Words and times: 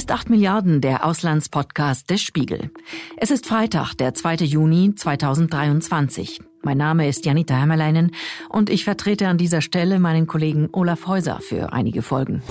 ist 0.00 0.12
8 0.12 0.30
Milliarden, 0.30 0.80
der 0.80 1.04
Auslandspodcast 1.04 2.08
des 2.08 2.22
Spiegel. 2.22 2.70
Es 3.18 3.30
ist 3.30 3.44
Freitag, 3.44 3.92
der 3.92 4.14
2. 4.14 4.36
Juni 4.36 4.94
2023. 4.94 6.40
Mein 6.62 6.78
Name 6.78 7.06
ist 7.06 7.26
Janita 7.26 7.54
Hämmerleinen 7.54 8.12
und 8.48 8.70
ich 8.70 8.84
vertrete 8.84 9.28
an 9.28 9.36
dieser 9.36 9.60
Stelle 9.60 10.00
meinen 10.00 10.26
Kollegen 10.26 10.70
Olaf 10.72 11.06
Häuser 11.06 11.40
für 11.42 11.74
einige 11.74 12.00
Folgen. 12.00 12.42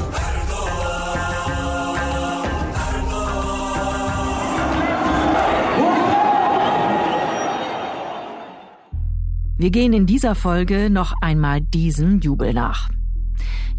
Wir 9.57 9.71
gehen 9.71 9.93
in 9.93 10.05
dieser 10.05 10.35
Folge 10.35 10.91
noch 10.91 11.15
einmal 11.19 11.61
diesem 11.61 12.19
Jubel 12.19 12.53
nach. 12.53 12.89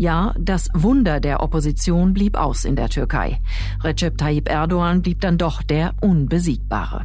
Ja, 0.00 0.32
das 0.38 0.70
Wunder 0.72 1.20
der 1.20 1.42
Opposition 1.42 2.14
blieb 2.14 2.34
aus 2.34 2.64
in 2.64 2.74
der 2.74 2.88
Türkei. 2.88 3.38
Recep 3.84 4.16
Tayyip 4.16 4.48
Erdogan 4.48 5.02
blieb 5.02 5.20
dann 5.20 5.36
doch 5.36 5.62
der 5.62 5.92
Unbesiegbare. 6.00 7.04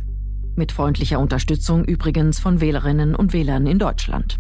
Mit 0.56 0.72
freundlicher 0.72 1.20
Unterstützung 1.20 1.84
übrigens 1.84 2.40
von 2.40 2.62
Wählerinnen 2.62 3.14
und 3.14 3.34
Wählern 3.34 3.68
in 3.68 3.80
Deutschland. 3.80 4.40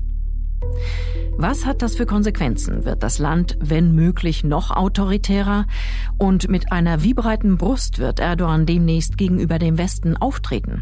Was 1.37 1.65
hat 1.65 1.81
das 1.81 1.97
für 1.97 2.05
Konsequenzen? 2.05 2.85
Wird 2.85 3.03
das 3.03 3.19
Land, 3.19 3.57
wenn 3.59 3.93
möglich, 3.93 4.45
noch 4.45 4.71
autoritärer? 4.71 5.65
Und 6.17 6.47
mit 6.47 6.71
einer 6.71 7.03
wie 7.03 7.13
breiten 7.13 7.57
Brust 7.57 7.99
wird 7.99 8.21
Erdogan 8.21 8.65
demnächst 8.65 9.17
gegenüber 9.17 9.59
dem 9.59 9.77
Westen 9.77 10.15
auftreten? 10.15 10.81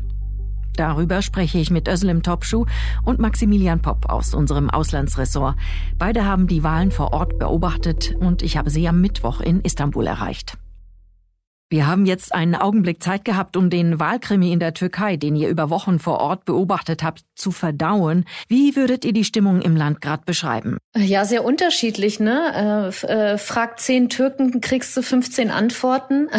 Darüber 0.75 1.21
spreche 1.21 1.59
ich 1.59 1.69
mit 1.71 1.87
Özlem 1.87 2.23
Topschuh 2.23 2.65
und 3.03 3.19
Maximilian 3.19 3.81
Popp 3.81 4.09
aus 4.09 4.33
unserem 4.33 4.69
Auslandsressort. 4.69 5.55
Beide 5.97 6.25
haben 6.25 6.47
die 6.47 6.63
Wahlen 6.63 6.91
vor 6.91 7.13
Ort 7.13 7.37
beobachtet 7.37 8.15
und 8.19 8.41
ich 8.41 8.57
habe 8.57 8.69
sie 8.69 8.87
am 8.87 9.01
Mittwoch 9.01 9.41
in 9.41 9.61
Istanbul 9.61 10.07
erreicht. 10.07 10.57
Wir 11.73 11.87
haben 11.87 12.05
jetzt 12.05 12.35
einen 12.35 12.53
Augenblick 12.53 13.01
Zeit 13.01 13.25
gehabt, 13.25 13.57
um 13.57 13.71
den 13.71 13.99
Wahlkrimi 13.99 14.51
in 14.53 14.59
der 14.59 14.75
Türkei, 14.75 15.17
den 15.17 15.35
ihr 15.35 15.49
über 15.49 15.71
Wochen 15.71 15.97
vor 15.97 16.19
Ort 16.19 16.45
beobachtet 16.45 17.01
habt, 17.01 17.23
zu 17.33 17.49
verdauen. 17.49 18.25
Wie 18.47 18.75
würdet 18.75 19.03
ihr 19.05 19.11
die 19.11 19.23
Stimmung 19.23 19.59
im 19.59 19.75
Land 19.75 19.99
gerade 19.99 20.21
beschreiben? 20.23 20.77
Ja, 20.95 21.25
sehr 21.25 21.43
unterschiedlich, 21.43 22.19
ne? 22.19 22.91
Äh, 23.03 23.07
äh, 23.07 23.37
fragt 23.39 23.79
zehn 23.79 24.09
Türken, 24.09 24.61
kriegst 24.61 24.95
du 24.95 25.01
15 25.01 25.49
Antworten. 25.49 26.29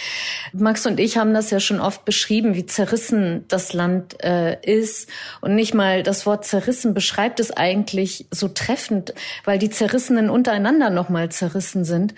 Max 0.52 0.84
und 0.84 1.00
ich 1.00 1.16
haben 1.16 1.32
das 1.32 1.50
ja 1.50 1.58
schon 1.58 1.80
oft 1.80 2.04
beschrieben, 2.04 2.54
wie 2.54 2.66
zerrissen 2.66 3.46
das 3.48 3.72
Land 3.72 4.22
äh, 4.22 4.60
ist. 4.60 5.08
Und 5.40 5.54
nicht 5.54 5.72
mal 5.72 6.02
das 6.02 6.26
Wort 6.26 6.44
zerrissen 6.44 6.92
beschreibt 6.92 7.40
es 7.40 7.50
eigentlich 7.50 8.26
so 8.30 8.46
treffend, 8.48 9.14
weil 9.44 9.58
die 9.58 9.70
Zerrissenen 9.70 10.28
untereinander 10.28 10.90
nochmal 10.90 11.30
zerrissen 11.30 11.86
sind. 11.86 12.12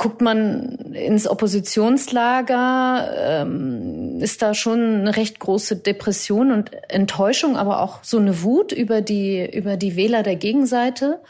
Guckt 0.00 0.22
man 0.22 0.94
ins 0.94 1.28
Oppositionslager, 1.28 3.10
ähm, 3.18 4.18
ist 4.20 4.40
da 4.40 4.54
schon 4.54 4.80
eine 4.80 5.14
recht 5.14 5.38
große 5.40 5.76
Depression 5.76 6.52
und 6.52 6.70
Enttäuschung, 6.88 7.58
aber 7.58 7.82
auch 7.82 7.98
so 8.02 8.16
eine 8.16 8.42
Wut 8.42 8.72
über 8.72 9.02
die, 9.02 9.46
über 9.54 9.76
die 9.76 9.96
Wähler 9.96 10.22
der 10.22 10.36
Gegenseite. 10.36 11.20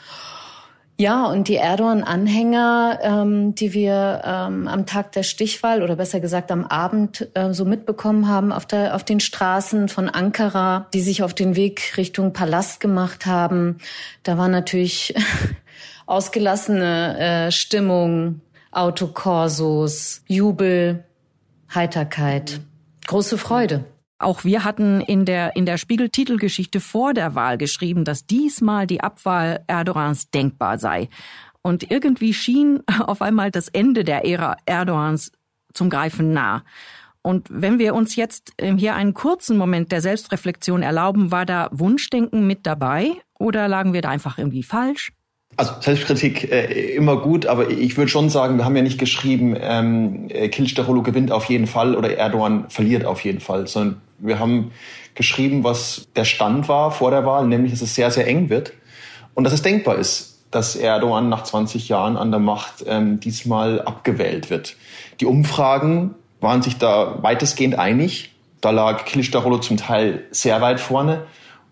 Ja, 0.98 1.26
und 1.26 1.48
die 1.48 1.56
Erdogan-Anhänger, 1.56 3.00
ähm, 3.02 3.56
die 3.56 3.72
wir 3.72 4.22
ähm, 4.24 4.68
am 4.68 4.86
Tag 4.86 5.10
der 5.12 5.24
Stichwahl 5.24 5.82
oder 5.82 5.96
besser 5.96 6.20
gesagt 6.20 6.52
am 6.52 6.64
Abend 6.64 7.28
äh, 7.34 7.52
so 7.52 7.64
mitbekommen 7.64 8.28
haben 8.28 8.52
auf, 8.52 8.66
der, 8.66 8.94
auf 8.94 9.02
den 9.02 9.18
Straßen 9.18 9.88
von 9.88 10.08
Ankara, 10.08 10.86
die 10.94 11.00
sich 11.00 11.24
auf 11.24 11.34
den 11.34 11.56
Weg 11.56 11.94
Richtung 11.96 12.32
Palast 12.32 12.78
gemacht 12.78 13.26
haben, 13.26 13.78
da 14.22 14.38
war 14.38 14.46
natürlich 14.46 15.12
ausgelassene 16.06 17.18
äh, 17.18 17.50
Stimmung, 17.50 18.42
Autokorsos, 18.70 20.22
Jubel, 20.26 21.04
Heiterkeit, 21.74 22.60
große 23.06 23.38
Freude. 23.38 23.84
Auch 24.18 24.44
wir 24.44 24.64
hatten 24.64 25.00
in 25.00 25.24
der, 25.24 25.56
in 25.56 25.66
der 25.66 25.78
Spiegel-Titelgeschichte 25.78 26.78
vor 26.80 27.14
der 27.14 27.34
Wahl 27.34 27.58
geschrieben, 27.58 28.04
dass 28.04 28.26
diesmal 28.26 28.86
die 28.86 29.00
Abwahl 29.00 29.64
Erdogans 29.66 30.30
denkbar 30.30 30.78
sei. 30.78 31.08
Und 31.62 31.90
irgendwie 31.90 32.34
schien 32.34 32.82
auf 33.00 33.22
einmal 33.22 33.50
das 33.50 33.68
Ende 33.68 34.04
der 34.04 34.24
Ära 34.26 34.56
Erdogans 34.66 35.32
zum 35.72 35.90
Greifen 35.90 36.32
nah. 36.32 36.62
Und 37.22 37.48
wenn 37.50 37.78
wir 37.78 37.94
uns 37.94 38.16
jetzt 38.16 38.52
ähm, 38.58 38.78
hier 38.78 38.94
einen 38.94 39.14
kurzen 39.14 39.56
Moment 39.56 39.92
der 39.92 40.00
Selbstreflexion 40.00 40.82
erlauben, 40.82 41.30
war 41.30 41.44
da 41.44 41.68
Wunschdenken 41.72 42.46
mit 42.46 42.66
dabei 42.66 43.12
oder 43.38 43.68
lagen 43.68 43.92
wir 43.92 44.02
da 44.02 44.10
einfach 44.10 44.38
irgendwie 44.38 44.62
falsch? 44.62 45.12
Also 45.56 45.72
Selbstkritik 45.80 46.50
äh, 46.50 46.94
immer 46.94 47.16
gut, 47.16 47.46
aber 47.46 47.70
ich 47.70 47.96
würde 47.96 48.08
schon 48.08 48.30
sagen, 48.30 48.56
wir 48.56 48.64
haben 48.64 48.76
ja 48.76 48.82
nicht 48.82 48.98
geschrieben, 48.98 49.56
ähm, 49.60 50.28
äh, 50.30 50.48
Kılıçdaroğlu 50.48 51.02
gewinnt 51.02 51.32
auf 51.32 51.46
jeden 51.46 51.66
Fall 51.66 51.94
oder 51.94 52.16
Erdogan 52.16 52.70
verliert 52.70 53.04
auf 53.04 53.24
jeden 53.24 53.40
Fall, 53.40 53.66
sondern 53.66 54.00
wir 54.18 54.38
haben 54.38 54.70
geschrieben, 55.14 55.64
was 55.64 56.06
der 56.16 56.24
Stand 56.24 56.68
war 56.68 56.92
vor 56.92 57.10
der 57.10 57.26
Wahl, 57.26 57.46
nämlich 57.46 57.72
dass 57.72 57.82
es 57.82 57.94
sehr, 57.94 58.10
sehr 58.10 58.26
eng 58.26 58.48
wird 58.48 58.72
und 59.34 59.44
dass 59.44 59.52
es 59.52 59.62
denkbar 59.62 59.96
ist, 59.96 60.38
dass 60.50 60.76
Erdogan 60.76 61.28
nach 61.28 61.44
20 61.44 61.88
Jahren 61.88 62.16
an 62.16 62.30
der 62.30 62.40
Macht 62.40 62.84
ähm, 62.86 63.20
diesmal 63.20 63.82
abgewählt 63.82 64.50
wird. 64.50 64.76
Die 65.20 65.26
Umfragen 65.26 66.14
waren 66.40 66.62
sich 66.62 66.78
da 66.78 67.22
weitestgehend 67.22 67.78
einig. 67.78 68.34
Da 68.60 68.70
lag 68.70 69.04
Kılıçdaroğlu 69.06 69.60
zum 69.60 69.76
Teil 69.76 70.24
sehr 70.30 70.60
weit 70.60 70.80
vorne. 70.80 71.26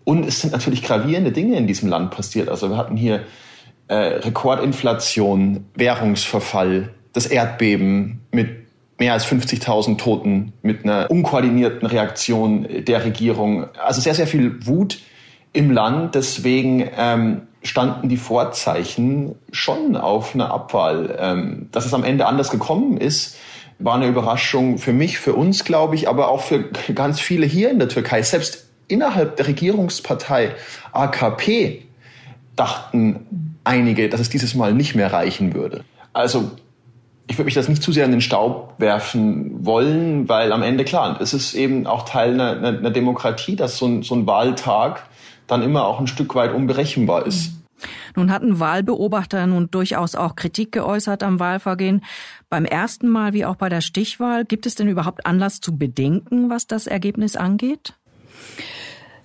Und 0.05 0.25
es 0.25 0.41
sind 0.41 0.53
natürlich 0.53 0.83
gravierende 0.83 1.31
Dinge 1.31 1.57
in 1.57 1.67
diesem 1.67 1.89
Land 1.89 2.11
passiert. 2.11 2.49
Also 2.49 2.69
wir 2.69 2.77
hatten 2.77 2.97
hier 2.97 3.25
äh, 3.89 3.95
Rekordinflation, 3.95 5.65
Währungsverfall, 5.75 6.89
das 7.11 7.25
Erdbeben 7.25 8.21
mit 8.31 8.49
mehr 8.99 9.13
als 9.13 9.25
50.000 9.25 9.97
Toten, 9.97 10.53
mit 10.61 10.83
einer 10.83 11.09
unkoordinierten 11.09 11.87
Reaktion 11.87 12.67
der 12.85 13.03
Regierung. 13.03 13.65
Also 13.83 14.01
sehr, 14.01 14.13
sehr 14.13 14.27
viel 14.27 14.65
Wut 14.65 14.99
im 15.53 15.71
Land. 15.71 16.15
Deswegen 16.15 16.87
ähm, 16.97 17.41
standen 17.63 18.09
die 18.09 18.17
Vorzeichen 18.17 19.35
schon 19.51 19.97
auf 19.97 20.35
eine 20.35 20.51
Abwahl. 20.51 21.17
Ähm, 21.19 21.69
dass 21.71 21.85
es 21.85 21.93
am 21.93 22.03
Ende 22.03 22.25
anders 22.25 22.51
gekommen 22.51 22.97
ist, 22.97 23.37
war 23.79 23.95
eine 23.95 24.07
Überraschung 24.07 24.77
für 24.77 24.93
mich, 24.93 25.17
für 25.17 25.33
uns, 25.33 25.63
glaube 25.63 25.95
ich, 25.95 26.09
aber 26.09 26.29
auch 26.29 26.41
für 26.41 26.65
ganz 26.93 27.19
viele 27.19 27.45
hier 27.45 27.71
in 27.71 27.79
der 27.79 27.87
Türkei. 27.87 28.21
Selbst 28.21 28.67
innerhalb 28.87 29.37
der 29.37 29.47
Regierungspartei 29.47 30.51
AKP 30.91 31.85
dachten 32.55 33.48
einige, 33.69 34.09
dass 34.09 34.19
es 34.19 34.29
dieses 34.29 34.55
Mal 34.55 34.73
nicht 34.73 34.95
mehr 34.95 35.13
reichen 35.13 35.53
würde. 35.53 35.83
Also 36.11 36.51
ich 37.27 37.37
würde 37.37 37.45
mich 37.45 37.53
das 37.53 37.69
nicht 37.69 37.83
zu 37.83 37.91
sehr 37.91 38.05
in 38.05 38.11
den 38.11 38.21
Staub 38.21 38.73
werfen 38.79 39.63
wollen, 39.63 40.27
weil 40.27 40.51
am 40.51 40.63
Ende 40.63 40.83
klar, 40.83 41.21
es 41.21 41.33
ist 41.35 41.53
eben 41.53 41.85
auch 41.85 42.03
Teil 42.03 42.33
einer, 42.33 42.67
einer 42.67 42.89
Demokratie, 42.89 43.55
dass 43.55 43.77
so 43.77 43.85
ein, 43.85 44.01
so 44.01 44.15
ein 44.15 44.25
Wahltag 44.25 45.07
dann 45.45 45.61
immer 45.61 45.85
auch 45.85 45.99
ein 45.99 46.07
Stück 46.07 46.33
weit 46.33 46.53
unberechenbar 46.53 47.27
ist. 47.27 47.53
Nun 48.15 48.31
hatten 48.31 48.59
Wahlbeobachter 48.59 49.45
nun 49.45 49.69
durchaus 49.69 50.15
auch 50.15 50.35
Kritik 50.35 50.71
geäußert 50.71 51.21
am 51.21 51.39
Wahlvergehen. 51.39 52.03
Beim 52.49 52.65
ersten 52.65 53.07
Mal 53.07 53.33
wie 53.33 53.45
auch 53.45 53.55
bei 53.55 53.69
der 53.69 53.81
Stichwahl, 53.81 54.43
gibt 54.43 54.65
es 54.65 54.73
denn 54.73 54.87
überhaupt 54.87 55.27
Anlass 55.27 55.61
zu 55.61 55.77
bedenken, 55.77 56.49
was 56.49 56.65
das 56.65 56.87
Ergebnis 56.87 57.35
angeht? 57.35 57.93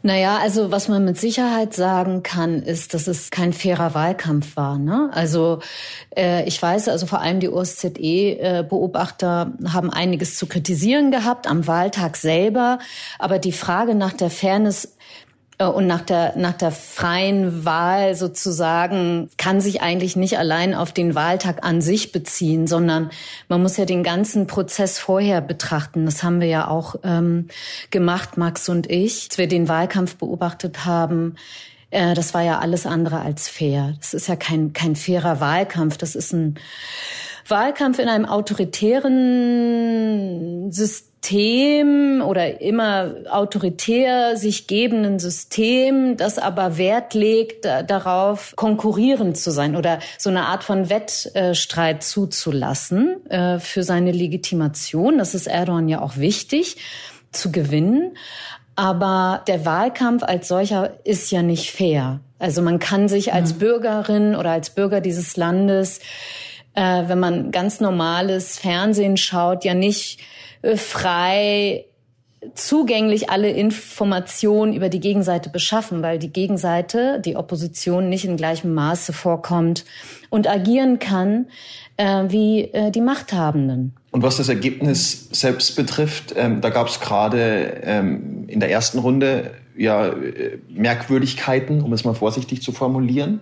Naja, 0.06 0.36
also 0.36 0.70
was 0.70 0.88
man 0.88 1.06
mit 1.06 1.16
Sicherheit 1.16 1.72
sagen 1.72 2.22
kann, 2.22 2.62
ist, 2.62 2.92
dass 2.92 3.06
es 3.06 3.30
kein 3.30 3.54
fairer 3.54 3.94
Wahlkampf 3.94 4.54
war. 4.54 4.78
Ne? 4.78 5.08
Also 5.14 5.60
äh, 6.14 6.46
ich 6.46 6.60
weiß, 6.60 6.90
also 6.90 7.06
vor 7.06 7.22
allem 7.22 7.40
die 7.40 7.48
OSZE-Beobachter 7.48 9.54
äh, 9.58 9.68
haben 9.70 9.88
einiges 9.88 10.36
zu 10.36 10.44
kritisieren 10.44 11.10
gehabt 11.10 11.46
am 11.46 11.66
Wahltag 11.66 12.18
selber. 12.18 12.80
Aber 13.18 13.38
die 13.38 13.52
Frage 13.52 13.94
nach 13.94 14.12
der 14.12 14.28
Fairness 14.28 14.93
und 15.58 15.86
nach 15.86 16.00
der, 16.00 16.36
nach 16.36 16.54
der 16.54 16.72
freien 16.72 17.64
Wahl 17.64 18.14
sozusagen 18.16 19.30
kann 19.36 19.60
sich 19.60 19.82
eigentlich 19.82 20.16
nicht 20.16 20.36
allein 20.38 20.74
auf 20.74 20.92
den 20.92 21.14
Wahltag 21.14 21.64
an 21.64 21.80
sich 21.80 22.10
beziehen, 22.10 22.66
sondern 22.66 23.10
man 23.48 23.62
muss 23.62 23.76
ja 23.76 23.84
den 23.84 24.02
ganzen 24.02 24.46
Prozess 24.48 24.98
vorher 24.98 25.40
betrachten. 25.40 26.06
Das 26.06 26.22
haben 26.24 26.40
wir 26.40 26.48
ja 26.48 26.66
auch 26.68 26.96
ähm, 27.04 27.48
gemacht, 27.90 28.36
Max 28.36 28.68
und 28.68 28.90
ich, 28.90 29.28
als 29.30 29.38
wir 29.38 29.46
den 29.46 29.68
Wahlkampf 29.68 30.16
beobachtet 30.16 30.84
haben. 30.84 31.36
Äh, 31.90 32.14
das 32.14 32.34
war 32.34 32.42
ja 32.42 32.58
alles 32.58 32.84
andere 32.84 33.20
als 33.20 33.48
fair. 33.48 33.94
Das 33.98 34.12
ist 34.12 34.26
ja 34.26 34.34
kein, 34.34 34.72
kein 34.72 34.96
fairer 34.96 35.38
Wahlkampf. 35.38 35.96
Das 35.96 36.16
ist 36.16 36.32
ein 36.32 36.58
Wahlkampf 37.48 37.98
in 37.98 38.08
einem 38.08 38.24
autoritären 38.24 40.72
System 40.72 42.22
oder 42.24 42.60
immer 42.60 43.14
autoritär 43.30 44.36
sich 44.36 44.66
gebenden 44.66 45.18
System, 45.18 46.16
das 46.16 46.38
aber 46.38 46.76
Wert 46.76 47.14
legt 47.14 47.64
darauf, 47.64 48.54
konkurrierend 48.56 49.36
zu 49.36 49.50
sein 49.50 49.76
oder 49.76 49.98
so 50.18 50.30
eine 50.30 50.46
Art 50.46 50.64
von 50.64 50.90
Wettstreit 50.90 52.02
zuzulassen 52.02 53.30
äh, 53.30 53.58
für 53.58 53.82
seine 53.82 54.12
Legitimation. 54.12 55.18
Das 55.18 55.34
ist 55.34 55.46
Erdogan 55.46 55.88
ja 55.88 56.02
auch 56.02 56.16
wichtig 56.16 56.76
zu 57.32 57.52
gewinnen. 57.52 58.16
Aber 58.76 59.42
der 59.46 59.64
Wahlkampf 59.64 60.24
als 60.24 60.48
solcher 60.48 60.98
ist 61.04 61.30
ja 61.30 61.42
nicht 61.42 61.70
fair. 61.70 62.20
Also 62.38 62.60
man 62.60 62.80
kann 62.80 63.08
sich 63.08 63.32
als 63.32 63.54
Bürgerin 63.54 64.34
oder 64.34 64.50
als 64.50 64.70
Bürger 64.70 65.00
dieses 65.00 65.36
Landes 65.36 66.00
äh, 66.74 67.08
wenn 67.08 67.20
man 67.20 67.50
ganz 67.50 67.80
normales 67.80 68.58
Fernsehen 68.58 69.16
schaut, 69.16 69.64
ja 69.64 69.74
nicht 69.74 70.20
äh, 70.62 70.76
frei 70.76 71.86
zugänglich 72.54 73.30
alle 73.30 73.50
Informationen 73.50 74.74
über 74.74 74.88
die 74.88 75.00
Gegenseite 75.00 75.48
beschaffen, 75.48 76.02
weil 76.02 76.18
die 76.18 76.32
Gegenseite, 76.32 77.20
die 77.24 77.36
Opposition 77.36 78.08
nicht 78.08 78.24
in 78.24 78.36
gleichem 78.36 78.74
Maße 78.74 79.12
vorkommt 79.12 79.84
und 80.28 80.48
agieren 80.48 80.98
kann 80.98 81.46
äh, 81.96 82.24
wie 82.28 82.64
äh, 82.72 82.90
die 82.90 83.00
Machthabenden. 83.00 83.94
Und 84.10 84.22
was 84.22 84.36
das 84.36 84.48
Ergebnis 84.48 85.28
selbst 85.32 85.74
betrifft, 85.76 86.34
ähm, 86.36 86.60
da 86.60 86.70
gab 86.70 86.88
es 86.88 87.00
gerade 87.00 87.80
ähm, 87.82 88.44
in 88.48 88.60
der 88.60 88.70
ersten 88.70 88.98
Runde 88.98 89.52
ja 89.76 90.06
äh, 90.06 90.58
Merkwürdigkeiten, 90.68 91.82
um 91.82 91.92
es 91.92 92.04
mal 92.04 92.14
vorsichtig 92.14 92.62
zu 92.62 92.72
formulieren, 92.72 93.40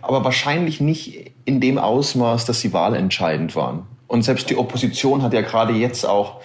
aber 0.00 0.24
wahrscheinlich 0.24 0.80
nicht 0.80 1.32
in 1.44 1.60
dem 1.60 1.78
Ausmaß, 1.78 2.44
dass 2.44 2.60
sie 2.60 2.72
wahlentscheidend 2.72 3.56
waren. 3.56 3.86
Und 4.06 4.22
selbst 4.22 4.50
die 4.50 4.56
Opposition 4.56 5.22
hat 5.22 5.32
ja 5.32 5.40
gerade 5.40 5.72
jetzt 5.72 6.04
auch 6.04 6.40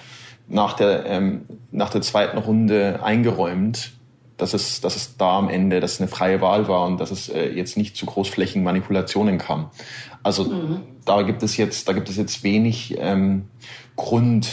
nach 0.48 0.74
der, 0.74 1.06
ähm, 1.06 1.42
nach 1.72 1.90
der 1.90 2.02
zweiten 2.02 2.38
Runde 2.38 3.02
eingeräumt, 3.04 3.92
dass 4.38 4.54
es, 4.54 4.82
dass 4.82 4.96
es 4.96 5.18
da 5.18 5.38
am 5.38 5.50
Ende, 5.50 5.80
dass 5.80 5.94
es 5.94 6.00
eine 6.00 6.08
freie 6.08 6.42
Wahl 6.42 6.68
war 6.68 6.86
und 6.86 7.00
dass 7.00 7.12
es 7.12 7.28
äh, 7.28 7.50
jetzt 7.50 7.76
nicht 7.76 7.98
zu 7.98 8.06
großflächigen 8.06 8.64
Manipulationen 8.64 9.38
kam. 9.38 9.72
Also 10.24 10.46
mhm. 10.46 10.82
da 11.06 11.24
gibt 11.24 11.44
es 11.44 11.58
jetzt, 11.58 11.88
da 11.88 11.94
gibt 11.94 12.10
es 12.10 12.18
jetzt 12.18 12.44
wenig 12.44 12.96
ähm, 13.00 13.46
Grund 13.96 14.48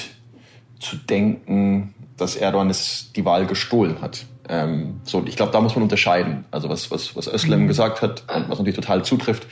zu 0.80 0.96
denken, 0.96 1.94
dass 2.16 2.36
Erdogan 2.36 2.70
es 2.70 3.12
die 3.14 3.24
Wahl 3.24 3.46
gestohlen 3.46 4.00
hat. 4.00 4.26
Ähm, 4.48 5.00
so, 5.04 5.24
ich 5.26 5.36
glaube, 5.36 5.52
da 5.52 5.60
muss 5.60 5.74
man 5.74 5.82
unterscheiden. 5.82 6.44
Also 6.50 6.68
was, 6.68 6.90
was, 6.90 7.16
was 7.16 7.28
Özlem 7.28 7.62
mhm. 7.62 7.68
gesagt 7.68 8.02
hat 8.02 8.24
und 8.34 8.48
was 8.48 8.58
natürlich 8.58 8.76
total 8.76 9.04
zutrifft, 9.04 9.46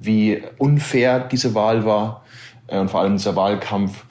wie 0.00 0.42
unfair 0.58 1.20
diese 1.20 1.54
Wahl 1.54 1.84
war 1.84 2.24
äh, 2.66 2.78
und 2.78 2.90
vor 2.90 3.00
allem 3.00 3.16
dieser 3.16 3.36
Wahlkampf 3.36 4.04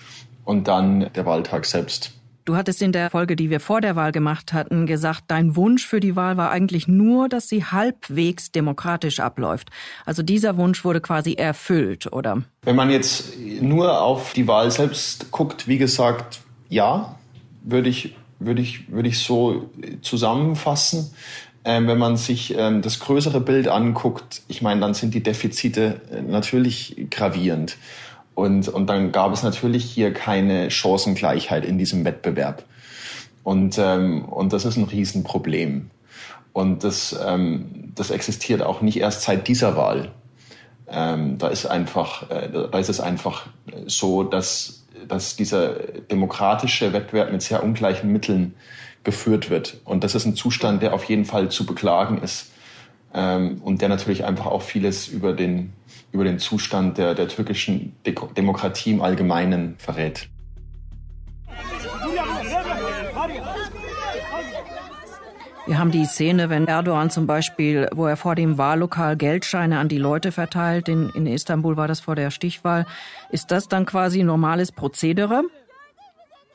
und 0.43 0.67
dann 0.67 1.11
der 1.13 1.25
Wahltag 1.25 1.65
selbst. 1.65 2.11
Du 2.45 2.55
hattest 2.55 2.79
in 2.83 2.91
der 2.91 3.09
Folge, 3.09 3.35
die 3.35 3.49
wir 3.49 3.59
vor 3.59 3.81
der 3.81 3.95
Wahl 3.95 4.11
gemacht 4.11 4.53
hatten, 4.53 4.85
gesagt, 4.85 5.23
dein 5.29 5.55
Wunsch 5.55 5.83
für 5.83 5.99
die 5.99 6.15
Wahl 6.15 6.37
war 6.37 6.51
eigentlich 6.51 6.87
nur, 6.87 7.27
dass 7.27 7.49
sie 7.49 7.65
halbwegs 7.65 8.51
demokratisch 8.51 9.19
abläuft. 9.19 9.71
Also 10.05 10.21
dieser 10.21 10.55
Wunsch 10.55 10.85
wurde 10.85 11.01
quasi 11.01 11.33
erfüllt, 11.33 12.13
oder? 12.13 12.43
Wenn 12.61 12.75
man 12.75 12.91
jetzt 12.91 13.33
nur 13.61 13.99
auf 13.99 14.33
die 14.33 14.47
Wahl 14.47 14.69
selbst 14.69 15.31
guckt, 15.31 15.67
wie 15.67 15.79
gesagt, 15.79 16.41
ja, 16.69 17.15
würde 17.63 17.89
ich, 17.89 18.15
würde 18.39 18.61
ich, 18.61 18.91
würde 18.91 19.09
ich 19.09 19.19
so 19.19 19.69
zusammenfassen. 20.01 21.11
Ähm, 21.63 21.87
wenn 21.87 21.97
man 21.97 22.15
sich 22.15 22.55
ähm, 22.55 22.81
das 22.81 22.99
größere 22.99 23.41
Bild 23.41 23.67
anguckt, 23.67 24.43
ich 24.47 24.61
meine, 24.61 24.81
dann 24.81 24.93
sind 24.93 25.13
die 25.15 25.23
Defizite 25.23 26.01
äh, 26.11 26.21
natürlich 26.21 27.07
gravierend. 27.09 27.77
Und, 28.35 28.67
und 28.67 28.87
dann 28.87 29.11
gab 29.11 29.33
es 29.33 29.41
natürlich 29.41 29.85
hier 29.85 30.13
keine 30.13 30.69
Chancengleichheit 30.69 31.65
in 31.65 31.77
diesem 31.79 32.05
Wettbewerb. 32.05 32.65
Und, 33.43 33.77
ähm, 33.79 34.25
und 34.25 34.53
das 34.53 34.65
ist 34.65 34.77
ein 34.77 34.83
Riesenproblem. 34.83 35.89
Und 36.51 36.83
das, 36.83 37.17
ähm, 37.25 37.91
das 37.95 38.11
existiert 38.11 38.61
auch 38.61 38.81
nicht 38.81 38.97
erst 38.97 39.23
seit 39.23 39.47
dieser 39.47 39.75
Wahl. 39.75 40.11
Ähm, 40.87 41.37
da 41.37 41.47
ist 41.47 41.65
einfach, 41.65 42.29
äh, 42.29 42.49
da 42.49 42.77
ist 42.77 42.89
es 42.89 42.99
einfach 42.99 43.47
so, 43.87 44.23
dass, 44.23 44.84
dass 45.07 45.35
dieser 45.35 45.73
demokratische 46.11 46.93
Wettbewerb 46.93 47.31
mit 47.31 47.41
sehr 47.41 47.63
ungleichen 47.63 48.11
Mitteln 48.11 48.55
geführt 49.03 49.49
wird. 49.49 49.77
Und 49.85 50.03
das 50.03 50.15
ist 50.15 50.25
ein 50.25 50.35
Zustand, 50.35 50.81
der 50.81 50.93
auf 50.93 51.03
jeden 51.05 51.25
Fall 51.25 51.49
zu 51.49 51.65
beklagen 51.65 52.17
ist 52.21 52.51
ähm, 53.13 53.61
und 53.63 53.81
der 53.81 53.89
natürlich 53.89 54.25
einfach 54.25 54.47
auch 54.47 54.61
vieles 54.61 55.07
über 55.07 55.33
den, 55.33 55.73
über 56.11 56.23
den 56.23 56.39
Zustand 56.39 56.97
der, 56.97 57.15
der 57.15 57.27
türkischen 57.27 57.95
De 58.05 58.15
Demokratie 58.35 58.91
im 58.91 59.01
Allgemeinen 59.01 59.75
verrät. 59.77 60.27
Wir 65.67 65.79
haben 65.79 65.89
die 65.89 66.05
Szene, 66.05 66.51
wenn 66.51 66.67
Erdogan 66.67 67.09
zum 67.09 67.25
Beispiel, 67.25 67.89
wo 67.91 68.05
er 68.05 68.17
vor 68.17 68.35
dem 68.35 68.59
Wahllokal 68.59 69.17
Geldscheine 69.17 69.79
an 69.79 69.87
die 69.87 69.97
Leute 69.97 70.31
verteilt, 70.31 70.87
in, 70.87 71.09
in 71.09 71.25
Istanbul 71.25 71.75
war 71.75 71.87
das 71.87 72.01
vor 72.01 72.15
der 72.15 72.29
Stichwahl. 72.29 72.85
Ist 73.31 73.49
das 73.49 73.67
dann 73.67 73.87
quasi 73.87 74.21
normales 74.21 74.71
Prozedere? 74.71 75.43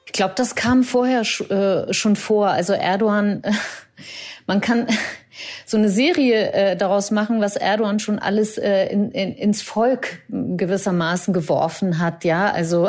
Ich 0.06 0.12
glaube, 0.12 0.34
das 0.36 0.54
kam 0.54 0.84
vorher 0.84 1.22
äh, 1.22 1.92
schon 1.92 2.14
vor. 2.14 2.50
Also 2.50 2.72
Erdogan, 2.72 3.42
äh, 3.42 3.50
man 4.46 4.60
kann 4.60 4.86
so 5.66 5.76
eine 5.76 5.88
Serie 5.88 6.52
äh, 6.52 6.76
daraus 6.76 7.10
machen, 7.10 7.40
was 7.40 7.56
Erdogan 7.56 7.98
schon 7.98 8.20
alles 8.20 8.58
äh, 8.58 8.86
in, 8.86 9.10
in, 9.10 9.34
ins 9.34 9.60
Volk 9.60 10.20
gewissermaßen 10.28 11.34
geworfen 11.34 11.98
hat. 11.98 12.24
Ja, 12.24 12.52
also 12.52 12.88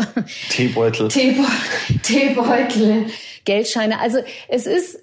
Teebeutel, 0.49 1.07
Teebeutel, 1.09 1.99
Teebeutel 2.03 3.05
Geldscheine. 3.43 3.99
Also 3.99 4.19
es 4.49 4.67
ist 4.67 5.00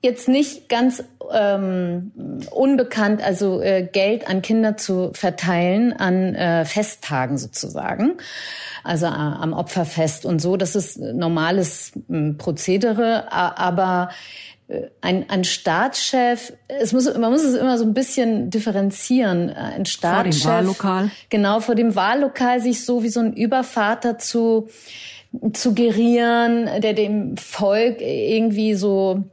jetzt 0.00 0.28
nicht 0.28 0.68
ganz 0.68 1.02
ähm, 1.32 2.12
unbekannt, 2.50 3.22
also 3.22 3.60
äh, 3.60 3.82
Geld 3.82 4.28
an 4.28 4.42
Kinder 4.42 4.76
zu 4.76 5.10
verteilen 5.12 5.92
an 5.92 6.34
äh, 6.34 6.64
Festtagen 6.64 7.36
sozusagen, 7.36 8.18
also 8.84 9.06
äh, 9.06 9.10
am 9.10 9.52
Opferfest 9.52 10.24
und 10.24 10.40
so. 10.40 10.56
Das 10.56 10.76
ist 10.76 10.98
normales 10.98 11.92
äh, 12.10 12.32
Prozedere, 12.32 13.32
aber 13.32 14.10
ein, 15.00 15.30
ein 15.30 15.44
Staatschef, 15.44 16.52
es 16.68 16.92
muss, 16.92 17.06
man 17.16 17.32
muss 17.32 17.42
es 17.42 17.54
immer 17.54 17.78
so 17.78 17.84
ein 17.84 17.94
bisschen 17.94 18.50
differenzieren. 18.50 19.48
Ein 19.48 19.86
Staatschef, 19.86 20.42
vor 20.42 20.50
dem 20.50 20.66
Wahllokal. 20.66 21.10
Genau, 21.30 21.60
vor 21.60 21.74
dem 21.74 21.96
Wahllokal 21.96 22.60
sich 22.60 22.84
so 22.84 23.02
wie 23.02 23.08
so 23.08 23.20
ein 23.20 23.32
Übervater 23.32 24.18
zu 24.18 24.68
zu 25.52 25.74
gerieren, 25.74 26.68
der 26.80 26.94
dem 26.94 27.36
Volk 27.36 28.00
irgendwie 28.00 28.74
so 28.74 29.24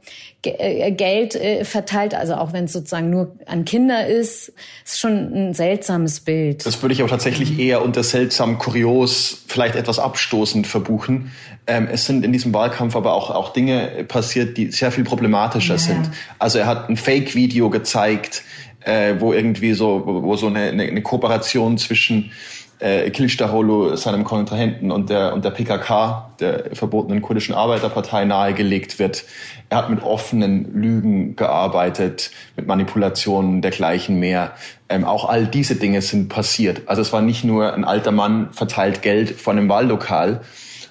äh, 0.42 0.92
Geld 0.92 1.34
äh, 1.34 1.64
verteilt, 1.64 2.14
also 2.14 2.34
auch 2.34 2.52
wenn 2.52 2.64
es 2.64 2.74
sozusagen 2.74 3.08
nur 3.08 3.34
an 3.46 3.64
Kinder 3.64 4.06
ist, 4.06 4.52
ist 4.84 5.00
schon 5.00 5.32
ein 5.32 5.54
seltsames 5.54 6.20
Bild. 6.20 6.66
Das 6.66 6.82
würde 6.82 6.92
ich 6.92 7.02
auch 7.02 7.08
tatsächlich 7.08 7.58
eher 7.58 7.82
unter 7.82 8.02
seltsam, 8.02 8.58
kurios, 8.58 9.44
vielleicht 9.48 9.74
etwas 9.74 9.98
abstoßend 9.98 10.66
verbuchen. 10.66 11.32
Ähm, 11.66 11.88
es 11.90 12.04
sind 12.04 12.24
in 12.24 12.32
diesem 12.32 12.52
Wahlkampf 12.52 12.94
aber 12.94 13.14
auch, 13.14 13.30
auch 13.30 13.52
Dinge 13.52 14.04
passiert, 14.06 14.58
die 14.58 14.70
sehr 14.70 14.92
viel 14.92 15.04
problematischer 15.04 15.74
ja. 15.74 15.78
sind. 15.78 16.10
Also 16.38 16.58
er 16.58 16.66
hat 16.66 16.90
ein 16.90 16.98
Fake-Video 16.98 17.70
gezeigt, 17.70 18.42
äh, 18.80 19.14
wo 19.18 19.32
irgendwie 19.32 19.72
so, 19.72 20.02
wo 20.04 20.36
so 20.36 20.46
eine, 20.46 20.60
eine, 20.60 20.84
eine 20.84 21.02
Kooperation 21.02 21.78
zwischen 21.78 22.32
äh, 22.78 23.10
Kılıçdaroğlu, 23.10 23.96
seinem 23.96 24.24
Kontrahenten 24.24 24.90
und 24.90 25.08
der, 25.08 25.32
und 25.32 25.44
der 25.44 25.50
PKK, 25.50 26.30
der 26.40 26.70
verbotenen 26.72 27.22
kurdischen 27.22 27.54
Arbeiterpartei, 27.54 28.24
nahegelegt 28.24 28.98
wird. 28.98 29.24
Er 29.70 29.78
hat 29.78 29.90
mit 29.90 30.02
offenen 30.02 30.74
Lügen 30.74 31.36
gearbeitet, 31.36 32.30
mit 32.56 32.66
Manipulationen 32.66 33.62
dergleichen 33.62 34.18
mehr. 34.18 34.52
Ähm, 34.88 35.04
auch 35.04 35.28
all 35.28 35.46
diese 35.46 35.76
Dinge 35.76 36.02
sind 36.02 36.28
passiert. 36.28 36.82
Also 36.86 37.02
es 37.02 37.12
war 37.12 37.22
nicht 37.22 37.44
nur 37.44 37.72
ein 37.72 37.84
alter 37.84 38.12
Mann 38.12 38.52
verteilt 38.52 39.02
Geld 39.02 39.30
von 39.30 39.58
einem 39.58 39.68
Wahllokal, 39.68 40.42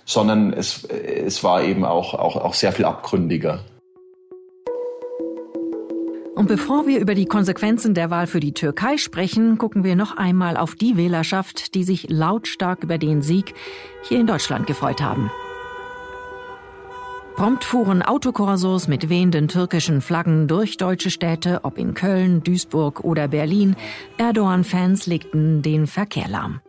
sondern 0.05 0.53
es, 0.53 0.83
es 0.85 1.43
war 1.43 1.63
eben 1.63 1.85
auch, 1.85 2.13
auch, 2.13 2.35
auch 2.35 2.53
sehr 2.53 2.71
viel 2.71 2.85
abgründiger. 2.85 3.59
Und 6.35 6.47
bevor 6.47 6.85
wir 6.85 6.99
über 6.99 7.15
die 7.15 7.25
Konsequenzen 7.25 7.93
der 7.93 8.09
Wahl 8.09 8.27
für 8.27 8.41
die 8.41 8.53
Türkei 8.53 8.97
sprechen, 8.97 9.57
gucken 9.57 9.85
wir 9.85 9.95
noch 9.95 10.17
einmal 10.17 10.57
auf 10.57 10.75
die 10.75 10.97
Wählerschaft, 10.97 11.73
die 11.75 11.85
sich 11.85 12.09
lautstark 12.09 12.83
über 12.83 12.97
den 12.97 13.21
Sieg 13.21 13.53
hier 14.03 14.19
in 14.19 14.27
Deutschland 14.27 14.67
gefreut 14.67 15.01
haben. 15.01 15.31
Prompt 17.37 17.63
fuhren 17.63 18.01
Autokorsos 18.01 18.87
mit 18.89 19.09
wehenden 19.09 19.47
türkischen 19.47 20.01
Flaggen 20.01 20.47
durch 20.47 20.77
deutsche 20.77 21.09
Städte, 21.09 21.61
ob 21.63 21.77
in 21.77 21.93
Köln, 21.93 22.43
Duisburg 22.43 23.03
oder 23.03 23.29
Berlin. 23.29 23.75
Erdogan-Fans 24.17 25.07
legten 25.07 25.61
den 25.61 25.87
Verkehr 25.87 26.27
lahm. 26.27 26.59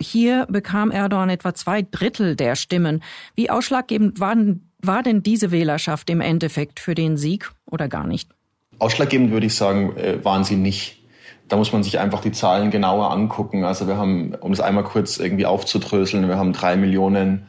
Hier 0.00 0.46
bekam 0.48 0.90
Erdogan 0.90 1.30
etwa 1.30 1.52
zwei 1.54 1.82
Drittel 1.82 2.34
der 2.34 2.56
Stimmen. 2.56 3.02
Wie 3.34 3.50
ausschlaggebend 3.50 4.18
waren 4.18 4.69
war 4.82 5.02
denn 5.02 5.22
diese 5.22 5.50
Wählerschaft 5.50 6.10
im 6.10 6.20
Endeffekt 6.20 6.80
für 6.80 6.94
den 6.94 7.16
Sieg 7.16 7.50
oder 7.66 7.88
gar 7.88 8.06
nicht? 8.06 8.30
Ausschlaggebend 8.78 9.30
würde 9.30 9.46
ich 9.46 9.54
sagen, 9.54 9.96
äh, 9.96 10.24
waren 10.24 10.44
sie 10.44 10.56
nicht. 10.56 10.98
Da 11.48 11.56
muss 11.56 11.72
man 11.72 11.82
sich 11.82 11.98
einfach 11.98 12.20
die 12.20 12.32
Zahlen 12.32 12.70
genauer 12.70 13.10
angucken. 13.10 13.64
Also 13.64 13.88
wir 13.88 13.96
haben, 13.96 14.34
um 14.40 14.52
es 14.52 14.60
einmal 14.60 14.84
kurz 14.84 15.18
irgendwie 15.18 15.46
aufzudröseln, 15.46 16.28
wir 16.28 16.38
haben 16.38 16.52
drei 16.52 16.76
Millionen 16.76 17.48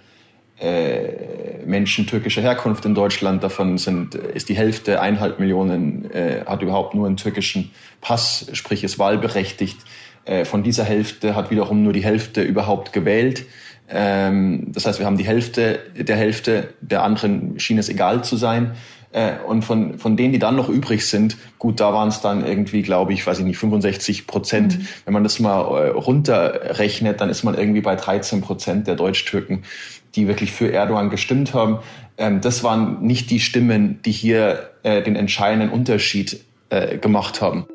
äh, 0.59 1.63
Menschen 1.65 2.07
türkischer 2.07 2.41
Herkunft 2.41 2.85
in 2.85 2.95
Deutschland. 2.95 3.43
Davon 3.43 3.77
sind, 3.77 4.15
ist 4.15 4.50
die 4.50 4.55
Hälfte, 4.55 5.01
eineinhalb 5.01 5.39
Millionen, 5.39 6.09
äh, 6.11 6.43
hat 6.45 6.61
überhaupt 6.61 6.95
nur 6.95 7.07
einen 7.07 7.17
türkischen 7.17 7.71
Pass, 8.01 8.47
sprich 8.53 8.83
ist 8.83 9.00
wahlberechtigt. 9.00 9.77
Äh, 10.25 10.45
von 10.45 10.63
dieser 10.63 10.83
Hälfte 10.83 11.35
hat 11.35 11.50
wiederum 11.50 11.83
nur 11.83 11.93
die 11.93 12.03
Hälfte 12.03 12.41
überhaupt 12.43 12.93
gewählt. 12.93 13.45
Ähm, 13.93 14.71
das 14.71 14.86
heißt, 14.86 15.00
wir 15.00 15.05
haben 15.05 15.17
die 15.17 15.25
Hälfte 15.25 15.79
der 15.95 16.15
Hälfte, 16.15 16.74
der 16.81 17.03
anderen 17.03 17.60
schien 17.60 17.77
es 17.77 17.89
egal 17.89 18.24
zu 18.24 18.38
sein. 18.38 18.75
Äh, 19.13 19.33
und 19.45 19.63
von, 19.63 20.00
von 20.00 20.15
denen, 20.15 20.31
die 20.31 20.39
dann 20.39 20.55
noch 20.55 20.69
übrig 20.69 21.05
sind, 21.05 21.38
gut, 21.60 21.79
da 21.79 21.93
waren 21.93 22.07
es 22.07 22.21
dann 22.21 22.45
irgendwie, 22.45 22.81
glaube 22.81 23.13
ich, 23.13 23.25
weiß 23.27 23.39
ich 23.39 23.45
nicht, 23.45 23.57
65 23.57 24.25
Prozent. 24.25 24.79
Mhm. 24.79 24.88
Wenn 25.05 25.13
man 25.13 25.24
das 25.24 25.39
mal 25.39 25.60
äh, 25.62 25.89
runterrechnet, 25.89 27.19
dann 27.19 27.29
ist 27.29 27.43
man 27.43 27.55
irgendwie 27.55 27.81
bei 27.81 27.95
13 27.95 28.41
Prozent 28.41 28.88
der 28.88 28.95
Deutsch-Türken, 28.95 29.63
die 30.15 30.27
wirklich 30.27 30.51
für 30.51 30.71
Erdogan 30.71 31.10
gestimmt 31.10 31.53
haben. 31.53 31.79
Ähm, 32.17 32.39
das 32.41 32.63
waren 32.63 33.01
nicht 33.01 33.29
die 33.31 33.39
Stimmen, 33.39 34.00
die 34.03 34.12
hier 34.12 34.69
äh, 34.83 35.01
den 35.01 35.15
entscheidenden 35.15 35.69
Unterschied 35.69 36.45
gemacht 37.01 37.41
haben. 37.41 37.65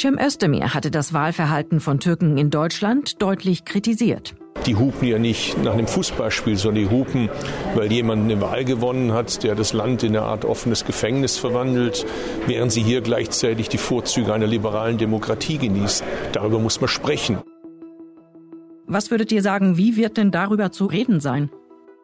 Cem 0.00 0.16
Özdemir 0.16 0.74
hatte 0.74 0.92
das 0.92 1.12
Wahlverhalten 1.12 1.80
von 1.80 1.98
Türken 1.98 2.38
in 2.38 2.50
Deutschland 2.50 3.20
deutlich 3.20 3.64
kritisiert. 3.64 4.36
Die 4.64 4.76
hupen 4.76 5.08
ja 5.08 5.18
nicht 5.18 5.60
nach 5.64 5.72
einem 5.72 5.88
Fußballspiel, 5.88 6.56
sondern 6.56 6.84
die 6.84 6.90
hupen, 6.90 7.28
weil 7.74 7.90
jemand 7.90 8.22
eine 8.22 8.40
Wahl 8.40 8.64
gewonnen 8.64 9.12
hat, 9.12 9.42
der 9.42 9.56
das 9.56 9.72
Land 9.72 10.04
in 10.04 10.16
eine 10.16 10.24
Art 10.24 10.44
offenes 10.44 10.84
Gefängnis 10.84 11.36
verwandelt, 11.36 12.06
während 12.46 12.70
sie 12.70 12.82
hier 12.82 13.00
gleichzeitig 13.00 13.68
die 13.70 13.78
Vorzüge 13.78 14.32
einer 14.32 14.46
liberalen 14.46 14.98
Demokratie 14.98 15.58
genießen. 15.58 16.06
Darüber 16.30 16.60
muss 16.60 16.80
man 16.80 16.86
sprechen. 16.86 17.38
Was 18.86 19.10
würdet 19.10 19.32
ihr 19.32 19.42
sagen, 19.42 19.78
wie 19.78 19.96
wird 19.96 20.16
denn 20.16 20.30
darüber 20.30 20.70
zu 20.70 20.86
reden 20.86 21.18
sein? 21.18 21.50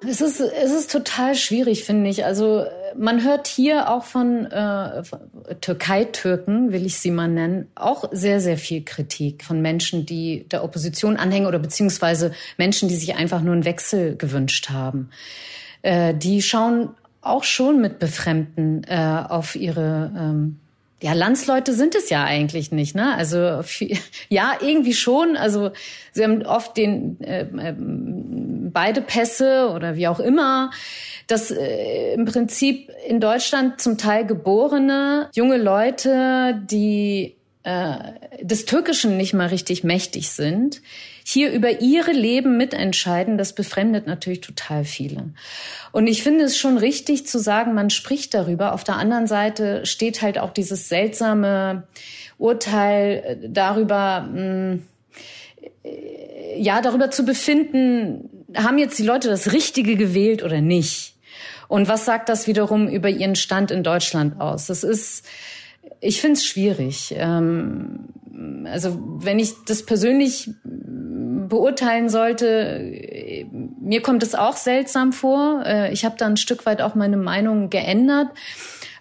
Es 0.06 0.20
ist, 0.20 0.40
es 0.40 0.72
ist 0.72 0.90
total 0.90 1.36
schwierig, 1.36 1.84
finde 1.84 2.10
ich. 2.10 2.24
Also 2.24 2.64
man 2.96 3.24
hört 3.24 3.46
hier 3.46 3.90
auch 3.90 4.04
von 4.04 4.46
äh, 4.46 5.02
Türkei-Türken, 5.60 6.72
will 6.72 6.86
ich 6.86 6.98
sie 6.98 7.10
mal 7.10 7.28
nennen, 7.28 7.68
auch 7.74 8.08
sehr, 8.12 8.40
sehr 8.40 8.58
viel 8.58 8.84
Kritik 8.84 9.44
von 9.44 9.60
Menschen, 9.62 10.06
die 10.06 10.46
der 10.50 10.64
Opposition 10.64 11.16
anhängen 11.16 11.46
oder 11.46 11.58
beziehungsweise 11.58 12.32
Menschen, 12.56 12.88
die 12.88 12.96
sich 12.96 13.16
einfach 13.16 13.40
nur 13.40 13.54
einen 13.54 13.64
Wechsel 13.64 14.16
gewünscht 14.16 14.70
haben. 14.70 15.10
Äh, 15.82 16.14
die 16.14 16.42
schauen 16.42 16.90
auch 17.20 17.44
schon 17.44 17.80
mit 17.80 17.98
Befremden 17.98 18.84
äh, 18.84 19.24
auf 19.28 19.56
ihre 19.56 20.12
ähm, 20.16 20.60
ja, 21.04 21.12
Landsleute 21.12 21.74
sind 21.74 21.94
es 21.94 22.08
ja 22.08 22.24
eigentlich 22.24 22.72
nicht, 22.72 22.94
ne? 22.94 23.14
Also 23.14 23.38
ja, 24.30 24.52
irgendwie 24.60 24.94
schon. 24.94 25.36
Also 25.36 25.72
sie 26.12 26.24
haben 26.24 26.46
oft 26.46 26.76
den 26.78 27.20
äh, 27.20 27.42
äh, 27.42 27.74
beide 27.76 29.02
Pässe 29.02 29.70
oder 29.74 29.96
wie 29.96 30.08
auch 30.08 30.18
immer. 30.18 30.70
Dass 31.26 31.50
äh, 31.50 32.14
im 32.14 32.24
Prinzip 32.24 32.90
in 33.08 33.20
Deutschland 33.20 33.80
zum 33.80 33.98
Teil 33.98 34.26
geborene 34.26 35.30
junge 35.34 35.56
Leute, 35.56 36.60
die 36.70 37.36
äh, 37.64 37.96
des 38.42 38.66
Türkischen 38.66 39.16
nicht 39.16 39.32
mal 39.32 39.48
richtig 39.48 39.84
mächtig 39.84 40.30
sind, 40.30 40.82
hier 41.24 41.50
über 41.50 41.80
ihre 41.80 42.12
Leben 42.12 42.58
mitentscheiden, 42.58 43.38
das 43.38 43.54
befremdet 43.54 44.06
natürlich 44.06 44.42
total 44.42 44.84
viele. 44.84 45.30
Und 45.90 46.06
ich 46.06 46.22
finde 46.22 46.44
es 46.44 46.58
schon 46.58 46.76
richtig 46.76 47.26
zu 47.26 47.38
sagen, 47.38 47.72
man 47.72 47.88
spricht 47.88 48.34
darüber. 48.34 48.74
Auf 48.74 48.84
der 48.84 48.96
anderen 48.96 49.26
Seite 49.26 49.86
steht 49.86 50.20
halt 50.20 50.38
auch 50.38 50.50
dieses 50.52 50.90
seltsame 50.90 51.84
Urteil 52.36 53.22
äh, 53.24 53.48
darüber, 53.48 54.28
mh, 54.30 54.78
äh, 55.84 56.60
ja, 56.60 56.82
darüber 56.82 57.10
zu 57.10 57.24
befinden, 57.24 58.28
haben 58.54 58.76
jetzt 58.76 58.98
die 58.98 59.04
Leute 59.04 59.28
das 59.28 59.52
Richtige 59.52 59.96
gewählt 59.96 60.42
oder 60.42 60.60
nicht? 60.60 61.13
Und 61.74 61.88
was 61.88 62.04
sagt 62.04 62.28
das 62.28 62.46
wiederum 62.46 62.86
über 62.86 63.08
ihren 63.08 63.34
Stand 63.34 63.72
in 63.72 63.82
Deutschland 63.82 64.40
aus? 64.40 64.66
Das 64.68 64.84
ist, 64.84 65.26
ich 66.00 66.20
finde 66.20 66.34
es 66.34 66.46
schwierig. 66.46 67.12
Ähm, 67.18 68.10
also 68.66 68.96
wenn 69.02 69.40
ich 69.40 69.54
das 69.66 69.84
persönlich 69.84 70.50
beurteilen 70.62 72.08
sollte, 72.08 73.44
mir 73.80 74.02
kommt 74.02 74.22
es 74.22 74.36
auch 74.36 74.54
seltsam 74.54 75.12
vor. 75.12 75.64
Äh, 75.66 75.92
ich 75.92 76.04
habe 76.04 76.14
da 76.16 76.26
ein 76.26 76.36
Stück 76.36 76.64
weit 76.64 76.80
auch 76.80 76.94
meine 76.94 77.16
Meinung 77.16 77.70
geändert. 77.70 78.28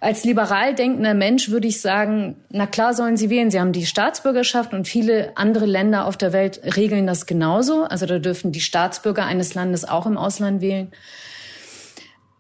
Als 0.02 0.24
liberal 0.24 0.74
denkender 0.74 1.14
Mensch 1.14 1.52
würde 1.52 1.68
ich 1.68 1.80
sagen, 1.80 2.38
na 2.50 2.66
klar 2.66 2.96
sollen 2.96 3.18
sie 3.18 3.30
wählen. 3.30 3.52
Sie 3.52 3.60
haben 3.60 3.74
die 3.74 3.86
Staatsbürgerschaft 3.86 4.74
und 4.74 4.88
viele 4.88 5.34
andere 5.36 5.68
Länder 5.68 6.08
auf 6.08 6.18
der 6.18 6.34
Welt 6.34 6.60
regeln 6.76 7.06
das 7.06 7.28
genauso. 7.28 7.84
Also 7.84 8.08
da 8.08 8.18
dürfen 8.18 8.52
die 8.52 8.62
Staatsbürger 8.62 9.28
eines 9.28 9.54
Landes 9.54 9.88
auch 9.88 10.08
im 10.08 10.18
Ausland 10.18 10.60
wählen. 10.62 10.92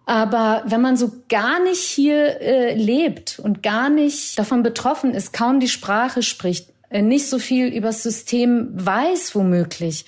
Aber 0.05 0.63
wenn 0.65 0.81
man 0.81 0.97
so 0.97 1.11
gar 1.29 1.63
nicht 1.63 1.81
hier 1.81 2.41
äh, 2.41 2.75
lebt 2.75 3.39
und 3.39 3.63
gar 3.63 3.89
nicht 3.89 4.37
davon 4.37 4.61
betroffen 4.61 5.13
ist, 5.13 5.31
kaum 5.31 5.59
die 5.59 5.69
Sprache 5.69 6.23
spricht, 6.23 6.69
äh, 6.89 7.01
nicht 7.01 7.29
so 7.29 7.39
viel 7.39 7.67
über 7.67 7.87
das 7.87 8.03
System 8.03 8.69
weiß, 8.73 9.33
womöglich, 9.33 10.05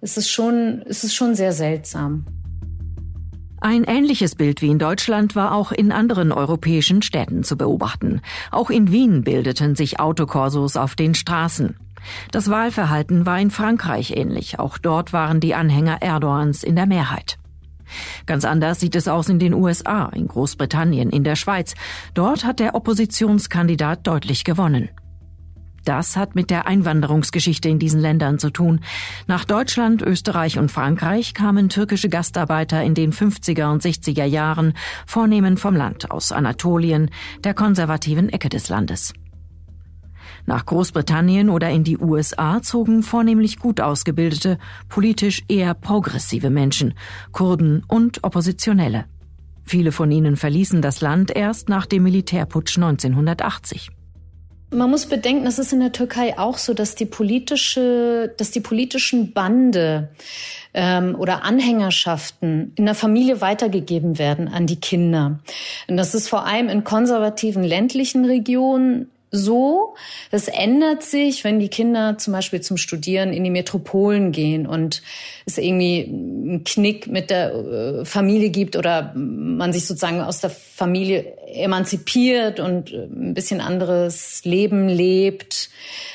ist 0.00 0.18
es 0.18 0.28
schon, 0.28 0.82
ist 0.82 1.04
es 1.04 1.14
schon 1.14 1.34
sehr 1.36 1.52
seltsam. 1.52 2.26
Ein 3.60 3.84
ähnliches 3.84 4.34
Bild 4.34 4.60
wie 4.60 4.70
in 4.70 4.80
Deutschland 4.80 5.36
war 5.36 5.54
auch 5.54 5.70
in 5.70 5.92
anderen 5.92 6.32
europäischen 6.32 7.00
Städten 7.00 7.44
zu 7.44 7.56
beobachten. 7.56 8.20
Auch 8.50 8.70
in 8.70 8.90
Wien 8.90 9.22
bildeten 9.22 9.76
sich 9.76 10.00
Autokorsos 10.00 10.76
auf 10.76 10.96
den 10.96 11.14
Straßen. 11.14 11.76
Das 12.32 12.50
Wahlverhalten 12.50 13.24
war 13.24 13.38
in 13.38 13.52
Frankreich 13.52 14.16
ähnlich. 14.16 14.58
Auch 14.58 14.78
dort 14.78 15.12
waren 15.12 15.38
die 15.38 15.54
Anhänger 15.54 16.02
Erdogans 16.02 16.64
in 16.64 16.74
der 16.74 16.86
Mehrheit. 16.86 17.38
Ganz 18.26 18.44
anders 18.44 18.80
sieht 18.80 18.96
es 18.96 19.08
aus 19.08 19.28
in 19.28 19.38
den 19.38 19.54
USA, 19.54 20.06
in 20.06 20.28
Großbritannien, 20.28 21.10
in 21.10 21.24
der 21.24 21.36
Schweiz. 21.36 21.74
Dort 22.14 22.44
hat 22.44 22.60
der 22.60 22.74
Oppositionskandidat 22.74 24.06
deutlich 24.06 24.44
gewonnen. 24.44 24.88
Das 25.84 26.16
hat 26.16 26.34
mit 26.34 26.50
der 26.50 26.66
Einwanderungsgeschichte 26.66 27.68
in 27.68 27.78
diesen 27.78 28.00
Ländern 28.00 28.38
zu 28.38 28.50
tun. 28.50 28.80
Nach 29.26 29.44
Deutschland, 29.44 30.00
Österreich 30.00 30.58
und 30.58 30.70
Frankreich 30.70 31.34
kamen 31.34 31.68
türkische 31.68 32.08
Gastarbeiter 32.08 32.82
in 32.82 32.94
den 32.94 33.12
50er 33.12 33.72
und 33.72 33.82
60er 33.82 34.24
Jahren, 34.24 34.74
vornehmen 35.06 35.56
vom 35.56 35.74
Land 35.74 36.10
aus 36.10 36.30
Anatolien, 36.30 37.10
der 37.42 37.54
konservativen 37.54 38.28
Ecke 38.28 38.48
des 38.48 38.68
Landes. 38.68 39.12
Nach 40.46 40.66
Großbritannien 40.66 41.50
oder 41.50 41.70
in 41.70 41.84
die 41.84 41.98
USA 41.98 42.60
zogen 42.62 43.02
vornehmlich 43.02 43.58
gut 43.58 43.80
ausgebildete, 43.80 44.58
politisch 44.88 45.42
eher 45.48 45.74
progressive 45.74 46.50
Menschen, 46.50 46.94
Kurden 47.30 47.84
und 47.86 48.24
Oppositionelle. 48.24 49.04
Viele 49.64 49.92
von 49.92 50.10
ihnen 50.10 50.36
verließen 50.36 50.82
das 50.82 51.00
Land 51.00 51.34
erst 51.34 51.68
nach 51.68 51.86
dem 51.86 52.02
Militärputsch 52.02 52.76
1980. 52.76 53.90
Man 54.74 54.90
muss 54.90 55.04
bedenken, 55.04 55.46
es 55.46 55.58
ist 55.58 55.74
in 55.74 55.80
der 55.80 55.92
Türkei 55.92 56.38
auch 56.38 56.56
so, 56.56 56.72
dass 56.72 56.94
die 56.94 57.04
politische, 57.04 58.34
dass 58.38 58.50
die 58.52 58.60
politischen 58.60 59.34
Bande 59.34 60.08
ähm, 60.72 61.14
oder 61.14 61.44
Anhängerschaften 61.44 62.72
in 62.76 62.86
der 62.86 62.94
Familie 62.94 63.42
weitergegeben 63.42 64.18
werden 64.18 64.48
an 64.48 64.66
die 64.66 64.80
Kinder. 64.80 65.40
Und 65.88 65.98
das 65.98 66.14
ist 66.14 66.28
vor 66.28 66.46
allem 66.46 66.70
in 66.70 66.84
konservativen 66.84 67.62
ländlichen 67.62 68.24
Regionen 68.24 69.11
so. 69.32 69.94
Das 70.30 70.46
ändert 70.46 71.02
sich, 71.02 71.42
wenn 71.42 71.58
die 71.58 71.68
Kinder 71.68 72.18
zum 72.18 72.34
Beispiel 72.34 72.60
zum 72.60 72.76
Studieren 72.76 73.32
in 73.32 73.42
die 73.42 73.50
Metropolen 73.50 74.30
gehen 74.30 74.66
und 74.66 75.02
es 75.46 75.58
irgendwie 75.58 76.04
einen 76.04 76.64
Knick 76.64 77.06
mit 77.06 77.30
der 77.30 77.54
äh, 77.54 78.04
Familie 78.04 78.50
gibt 78.50 78.76
oder 78.76 79.12
man 79.14 79.72
sich 79.72 79.86
sozusagen 79.86 80.20
aus 80.20 80.40
der 80.40 80.50
Familie 80.50 81.36
emanzipiert 81.46 82.60
und 82.60 82.92
äh, 82.92 83.04
ein 83.04 83.34
bisschen 83.34 83.60
anderes 83.60 84.44
Leben 84.44 84.88
lebt, 84.88 85.70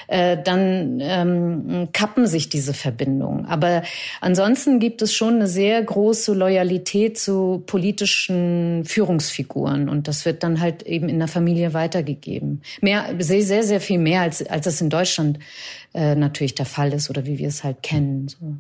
äh, 0.07 0.37
dann 0.41 0.99
ähm, 1.01 1.89
kappen 1.91 2.27
sich 2.27 2.49
diese 2.49 2.73
Verbindungen. 2.73 3.45
Aber 3.45 3.83
ansonsten 4.21 4.79
gibt 4.79 5.01
es 5.01 5.13
schon 5.13 5.35
eine 5.35 5.47
sehr 5.47 5.81
große 5.81 6.33
Loyalität 6.33 7.17
zu 7.17 7.63
politischen 7.65 8.83
Führungsfiguren 8.85 9.89
und 9.89 10.07
das 10.07 10.25
wird 10.25 10.43
dann 10.43 10.59
halt 10.61 10.83
eben 10.83 11.09
in 11.09 11.19
der 11.19 11.27
Familie 11.27 11.73
weitergegeben. 11.73 12.61
Mehr, 12.81 13.06
sehr, 13.19 13.43
sehr, 13.43 13.63
sehr 13.63 13.81
viel 13.81 13.99
mehr 13.99 14.21
als 14.21 14.45
als 14.45 14.65
es 14.65 14.81
in 14.81 14.89
Deutschland 14.89 15.39
äh, 15.93 16.15
natürlich 16.15 16.55
der 16.55 16.65
Fall 16.65 16.93
ist 16.93 17.09
oder 17.09 17.25
wie 17.25 17.37
wir 17.37 17.47
es 17.47 17.63
halt 17.63 17.83
kennen. 17.83 18.27
So. 18.27 18.57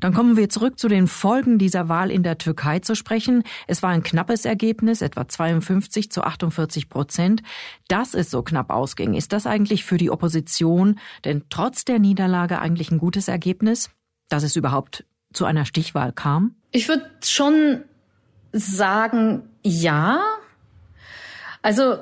Dann 0.00 0.14
kommen 0.14 0.36
wir 0.36 0.48
zurück 0.48 0.78
zu 0.78 0.88
den 0.88 1.06
Folgen 1.08 1.58
dieser 1.58 1.88
Wahl 1.88 2.10
in 2.10 2.22
der 2.22 2.38
Türkei 2.38 2.78
zu 2.78 2.94
sprechen. 2.94 3.42
Es 3.66 3.82
war 3.82 3.90
ein 3.90 4.02
knappes 4.02 4.44
Ergebnis, 4.44 5.02
etwa 5.02 5.26
52 5.26 6.10
zu 6.10 6.22
48 6.22 6.88
Prozent. 6.88 7.42
Dass 7.88 8.14
es 8.14 8.30
so 8.30 8.42
knapp 8.42 8.70
ausging, 8.70 9.14
ist 9.14 9.32
das 9.32 9.46
eigentlich 9.46 9.84
für 9.84 9.96
die 9.96 10.10
Opposition 10.10 10.98
denn 11.24 11.44
trotz 11.50 11.84
der 11.84 11.98
Niederlage 11.98 12.60
eigentlich 12.60 12.90
ein 12.90 12.98
gutes 12.98 13.28
Ergebnis, 13.28 13.90
dass 14.28 14.42
es 14.42 14.56
überhaupt 14.56 15.04
zu 15.32 15.44
einer 15.44 15.64
Stichwahl 15.64 16.12
kam? 16.12 16.54
Ich 16.70 16.88
würde 16.88 17.06
schon 17.24 17.82
sagen, 18.52 19.42
ja. 19.62 20.20
Also 21.62 21.98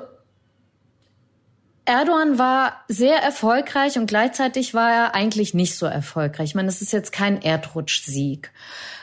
Erdogan 1.87 2.37
war 2.37 2.83
sehr 2.89 3.17
erfolgreich 3.23 3.97
und 3.97 4.07
gleichzeitig 4.07 4.73
war 4.73 4.91
er 4.91 5.15
eigentlich 5.15 5.53
nicht 5.53 5.77
so 5.77 5.85
erfolgreich. 5.85 6.49
Ich 6.49 6.55
meine, 6.55 6.67
das 6.67 6.81
ist 6.81 6.91
jetzt 6.91 7.13
kein 7.13 7.41
Erdrutschsieg. 7.41 8.51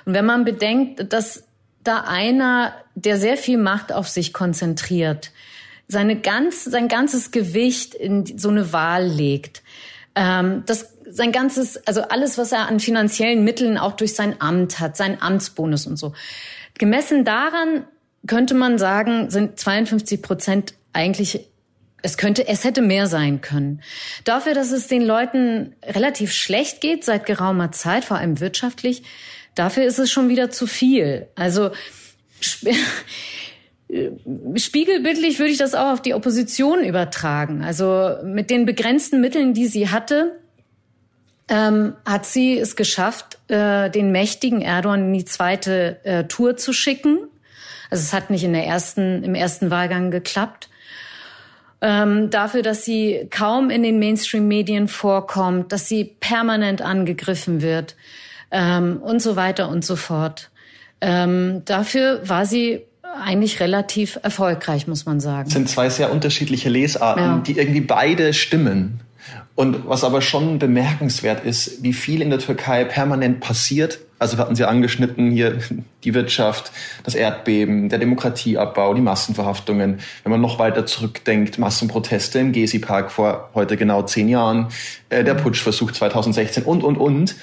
Und 0.04 0.12
wenn 0.12 0.26
man 0.26 0.44
bedenkt, 0.44 1.10
dass 1.12 1.44
da 1.82 2.04
einer, 2.06 2.74
der 2.94 3.16
sehr 3.16 3.38
viel 3.38 3.56
Macht 3.56 3.90
auf 3.90 4.08
sich 4.08 4.34
konzentriert, 4.34 5.32
seine 5.88 6.20
ganz, 6.20 6.64
sein 6.64 6.88
ganzes 6.88 7.30
Gewicht 7.30 7.94
in 7.94 8.38
so 8.38 8.50
eine 8.50 8.74
Wahl 8.74 9.06
legt, 9.06 9.62
ähm, 10.14 10.62
das 10.66 10.92
sein 11.08 11.32
ganzes, 11.32 11.86
also 11.86 12.02
alles, 12.02 12.36
was 12.36 12.52
er 12.52 12.68
an 12.68 12.80
finanziellen 12.80 13.44
Mitteln 13.44 13.78
auch 13.78 13.92
durch 13.92 14.14
sein 14.14 14.42
Amt 14.42 14.78
hat, 14.78 14.98
sein 14.98 15.22
Amtsbonus 15.22 15.86
und 15.86 15.96
so. 15.96 16.12
Gemessen 16.76 17.24
daran 17.24 17.86
könnte 18.26 18.54
man 18.54 18.78
sagen, 18.78 19.30
sind 19.30 19.58
52 19.58 20.20
Prozent 20.20 20.74
eigentlich 20.92 21.48
es 22.04 22.18
könnte, 22.18 22.46
es 22.46 22.64
hätte 22.64 22.82
mehr 22.82 23.06
sein 23.06 23.40
können. 23.40 23.80
Dafür, 24.24 24.52
dass 24.52 24.72
es 24.72 24.88
den 24.88 25.00
Leuten 25.00 25.74
relativ 25.82 26.34
schlecht 26.34 26.82
geht 26.82 27.02
seit 27.02 27.24
geraumer 27.24 27.72
Zeit, 27.72 28.04
vor 28.04 28.18
allem 28.18 28.40
wirtschaftlich, 28.40 29.02
dafür 29.54 29.84
ist 29.84 29.98
es 29.98 30.12
schon 30.12 30.28
wieder 30.28 30.50
zu 30.50 30.66
viel. 30.66 31.26
Also 31.34 31.70
spiegelbildlich 34.56 35.38
würde 35.38 35.50
ich 35.50 35.56
das 35.56 35.74
auch 35.74 35.94
auf 35.94 36.02
die 36.02 36.12
Opposition 36.12 36.84
übertragen. 36.84 37.64
Also 37.64 38.16
mit 38.22 38.50
den 38.50 38.66
begrenzten 38.66 39.22
Mitteln, 39.22 39.54
die 39.54 39.66
sie 39.66 39.88
hatte, 39.88 40.38
ähm, 41.48 41.94
hat 42.04 42.26
sie 42.26 42.58
es 42.58 42.76
geschafft, 42.76 43.38
äh, 43.48 43.88
den 43.88 44.12
mächtigen 44.12 44.60
Erdogan 44.60 45.06
in 45.06 45.14
die 45.14 45.24
zweite 45.24 46.04
äh, 46.04 46.24
Tour 46.24 46.58
zu 46.58 46.74
schicken. 46.74 47.20
Also 47.88 48.02
es 48.02 48.12
hat 48.12 48.28
nicht 48.28 48.44
in 48.44 48.52
der 48.52 48.66
ersten, 48.66 49.24
im 49.24 49.34
ersten 49.34 49.70
Wahlgang 49.70 50.10
geklappt. 50.10 50.68
Ähm, 51.86 52.30
dafür, 52.30 52.62
dass 52.62 52.86
sie 52.86 53.26
kaum 53.28 53.68
in 53.68 53.82
den 53.82 53.98
Mainstream-Medien 53.98 54.88
vorkommt, 54.88 55.70
dass 55.70 55.86
sie 55.86 56.16
permanent 56.18 56.80
angegriffen 56.80 57.60
wird 57.60 57.94
ähm, 58.50 59.02
und 59.02 59.20
so 59.20 59.36
weiter 59.36 59.68
und 59.68 59.84
so 59.84 59.94
fort. 59.94 60.50
Ähm, 61.02 61.60
dafür 61.66 62.26
war 62.26 62.46
sie 62.46 62.80
eigentlich 63.22 63.60
relativ 63.60 64.18
erfolgreich, 64.22 64.86
muss 64.86 65.04
man 65.04 65.20
sagen. 65.20 65.44
Das 65.44 65.52
sind 65.52 65.68
zwei 65.68 65.90
sehr 65.90 66.10
unterschiedliche 66.10 66.70
Lesarten, 66.70 67.22
ja. 67.22 67.42
die 67.46 67.58
irgendwie 67.58 67.82
beide 67.82 68.32
stimmen. 68.32 69.00
Und 69.54 69.86
was 69.86 70.04
aber 70.04 70.22
schon 70.22 70.58
bemerkenswert 70.58 71.44
ist, 71.44 71.82
wie 71.82 71.92
viel 71.92 72.22
in 72.22 72.30
der 72.30 72.38
Türkei 72.38 72.86
permanent 72.86 73.40
passiert. 73.40 73.98
Also 74.24 74.38
wir 74.38 74.44
hatten 74.44 74.56
Sie 74.56 74.64
angeschnitten 74.64 75.30
hier 75.32 75.58
die 76.04 76.14
Wirtschaft, 76.14 76.72
das 77.02 77.14
Erdbeben, 77.14 77.90
der 77.90 77.98
Demokratieabbau, 77.98 78.94
die 78.94 79.02
Massenverhaftungen. 79.02 79.98
Wenn 80.22 80.32
man 80.32 80.40
noch 80.40 80.58
weiter 80.58 80.86
zurückdenkt, 80.86 81.58
Massenproteste 81.58 82.38
im 82.38 82.52
Gezi-Park 82.52 83.12
vor 83.12 83.50
heute 83.52 83.76
genau 83.76 84.00
zehn 84.00 84.30
Jahren, 84.30 84.68
äh, 85.10 85.24
der 85.24 85.34
Putschversuch 85.34 85.92
2016 85.92 86.62
und, 86.62 86.84
und, 86.84 86.96
und. 86.96 87.36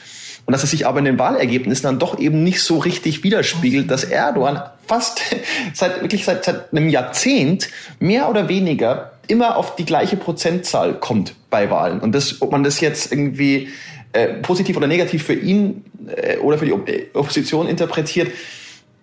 Und 0.48 0.52
dass 0.52 0.64
es 0.64 0.72
sich 0.72 0.88
aber 0.88 0.98
in 0.98 1.06
den 1.06 1.20
Wahlergebnissen 1.20 1.84
dann 1.84 2.00
doch 2.00 2.18
eben 2.18 2.44
nicht 2.44 2.64
so 2.64 2.80
richtig 2.80 3.24
widerspiegelt, 3.24 3.92
dass 3.92 4.04
Erdogan 4.04 4.64
fast 4.88 5.22
seit, 5.76 6.02
wirklich 6.02 6.26
seit, 6.26 6.44
seit 6.44 6.74
einem 6.74 6.90
Jahrzehnt 6.90 7.70
mehr 8.00 8.28
oder 8.28 8.50
weniger 8.50 9.12
immer 9.28 9.56
auf 9.56 9.76
die 9.76 9.86
gleiche 9.86 10.18
Prozentzahl 10.18 10.96
kommt 10.96 11.36
bei 11.52 11.70
Wahlen. 11.70 12.00
Und 12.00 12.16
das, 12.16 12.42
ob 12.42 12.52
man 12.52 12.64
das 12.64 12.80
jetzt 12.80 13.12
irgendwie 13.12 13.70
äh, 14.14 14.28
positiv 14.42 14.78
oder 14.78 14.88
negativ 14.88 15.24
für 15.24 15.34
ihn 15.34 15.84
äh, 16.08 16.38
oder 16.38 16.58
für 16.58 16.66
die 16.66 16.72
äh, 16.72 17.08
Opposition 17.14 17.68
interpretiert, 17.68 18.32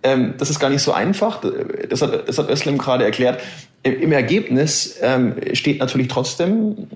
ähm, 0.02 0.34
das 0.38 0.50
ist 0.50 0.60
gar 0.60 0.70
nicht 0.70 0.82
so 0.82 0.92
einfach. 0.92 1.42
Das 1.88 2.02
hat, 2.02 2.28
das 2.28 2.38
hat 2.38 2.48
Özlem 2.48 2.78
gerade 2.78 3.04
erklärt. 3.04 3.40
Im 3.82 4.12
Ergebnis 4.12 4.96
ähm, 5.02 5.34
steht 5.52 5.80
natürlich 5.80 6.08
trotzdem, 6.08 6.88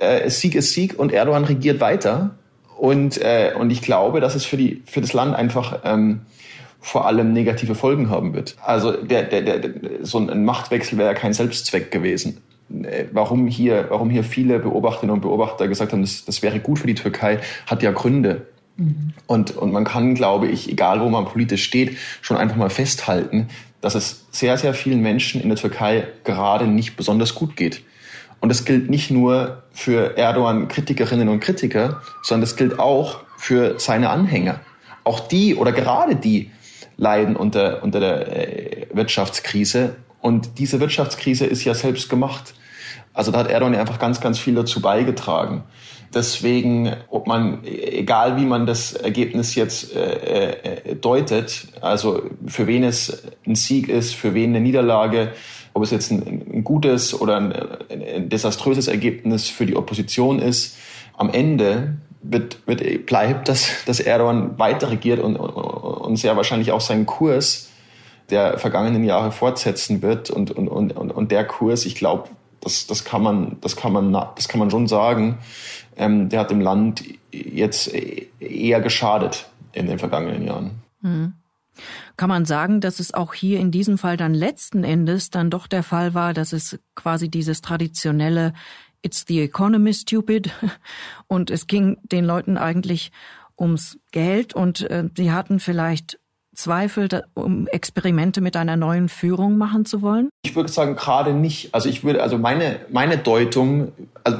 äh, 0.00 0.28
Sieg 0.30 0.54
ist 0.54 0.72
Sieg 0.72 0.98
und 0.98 1.12
Erdogan 1.12 1.44
regiert 1.44 1.80
weiter. 1.80 2.30
Und, 2.76 3.20
äh, 3.20 3.52
und 3.58 3.70
ich 3.70 3.82
glaube, 3.82 4.20
dass 4.20 4.34
es 4.34 4.44
für, 4.44 4.56
die, 4.56 4.82
für 4.86 5.00
das 5.00 5.12
Land 5.12 5.34
einfach 5.34 5.80
ähm, 5.84 6.20
vor 6.80 7.06
allem 7.06 7.32
negative 7.32 7.74
Folgen 7.74 8.08
haben 8.08 8.34
wird. 8.34 8.56
Also 8.64 8.92
der, 8.92 9.24
der, 9.24 9.42
der, 9.42 9.70
so 10.02 10.18
ein 10.18 10.44
Machtwechsel 10.44 10.96
wäre 10.96 11.08
ja 11.08 11.14
kein 11.14 11.32
Selbstzweck 11.32 11.90
gewesen. 11.90 12.40
Äh, 12.70 13.04
warum 13.12 13.46
hier, 13.46 13.86
warum 13.88 14.10
hier 14.10 14.24
viele 14.24 14.58
Beobachterinnen 14.58 15.14
und 15.14 15.20
Beobachter 15.20 15.68
gesagt 15.68 15.92
haben, 15.92 16.02
das, 16.02 16.24
das 16.24 16.42
wäre 16.42 16.60
gut 16.60 16.78
für 16.78 16.86
die 16.86 16.94
Türkei, 16.94 17.40
hat 17.66 17.82
ja 17.82 17.92
Gründe. 17.92 18.46
Mhm. 18.76 19.12
Und, 19.26 19.56
und 19.56 19.72
man 19.72 19.84
kann, 19.84 20.14
glaube 20.14 20.48
ich, 20.48 20.70
egal 20.70 21.00
wo 21.00 21.08
man 21.08 21.24
politisch 21.24 21.64
steht, 21.64 21.96
schon 22.20 22.36
einfach 22.36 22.56
mal 22.56 22.70
festhalten, 22.70 23.48
dass 23.80 23.94
es 23.94 24.26
sehr, 24.30 24.58
sehr 24.58 24.74
vielen 24.74 25.00
Menschen 25.00 25.40
in 25.40 25.48
der 25.48 25.58
Türkei 25.58 26.08
gerade 26.24 26.66
nicht 26.66 26.96
besonders 26.96 27.34
gut 27.34 27.56
geht. 27.56 27.82
Und 28.40 28.50
das 28.50 28.64
gilt 28.64 28.88
nicht 28.88 29.10
nur 29.10 29.64
für 29.72 30.16
Erdogan-Kritikerinnen 30.16 31.28
und 31.28 31.40
Kritiker, 31.40 32.02
sondern 32.22 32.42
das 32.42 32.56
gilt 32.56 32.78
auch 32.78 33.20
für 33.36 33.78
seine 33.80 34.10
Anhänger. 34.10 34.60
Auch 35.04 35.20
die 35.20 35.54
oder 35.54 35.72
gerade 35.72 36.16
die 36.16 36.50
leiden 36.96 37.36
unter, 37.36 37.82
unter 37.82 38.00
der 38.00 38.36
äh, 38.36 38.86
Wirtschaftskrise. 38.92 39.96
Und 40.20 40.58
diese 40.58 40.80
Wirtschaftskrise 40.80 41.46
ist 41.46 41.64
ja 41.64 41.74
selbst 41.74 42.08
gemacht. 42.08 42.54
Also 43.12 43.32
da 43.32 43.38
hat 43.38 43.50
Erdogan 43.50 43.74
einfach 43.74 43.98
ganz, 43.98 44.20
ganz 44.20 44.38
viel 44.38 44.54
dazu 44.54 44.80
beigetragen. 44.80 45.64
Deswegen, 46.14 46.94
ob 47.10 47.26
man, 47.26 47.64
egal 47.64 48.38
wie 48.38 48.46
man 48.46 48.64
das 48.64 48.94
Ergebnis 48.94 49.54
jetzt 49.54 49.94
äh, 49.94 50.52
äh, 50.52 50.96
deutet, 50.96 51.68
also 51.82 52.22
für 52.46 52.66
wen 52.66 52.84
es 52.84 53.24
ein 53.46 53.54
Sieg 53.54 53.88
ist, 53.88 54.14
für 54.14 54.32
wen 54.32 54.50
eine 54.50 54.60
Niederlage, 54.60 55.32
ob 55.74 55.82
es 55.82 55.90
jetzt 55.90 56.10
ein, 56.10 56.46
ein 56.52 56.64
gutes 56.64 57.18
oder 57.20 57.36
ein, 57.36 57.52
ein, 57.90 58.28
desaströses 58.30 58.88
Ergebnis 58.88 59.48
für 59.48 59.66
die 59.66 59.76
Opposition 59.76 60.38
ist, 60.38 60.78
am 61.16 61.28
Ende 61.28 61.96
wird, 62.22 62.58
wird, 62.66 63.06
bleibt, 63.06 63.48
dass, 63.48 63.84
dass 63.84 64.00
Erdogan 64.00 64.58
weiter 64.58 64.90
regiert 64.90 65.20
und, 65.20 65.36
und 65.36 66.16
sehr 66.16 66.36
wahrscheinlich 66.36 66.72
auch 66.72 66.80
seinen 66.80 67.04
Kurs 67.04 67.67
der 68.30 68.58
vergangenen 68.58 69.04
Jahre 69.04 69.32
fortsetzen 69.32 70.02
wird 70.02 70.30
und, 70.30 70.50
und, 70.50 70.68
und, 70.68 70.92
und 70.92 71.30
der 71.30 71.46
Kurs, 71.46 71.86
ich 71.86 71.94
glaube, 71.94 72.28
das, 72.60 72.86
das 72.86 73.04
kann 73.04 73.22
man, 73.22 73.56
das 73.60 73.76
kann 73.76 73.92
man, 73.92 74.12
das 74.12 74.48
kann 74.48 74.58
man 74.58 74.70
schon 74.70 74.86
sagen. 74.86 75.38
Ähm, 75.96 76.28
der 76.28 76.40
hat 76.40 76.50
dem 76.50 76.60
Land 76.60 77.04
jetzt 77.32 77.92
eher 78.40 78.80
geschadet 78.80 79.48
in 79.72 79.86
den 79.86 79.98
vergangenen 79.98 80.44
Jahren. 80.46 80.70
Mhm. 81.00 81.34
Kann 82.16 82.28
man 82.28 82.44
sagen, 82.44 82.80
dass 82.80 82.98
es 82.98 83.14
auch 83.14 83.34
hier 83.34 83.60
in 83.60 83.70
diesem 83.70 83.98
Fall 83.98 84.16
dann 84.16 84.34
letzten 84.34 84.82
Endes 84.82 85.30
dann 85.30 85.50
doch 85.50 85.68
der 85.68 85.84
Fall 85.84 86.14
war, 86.14 86.34
dass 86.34 86.52
es 86.52 86.78
quasi 86.96 87.30
dieses 87.30 87.60
traditionelle 87.60 88.52
It's 89.02 89.24
the 89.28 89.40
economy 89.40 89.94
stupid 89.94 90.50
und 91.28 91.50
es 91.50 91.68
ging 91.68 91.98
den 92.02 92.24
Leuten 92.24 92.56
eigentlich 92.56 93.12
ums 93.56 93.98
Geld 94.10 94.54
und 94.54 94.90
äh, 94.90 95.08
sie 95.16 95.30
hatten 95.30 95.60
vielleicht 95.60 96.18
Zweifel, 96.58 97.22
um 97.34 97.68
Experimente 97.68 98.40
mit 98.40 98.56
einer 98.56 98.76
neuen 98.76 99.08
Führung 99.08 99.58
machen 99.58 99.84
zu 99.84 100.02
wollen? 100.02 100.28
Ich 100.42 100.56
würde 100.56 100.70
sagen, 100.70 100.96
gerade 100.96 101.32
nicht. 101.32 101.72
Also 101.72 101.88
ich 101.88 102.02
würde, 102.02 102.20
also 102.20 102.36
meine, 102.36 102.80
meine 102.90 103.16
Deutung, 103.16 103.92
also 104.24 104.38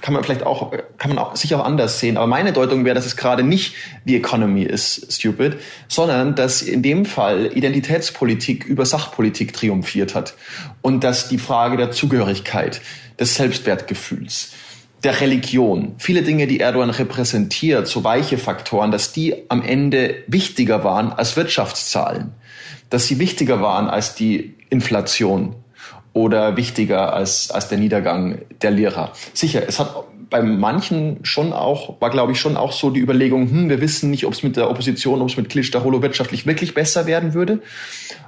kann 0.00 0.14
man 0.14 0.24
vielleicht 0.24 0.44
auch, 0.44 0.72
kann 0.96 1.10
man 1.10 1.18
auch 1.18 1.36
sicher 1.36 1.60
auch 1.60 1.64
anders 1.64 2.00
sehen. 2.00 2.16
Aber 2.16 2.26
meine 2.26 2.54
Deutung 2.54 2.86
wäre, 2.86 2.94
dass 2.94 3.04
es 3.04 3.16
gerade 3.16 3.42
nicht 3.42 3.74
die 4.06 4.16
Economy 4.16 4.62
ist 4.62 5.12
stupid, 5.12 5.58
sondern 5.88 6.34
dass 6.34 6.62
in 6.62 6.82
dem 6.82 7.04
Fall 7.04 7.50
Identitätspolitik 7.54 8.64
über 8.64 8.86
Sachpolitik 8.86 9.52
triumphiert 9.52 10.14
hat. 10.14 10.34
Und 10.80 11.04
dass 11.04 11.28
die 11.28 11.38
Frage 11.38 11.76
der 11.76 11.90
Zugehörigkeit, 11.90 12.80
des 13.18 13.34
Selbstwertgefühls, 13.34 14.52
der 15.02 15.20
Religion, 15.20 15.94
viele 15.98 16.22
Dinge, 16.22 16.46
die 16.46 16.60
Erdogan 16.60 16.90
repräsentiert, 16.90 17.88
so 17.88 18.04
weiche 18.04 18.38
Faktoren, 18.38 18.90
dass 18.90 19.12
die 19.12 19.34
am 19.48 19.62
Ende 19.62 20.22
wichtiger 20.26 20.84
waren 20.84 21.12
als 21.12 21.36
Wirtschaftszahlen, 21.36 22.32
dass 22.90 23.06
sie 23.06 23.18
wichtiger 23.18 23.62
waren 23.62 23.88
als 23.88 24.14
die 24.14 24.56
Inflation 24.68 25.56
oder 26.12 26.56
wichtiger 26.56 27.14
als, 27.14 27.50
als 27.50 27.68
der 27.68 27.78
Niedergang 27.78 28.40
der 28.62 28.72
Lehrer. 28.72 29.12
Sicher, 29.32 29.62
es 29.66 29.78
hat 29.78 29.94
bei 30.30 30.42
manchen 30.42 31.18
schon 31.24 31.52
auch, 31.52 32.00
war 32.00 32.10
glaube 32.10 32.32
ich 32.32 32.40
schon 32.40 32.56
auch 32.56 32.72
so 32.72 32.90
die 32.90 33.00
Überlegung, 33.00 33.50
hm, 33.50 33.68
wir 33.68 33.80
wissen 33.80 34.10
nicht, 34.10 34.24
ob 34.24 34.32
es 34.32 34.42
mit 34.42 34.56
der 34.56 34.70
Opposition, 34.70 35.20
ob 35.20 35.28
es 35.28 35.36
mit 35.36 35.48
Klitschdaholo 35.48 36.00
wirtschaftlich 36.02 36.46
wirklich 36.46 36.72
besser 36.72 37.06
werden 37.06 37.34
würde. 37.34 37.60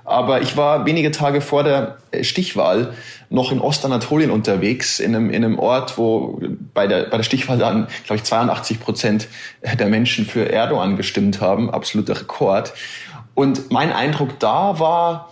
Aber 0.05 0.43
ich 0.43 0.57
war 0.57 0.85
wenige 0.85 1.12
Tage 1.12 1.41
vor 1.41 1.62
der 1.62 1.99
Stichwahl 2.23 2.93
noch 3.31 3.53
in 3.53 3.61
Ostanatolien 3.61 4.31
unterwegs, 4.31 4.99
in 4.99 5.15
einem, 5.15 5.31
in 5.31 5.45
einem 5.45 5.59
Ort, 5.59 5.97
wo 5.97 6.41
bei 6.75 6.88
der, 6.88 7.05
bei 7.05 7.17
der 7.17 7.25
Stichwahl 7.25 7.59
dann, 7.59 7.87
glaube 8.05 8.17
ich, 8.17 8.25
82 8.25 8.81
Prozent 8.81 9.29
der 9.62 9.87
Menschen 9.87 10.27
für 10.27 10.51
Erdogan 10.53 10.97
gestimmt 10.97 11.41
haben, 11.41 11.71
absoluter 11.71 12.21
Rekord. 12.21 12.75
Und 13.35 13.71
mein 13.71 13.93
Eindruck 13.93 14.41
da 14.41 14.81
war, 14.81 15.31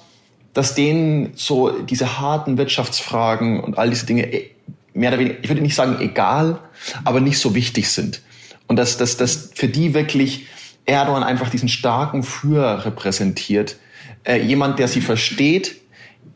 dass 0.55 0.75
denen 0.75 1.33
so 1.35 1.71
diese 1.71 2.21
harten 2.21 2.59
Wirtschaftsfragen 2.59 3.61
und 3.61 3.79
all 3.79 3.91
diese 3.91 4.07
Dinge 4.07 4.33
äh, 4.33 4.51
mehr 4.95 5.11
oder 5.11 5.19
weniger, 5.19 5.37
ich 5.43 5.49
würde 5.49 5.63
nicht 5.63 5.75
sagen 5.75 5.97
egal, 6.01 6.59
aber 7.05 7.21
nicht 7.21 7.39
so 7.39 7.55
wichtig 7.55 7.91
sind. 7.91 8.23
Und 8.67 8.77
dass, 8.77 8.97
dass, 8.97 9.17
dass 9.17 9.51
für 9.55 9.69
die 9.69 9.95
wirklich 9.95 10.47
Erdogan 10.87 11.23
einfach 11.23 11.51
diesen 11.51 11.69
starken 11.69 12.23
Führer 12.23 12.85
repräsentiert. 12.85 13.77
Äh, 14.25 14.43
jemand, 14.43 14.79
der 14.79 14.89
sie 14.89 15.01
versteht, 15.01 15.77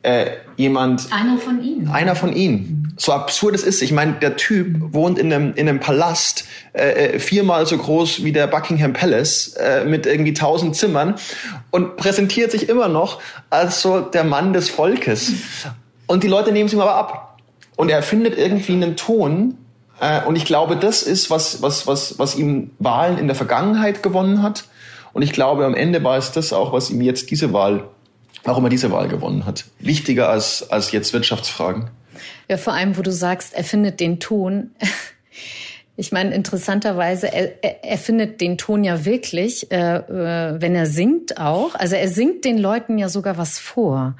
äh, 0.03 0.33
jemand. 0.57 1.13
Einer 1.13 1.39
von 1.39 1.63
ihnen. 1.63 1.89
Einer 1.89 2.15
von 2.15 2.35
ihnen. 2.35 2.95
So 2.97 3.13
absurd 3.13 3.55
es 3.55 3.63
ist. 3.63 3.83
Ich 3.83 3.91
meine, 3.91 4.13
der 4.15 4.37
Typ 4.37 4.77
wohnt 4.93 5.19
in 5.19 5.33
einem, 5.33 5.55
in 5.55 5.69
einem 5.69 5.81
Palast, 5.81 6.47
äh, 6.73 7.15
äh, 7.15 7.19
viermal 7.19 7.67
so 7.67 7.77
groß 7.77 8.23
wie 8.23 8.33
der 8.33 8.47
Buckingham 8.47 8.93
Palace, 8.93 9.55
äh, 9.55 9.85
mit 9.85 10.07
irgendwie 10.07 10.35
tausend 10.35 10.77
Zimmern 10.77 11.17
und 11.71 11.97
präsentiert 11.97 12.53
sich 12.53 12.69
immer 12.69 12.89
noch 12.89 13.21
als 13.51 13.81
so 13.83 14.01
der 14.01 14.25
Mann 14.25 14.53
des 14.53 14.71
Volkes. 14.71 15.33
Und 16.07 16.23
die 16.23 16.29
Leute 16.29 16.53
nehmen 16.53 16.67
es 16.67 16.73
ihm 16.73 16.81
aber 16.81 16.95
ab. 16.95 17.34
Und 17.77 17.89
er 17.89 18.03
findet 18.03 18.39
irgendwie 18.39 18.73
einen 18.73 18.97
Ton, 18.97 19.59
äh, 20.01 20.25
und 20.25 20.37
ich 20.37 20.45
glaube, 20.45 20.77
das 20.77 21.03
ist, 21.03 21.31
was, 21.31 21.63
was, 21.63 21.87
was, 21.87 22.19
was 22.19 22.37
ihm 22.37 22.71
Wahlen 22.79 23.19
in 23.19 23.27
der 23.27 23.37
Vergangenheit 23.37 24.03
gewonnen 24.03 24.43
hat. 24.43 24.65
Und 25.13 25.23
ich 25.23 25.33
glaube, 25.33 25.65
am 25.65 25.75
Ende 25.75 26.03
war 26.03 26.17
es 26.19 26.33
das 26.33 26.53
auch, 26.53 26.73
was 26.73 26.91
ihm 26.91 27.01
jetzt 27.01 27.31
diese 27.31 27.53
Wahl 27.53 27.85
warum 28.45 28.65
er 28.65 28.71
diese 28.71 28.91
Wahl 28.93 29.09
gewonnen 29.09 29.47
hat. 29.47 29.65
Wichtiger 29.79 30.29
als, 30.29 30.71
als 30.71 30.93
jetzt 30.93 31.13
Wirtschaftsfragen. 31.13 31.91
Ja, 32.49 32.59
vor 32.59 32.75
allem, 32.75 32.97
wo 32.97 33.03
du 33.03 33.11
sagst, 33.11 33.55
er 33.55 33.65
findet 33.65 33.99
den 34.01 34.21
Ton. 34.21 34.71
Ich 35.97 36.11
meine, 36.11 36.35
interessanterweise, 36.35 37.33
er, 37.33 37.63
er, 37.63 37.85
er 37.85 37.99
findet 37.99 38.41
den 38.41 38.59
Ton 38.59 38.83
ja 38.83 39.05
wirklich, 39.05 39.71
äh, 39.71 39.99
äh, 39.99 40.61
wenn 40.61 40.75
er 40.75 40.87
singt 40.87 41.39
auch. 41.39 41.77
Also 41.77 41.95
er 41.95 42.09
singt 42.09 42.45
den 42.45 42.59
Leuten 42.59 42.99
ja 42.99 43.09
sogar 43.09 43.39
was 43.39 43.61
vor. 43.61 44.17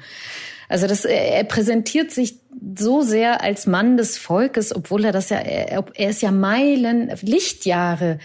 Also 0.69 0.87
das, 0.87 1.05
er 1.05 1.43
präsentiert 1.43 2.11
sich 2.11 2.39
so 2.77 3.01
sehr 3.01 3.41
als 3.41 3.67
Mann 3.67 3.97
des 3.97 4.17
Volkes, 4.17 4.75
obwohl 4.75 5.05
er 5.05 5.11
das 5.11 5.29
ja, 5.29 5.37
er, 5.37 5.85
ist 5.97 6.21
ja 6.21 6.31
Meilen, 6.31 7.11
Lichtjahre 7.21 8.19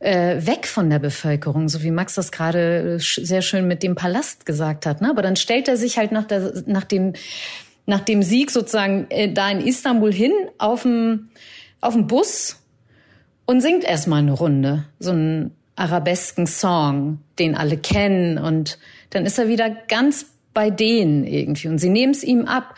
äh, 0.00 0.44
weg 0.44 0.66
von 0.66 0.90
der 0.90 0.98
Bevölkerung, 0.98 1.68
so 1.68 1.82
wie 1.82 1.90
Max 1.90 2.14
das 2.14 2.32
gerade 2.32 2.98
sehr 3.00 3.42
schön 3.42 3.68
mit 3.68 3.82
dem 3.82 3.94
Palast 3.94 4.46
gesagt 4.46 4.86
hat. 4.86 5.00
Ne? 5.00 5.10
Aber 5.10 5.22
dann 5.22 5.36
stellt 5.36 5.68
er 5.68 5.76
sich 5.76 5.98
halt 5.98 6.12
nach, 6.12 6.24
der, 6.24 6.52
nach 6.66 6.84
dem 6.84 7.14
nach 7.86 8.00
dem 8.00 8.22
Sieg 8.22 8.50
sozusagen 8.50 9.06
äh, 9.10 9.32
da 9.32 9.50
in 9.50 9.60
Istanbul 9.60 10.12
hin 10.12 10.32
auf 10.58 10.82
dem 10.82 11.28
auf 11.80 11.94
dem 11.94 12.06
Bus 12.06 12.62
und 13.46 13.60
singt 13.60 13.84
erstmal 13.84 14.20
eine 14.20 14.32
Runde, 14.32 14.84
so 14.98 15.10
einen 15.10 15.54
arabesken 15.76 16.46
Song, 16.46 17.18
den 17.38 17.54
alle 17.54 17.76
kennen 17.76 18.38
und 18.38 18.78
dann 19.10 19.26
ist 19.26 19.38
er 19.38 19.48
wieder 19.48 19.70
ganz 19.70 20.33
bei 20.54 20.70
denen 20.70 21.24
irgendwie 21.24 21.68
und 21.68 21.78
sie 21.78 21.90
nehmen 21.90 22.12
es 22.12 22.24
ihm 22.24 22.46
ab. 22.46 22.74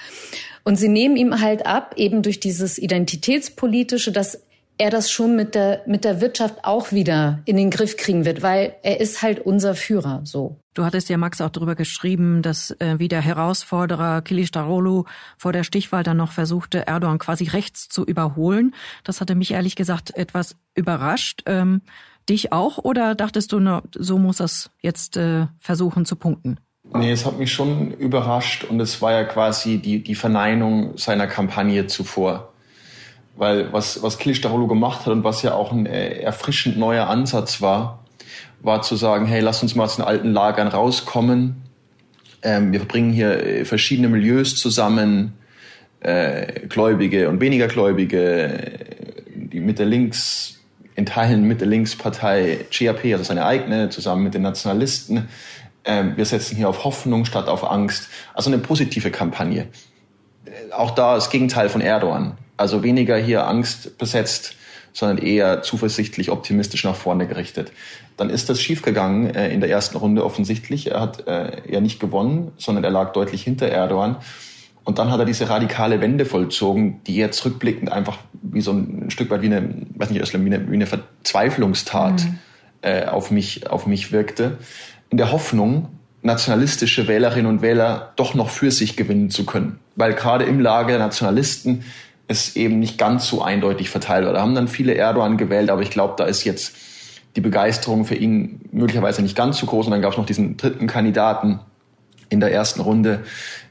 Und 0.65 0.75
sie 0.75 0.89
nehmen 0.89 1.17
ihm 1.17 1.41
halt 1.41 1.65
ab, 1.65 1.95
eben 1.97 2.23
durch 2.23 2.41
dieses 2.41 2.77
Identitätspolitische, 2.77 4.11
dass 4.11 4.41
er 4.79 4.91
das 4.91 5.11
schon 5.11 5.37
mit 5.37 5.55
der, 5.55 5.83
mit 5.87 6.05
der 6.05 6.21
Wirtschaft 6.21 6.65
auch 6.65 6.93
wieder 6.93 7.41
in 7.45 7.57
den 7.57 7.71
Griff 7.71 7.97
kriegen 7.97 8.25
wird, 8.25 8.43
weil 8.43 8.75
er 8.83 9.01
ist 9.01 9.23
halt 9.23 9.41
unser 9.41 9.75
Führer, 9.75 10.21
so. 10.25 10.57
Du 10.75 10.85
hattest 10.85 11.09
ja, 11.09 11.17
Max, 11.17 11.41
auch 11.41 11.51
darüber 11.51 11.75
geschrieben, 11.75 12.43
dass 12.43 12.73
äh, 12.73 12.99
wie 12.99 13.09
der 13.09 13.23
Herausforderer 13.23 14.21
Kilicdaroglu 14.21 15.05
vor 15.39 15.53
der 15.53 15.65
Stichwahl 15.65 16.03
dann 16.03 16.19
noch 16.19 16.33
versuchte, 16.33 16.87
Erdogan 16.87 17.19
quasi 17.19 17.45
rechts 17.45 17.89
zu 17.89 18.05
überholen. 18.05 18.75
Das 19.03 19.23
hatte 19.23 19.35
mich 19.35 19.53
ehrlich 19.53 19.77
gesagt 19.77 20.15
etwas 20.15 20.57
überrascht. 20.75 21.43
Ähm, 21.47 21.81
dich 22.29 22.53
auch 22.53 22.77
oder 22.77 23.15
dachtest 23.15 23.53
du, 23.53 23.61
na, 23.61 23.83
so 23.95 24.19
muss 24.19 24.37
das 24.37 24.71
jetzt 24.83 25.17
äh, 25.17 25.47
versuchen 25.59 26.05
zu 26.05 26.17
punkten? 26.17 26.59
Nee, 26.95 27.11
es 27.11 27.27
hat 27.27 27.39
mich 27.39 27.53
schon 27.53 27.93
überrascht 27.93 28.65
und 28.65 28.81
es 28.81 29.03
war 29.03 29.13
ja 29.13 29.25
quasi 29.25 29.79
die, 29.79 30.03
die 30.03 30.15
Verneinung 30.15 30.97
seiner 30.97 31.27
Kampagne 31.27 31.87
zuvor. 31.87 32.53
Weil 33.37 33.73
was, 33.73 34.03
was 34.03 34.19
Kilicdaroglu 34.19 34.67
gemacht 34.67 35.01
hat 35.01 35.13
und 35.13 35.25
was 35.25 35.43
ja 35.43 35.55
auch 35.55 35.73
ein 35.73 35.85
äh, 35.85 36.21
erfrischend 36.21 36.79
neuer 36.79 37.09
Ansatz 37.09 37.61
war, 37.61 38.05
war 38.61 38.83
zu 38.83 38.97
sagen, 38.97 39.27
hey, 39.27 39.41
lass 39.41 39.63
uns 39.63 39.75
mal 39.75 39.85
aus 39.85 39.97
den 39.97 40.05
alten 40.05 40.33
Lagern 40.33 40.69
rauskommen. 40.69 41.63
Ähm, 42.43 42.73
wir 42.73 42.81
bringen 42.85 43.13
hier 43.13 43.45
äh, 43.45 43.65
verschiedene 43.65 44.09
Milieus 44.09 44.57
zusammen, 44.57 45.35
äh, 46.01 46.67
Gläubige 46.69 47.29
und 47.29 47.41
weniger 47.41 47.69
Gläubige, 47.69 48.79
die 49.35 49.61
Mitte-Links, 49.61 50.61
in 50.95 51.05
Teilen 51.05 51.47
Mitte-Links-Partei 51.47 52.67
CAP, 52.71 53.05
also 53.13 53.25
seine 53.25 53.45
eigene, 53.45 53.91
zusammen 53.91 54.25
mit 54.25 54.35
den 54.35 54.43
Nationalisten. 54.43 55.29
Ähm, 55.87 56.17
wir 56.17 56.25
setzen 56.25 56.57
hier 56.57 56.69
auf 56.69 56.85
Hoffnung 56.85 57.25
statt 57.25 57.49
auf 57.49 57.69
Angst. 57.69 58.09
Also 58.35 58.51
eine 58.51 58.59
positive 58.59 59.11
Kampagne. 59.11 59.69
Äh, 60.45 60.73
auch 60.73 60.91
da 60.91 61.15
das 61.15 61.31
Gegenteil 61.31 61.69
von 61.69 61.81
Erdogan. 61.81 62.37
Also 62.57 62.83
weniger 62.83 63.17
hier 63.17 63.47
Angst 63.47 63.97
besetzt, 63.97 64.57
sondern 64.93 65.19
eher 65.19 65.63
zuversichtlich, 65.63 66.31
optimistisch 66.31 66.85
nach 66.85 66.97
vorne 66.97 67.27
gerichtet. 67.27 67.71
Dann 68.17 68.31
ist 68.31 68.49
das 68.49 68.61
schiefgegangen 68.61 69.35
äh, 69.35 69.53
in 69.53 69.61
der 69.61 69.71
ersten 69.71 69.97
Runde 69.99 70.25
offensichtlich. 70.25 70.91
Er 70.91 71.01
hat 71.01 71.27
äh, 71.29 71.71
ja 71.71 71.81
nicht 71.81 72.01
gewonnen, 72.01 72.53
sondern 72.57 72.83
er 72.83 72.91
lag 72.91 73.13
deutlich 73.13 73.43
hinter 73.43 73.69
Erdogan. 73.69 74.17
Und 74.85 74.99
dann 74.99 75.11
hat 75.11 75.19
er 75.19 75.27
diese 75.27 75.49
radikale 75.51 76.01
Wende 76.01 76.25
vollzogen, 76.25 77.03
die 77.07 77.17
jetzt 77.17 77.45
rückblickend 77.45 77.93
einfach 77.93 78.19
wie 78.41 78.61
so 78.61 78.73
ein, 78.73 79.07
ein 79.07 79.11
Stück 79.11 79.31
weit 79.31 79.43
wie 79.43 79.47
eine, 79.47 79.69
weiß 79.97 80.11
nicht, 80.11 80.23
Özlem, 80.23 80.45
wie 80.45 80.55
eine, 80.55 80.71
wie 80.71 80.75
eine 80.75 80.87
Verzweiflungstat 80.87 82.25
mhm. 82.25 82.39
äh, 82.83 83.05
auf 83.05 83.31
mich, 83.31 83.69
auf 83.69 83.87
mich 83.87 84.13
wirkte. 84.13 84.59
In 85.11 85.19
der 85.19 85.33
Hoffnung, 85.33 85.89
nationalistische 86.23 87.09
Wählerinnen 87.09 87.47
und 87.47 87.63
Wähler 87.63 88.13
doch 88.17 88.35
noch 88.35 88.51
für 88.51 88.71
sich 88.71 88.97
gewinnen 88.97 89.31
zu 89.31 89.47
können. 89.47 89.79
Weil 89.95 90.15
gerade 90.15 90.45
im 90.45 90.61
Lager 90.61 90.89
der 90.89 90.99
Nationalisten 90.99 91.85
es 92.29 92.57
eben 92.57 92.81
nicht 92.81 92.99
ganz 92.99 93.29
so 93.29 93.43
eindeutig 93.43 93.89
verteilt 93.89 94.27
war. 94.27 94.33
Da 94.33 94.41
haben 94.41 94.55
dann 94.55 94.69
viele 94.69 94.95
Erdogan 94.95 95.37
gewählt, 95.37 95.71
aber 95.71 95.83
ich 95.83 95.91
glaube, 95.91 96.15
da 96.17 96.25
ist 96.25 96.45
jetzt 96.45 96.77
die 97.37 97.41
Begeisterung 97.41 98.05
für 98.05 98.17
ihn 98.17 98.61
möglicherweise 98.73 99.23
nicht 99.23 99.37
ganz 99.37 99.59
so 99.59 99.67
groß. 99.67 99.87
Und 99.87 99.93
dann 99.93 100.03
gab 100.03 100.13
es 100.13 100.19
noch 100.19 100.27
diesen 100.27 100.57
dritten 100.57 100.87
Kandidaten 100.87 101.61
in 102.29 102.41
der 102.41 102.53
ersten 102.53 102.81
Runde, 102.81 103.25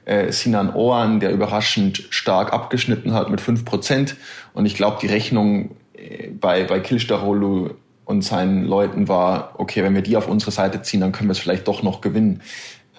äh, 0.06 0.32
Sinan 0.32 0.72
Oğan, 0.72 1.20
der 1.20 1.32
überraschend 1.32 2.04
stark 2.10 2.54
abgeschnitten 2.54 3.14
hat 3.14 3.30
mit 3.30 3.42
fünf 3.42 3.66
Prozent. 3.66 4.16
Und 4.54 4.66
ich 4.66 4.76
glaube, 4.76 4.98
die 5.02 5.08
Rechnung 5.08 5.76
äh, 5.94 6.30
bei, 6.30 6.64
bei 6.64 6.80
Kılıçdaroğlu 6.80 7.72
und 8.06 8.22
seinen 8.22 8.66
Leuten 8.66 9.08
war, 9.08 9.56
okay, 9.58 9.84
wenn 9.84 9.96
wir 9.96 10.02
die 10.02 10.16
auf 10.18 10.28
unsere 10.28 10.52
Seite 10.52 10.82
ziehen, 10.82 11.02
dann 11.02 11.12
können 11.12 11.30
wir 11.30 11.34
es 11.34 11.40
vielleicht 11.40 11.68
doch 11.68 11.84
noch 11.84 12.02
gewinnen. 12.02 12.42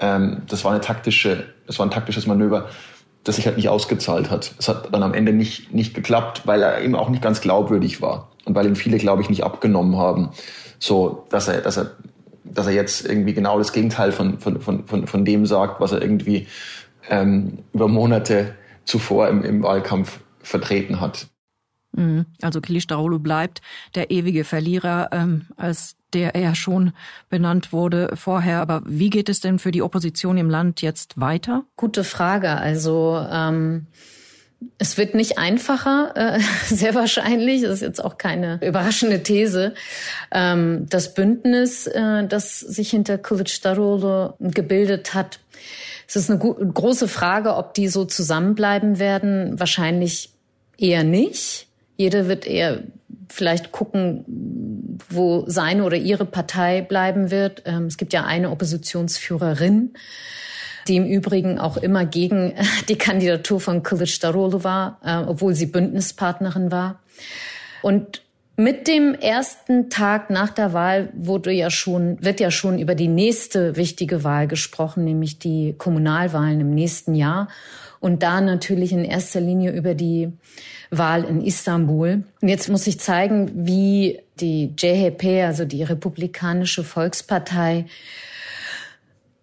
Ähm, 0.00 0.42
das 0.48 0.64
war 0.64 0.72
eine 0.72 0.80
taktische, 0.80 1.46
das 1.66 1.78
war 1.78 1.86
ein 1.86 1.90
taktisches 1.90 2.26
Manöver 2.26 2.68
das 3.26 3.36
sich 3.36 3.46
halt 3.46 3.56
nicht 3.56 3.68
ausgezahlt 3.68 4.30
hat. 4.30 4.54
Es 4.58 4.68
hat 4.68 4.94
dann 4.94 5.02
am 5.02 5.12
Ende 5.12 5.32
nicht, 5.32 5.74
nicht 5.74 5.94
geklappt, 5.94 6.42
weil 6.44 6.62
er 6.62 6.80
eben 6.80 6.94
auch 6.94 7.08
nicht 7.08 7.22
ganz 7.22 7.40
glaubwürdig 7.40 8.00
war 8.00 8.30
und 8.44 8.54
weil 8.54 8.66
ihm 8.66 8.76
viele, 8.76 8.98
glaube 8.98 9.20
ich, 9.20 9.28
nicht 9.28 9.42
abgenommen 9.42 9.96
haben, 9.96 10.30
so 10.78 11.26
dass 11.28 11.48
er, 11.48 11.60
dass 11.60 11.76
er, 11.76 11.90
dass 12.44 12.68
er 12.68 12.72
jetzt 12.72 13.04
irgendwie 13.04 13.34
genau 13.34 13.58
das 13.58 13.72
Gegenteil 13.72 14.12
von, 14.12 14.38
von, 14.38 14.60
von, 14.60 14.86
von, 14.86 15.06
von 15.08 15.24
dem 15.24 15.44
sagt, 15.44 15.80
was 15.80 15.90
er 15.90 16.02
irgendwie 16.02 16.46
ähm, 17.10 17.58
über 17.72 17.88
Monate 17.88 18.54
zuvor 18.84 19.28
im, 19.28 19.42
im 19.42 19.62
Wahlkampf 19.64 20.20
vertreten 20.40 21.00
hat. 21.00 21.26
Mhm. 21.96 22.26
Also 22.42 22.60
Kilicdaroglu 22.60 23.18
bleibt 23.18 23.62
der 23.94 24.10
ewige 24.10 24.44
Verlierer, 24.44 25.08
ähm, 25.12 25.46
als 25.56 25.96
der 26.12 26.34
er 26.34 26.54
schon 26.54 26.92
benannt 27.28 27.72
wurde 27.72 28.10
vorher. 28.14 28.60
Aber 28.60 28.82
wie 28.86 29.10
geht 29.10 29.28
es 29.28 29.40
denn 29.40 29.58
für 29.58 29.72
die 29.72 29.82
Opposition 29.82 30.38
im 30.38 30.48
Land 30.48 30.80
jetzt 30.82 31.20
weiter? 31.20 31.64
Gute 31.76 32.04
Frage. 32.04 32.50
Also 32.50 33.26
ähm 33.30 33.86
es 34.78 34.96
wird 34.96 35.14
nicht 35.14 35.38
einfacher, 35.38 36.12
äh, 36.14 36.40
sehr 36.74 36.94
wahrscheinlich. 36.94 37.62
Das 37.62 37.72
ist 37.72 37.82
jetzt 37.82 38.04
auch 38.04 38.18
keine 38.18 38.58
überraschende 38.62 39.22
These. 39.22 39.74
Ähm, 40.32 40.86
das 40.88 41.14
Bündnis, 41.14 41.86
äh, 41.86 42.26
das 42.26 42.60
sich 42.60 42.90
hinter 42.90 43.16
Kılıçdaroğlu 43.16 44.34
gebildet 44.40 45.14
hat, 45.14 45.40
es 46.08 46.16
ist 46.16 46.30
eine 46.30 46.38
große 46.38 47.08
Frage, 47.08 47.56
ob 47.56 47.74
die 47.74 47.88
so 47.88 48.04
zusammenbleiben 48.04 48.98
werden. 48.98 49.58
Wahrscheinlich 49.58 50.30
eher 50.78 51.02
nicht. 51.02 51.65
Jeder 51.96 52.28
wird 52.28 52.46
eher 52.46 52.82
vielleicht 53.28 53.72
gucken, 53.72 54.24
wo 55.08 55.44
seine 55.46 55.84
oder 55.84 55.96
ihre 55.96 56.24
Partei 56.24 56.82
bleiben 56.82 57.30
wird. 57.30 57.62
Ähm, 57.66 57.86
es 57.86 57.96
gibt 57.96 58.12
ja 58.12 58.24
eine 58.24 58.50
Oppositionsführerin, 58.50 59.94
die 60.88 60.96
im 60.96 61.06
Übrigen 61.06 61.58
auch 61.58 61.76
immer 61.76 62.04
gegen 62.04 62.54
die 62.88 62.98
Kandidatur 62.98 63.60
von 63.60 63.82
Kılıçdaroğlu 63.82 64.64
war, 64.64 65.00
äh, 65.04 65.28
obwohl 65.28 65.54
sie 65.54 65.66
Bündnispartnerin 65.66 66.70
war. 66.70 67.00
Und 67.82 68.22
mit 68.58 68.88
dem 68.88 69.14
ersten 69.14 69.90
Tag 69.90 70.30
nach 70.30 70.48
der 70.48 70.72
Wahl 70.72 71.10
wurde 71.14 71.52
ja 71.52 71.68
schon, 71.68 72.16
wird 72.24 72.40
ja 72.40 72.50
schon 72.50 72.78
über 72.78 72.94
die 72.94 73.08
nächste 73.08 73.76
wichtige 73.76 74.24
Wahl 74.24 74.48
gesprochen, 74.48 75.04
nämlich 75.04 75.38
die 75.38 75.74
Kommunalwahlen 75.76 76.60
im 76.60 76.70
nächsten 76.70 77.14
Jahr. 77.14 77.48
Und 78.00 78.22
da 78.22 78.40
natürlich 78.40 78.92
in 78.92 79.04
erster 79.04 79.40
Linie 79.40 79.72
über 79.72 79.94
die 79.94 80.32
Wahl 80.90 81.24
in 81.24 81.40
Istanbul. 81.40 82.24
Und 82.40 82.48
jetzt 82.48 82.68
muss 82.68 82.86
ich 82.86 83.00
zeigen, 83.00 83.66
wie 83.66 84.20
die 84.40 84.74
CHP, 84.76 85.44
also 85.44 85.64
die 85.64 85.82
Republikanische 85.82 86.84
Volkspartei, 86.84 87.86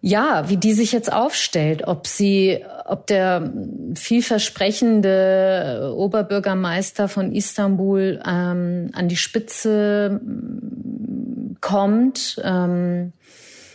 ja, 0.06 0.50
wie 0.50 0.58
die 0.58 0.74
sich 0.74 0.92
jetzt 0.92 1.10
aufstellt, 1.10 1.86
ob 1.86 2.06
sie, 2.06 2.62
ob 2.84 3.06
der 3.06 3.50
vielversprechende 3.94 5.94
Oberbürgermeister 5.96 7.08
von 7.08 7.32
Istanbul 7.32 8.20
ähm, 8.26 8.90
an 8.92 9.08
die 9.08 9.16
Spitze 9.16 10.20
mm, 10.22 11.56
kommt, 11.62 12.38
ähm, 12.44 13.14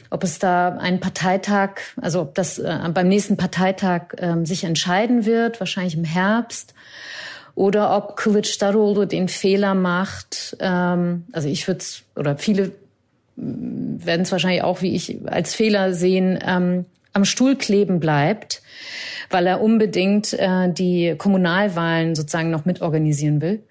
ob 0.10 0.24
es 0.24 0.40
da 0.40 0.70
einen 0.70 1.00
Parteitag, 1.00 1.82
also 2.02 2.22
ob 2.22 2.36
das 2.36 2.60
äh, 2.60 2.80
beim 2.94 3.08
nächsten 3.08 3.38
Parteitag 3.38 4.14
ähm, 4.18 4.46
sich 4.46 4.64
entscheiden 4.64 5.26
wird, 5.26 5.60
wahrscheinlich 5.60 5.96
im 5.96 6.04
Herbst 6.04 6.74
oder 7.56 7.96
ob 7.96 8.18
Kılıçdaroğlu 8.18 9.06
den 9.06 9.28
Fehler 9.28 9.76
macht. 9.76 10.58
Ähm, 10.60 11.26
also 11.32 11.48
ich 11.48 11.68
würde 11.68 11.80
es, 11.80 12.04
oder 12.16 12.38
viele 12.38 12.72
mm, 13.36 14.06
werden 14.06 14.22
es 14.22 14.32
wahrscheinlich 14.32 14.64
auch 14.64 14.82
wie 14.82 14.96
ich 14.96 15.20
als 15.26 15.54
Fehler 15.54 15.94
sehen, 15.94 16.40
ähm, 16.46 16.86
am 17.14 17.26
Stuhl 17.26 17.56
kleben 17.56 18.00
bleibt, 18.00 18.62
weil 19.30 19.46
er 19.46 19.62
unbedingt 19.62 20.34
äh, 20.34 20.72
die 20.72 21.16
Kommunalwahlen 21.18 22.16
sozusagen 22.16 22.50
noch 22.50 22.66
mitorganisieren 22.66 23.42
will. 23.42 23.62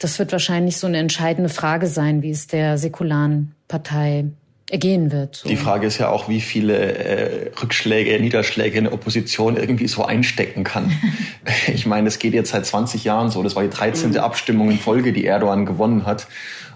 Das 0.00 0.18
wird 0.18 0.32
wahrscheinlich 0.32 0.78
so 0.78 0.86
eine 0.86 0.98
entscheidende 0.98 1.50
Frage 1.50 1.86
sein, 1.86 2.22
wie 2.22 2.30
es 2.30 2.46
der 2.46 2.78
säkularen 2.78 3.54
Partei 3.68 4.24
ergehen 4.70 5.12
wird. 5.12 5.36
So. 5.36 5.48
Die 5.48 5.56
Frage 5.56 5.86
ist 5.86 5.98
ja 5.98 6.08
auch, 6.08 6.28
wie 6.28 6.40
viele 6.40 6.74
äh, 6.76 7.50
Rückschläge, 7.60 8.18
Niederschläge 8.20 8.78
eine 8.78 8.92
Opposition 8.92 9.56
irgendwie 9.56 9.88
so 9.88 10.04
einstecken 10.04 10.64
kann. 10.64 10.92
ich 11.66 11.86
meine, 11.86 12.08
es 12.08 12.18
geht 12.18 12.34
jetzt 12.34 12.50
seit 12.50 12.66
20 12.66 13.04
Jahren 13.04 13.30
so. 13.30 13.42
Das 13.42 13.56
war 13.56 13.62
die 13.62 13.70
13. 13.70 14.10
Mhm. 14.10 14.16
Abstimmung 14.18 14.70
in 14.70 14.78
Folge, 14.78 15.12
die 15.12 15.26
Erdogan 15.26 15.66
gewonnen 15.66 16.06
hat. 16.06 16.26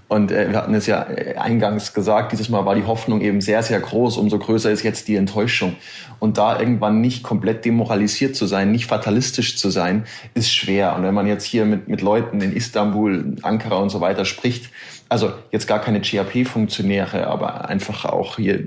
Und 0.06 0.30
äh, 0.30 0.50
wir 0.50 0.58
hatten 0.58 0.74
es 0.74 0.86
ja 0.86 1.02
äh, 1.08 1.36
eingangs 1.36 1.94
gesagt, 1.94 2.32
dieses 2.32 2.48
Mal 2.48 2.66
war 2.66 2.74
die 2.74 2.84
Hoffnung 2.84 3.20
eben 3.20 3.40
sehr, 3.40 3.62
sehr 3.62 3.80
groß. 3.80 4.18
Umso 4.18 4.38
größer 4.38 4.70
ist 4.70 4.82
jetzt 4.82 5.08
die 5.08 5.16
Enttäuschung. 5.16 5.76
Und 6.18 6.36
da 6.36 6.58
irgendwann 6.58 7.00
nicht 7.00 7.22
komplett 7.22 7.64
demoralisiert 7.64 8.36
zu 8.36 8.46
sein, 8.46 8.70
nicht 8.70 8.86
fatalistisch 8.86 9.56
zu 9.56 9.70
sein, 9.70 10.04
ist 10.34 10.52
schwer. 10.52 10.94
Und 10.94 11.04
wenn 11.04 11.14
man 11.14 11.26
jetzt 11.26 11.44
hier 11.44 11.64
mit, 11.64 11.88
mit 11.88 12.02
Leuten 12.02 12.40
in 12.40 12.54
Istanbul, 12.54 13.36
Ankara 13.42 13.76
und 13.76 13.90
so 13.90 14.00
weiter 14.00 14.24
spricht, 14.24 14.70
also 15.08 15.32
jetzt 15.52 15.66
gar 15.66 15.80
keine 15.80 16.00
GAP-Funktionäre, 16.00 17.26
aber 17.26 17.68
einfach 17.68 18.04
auch 18.04 18.36
hier 18.36 18.62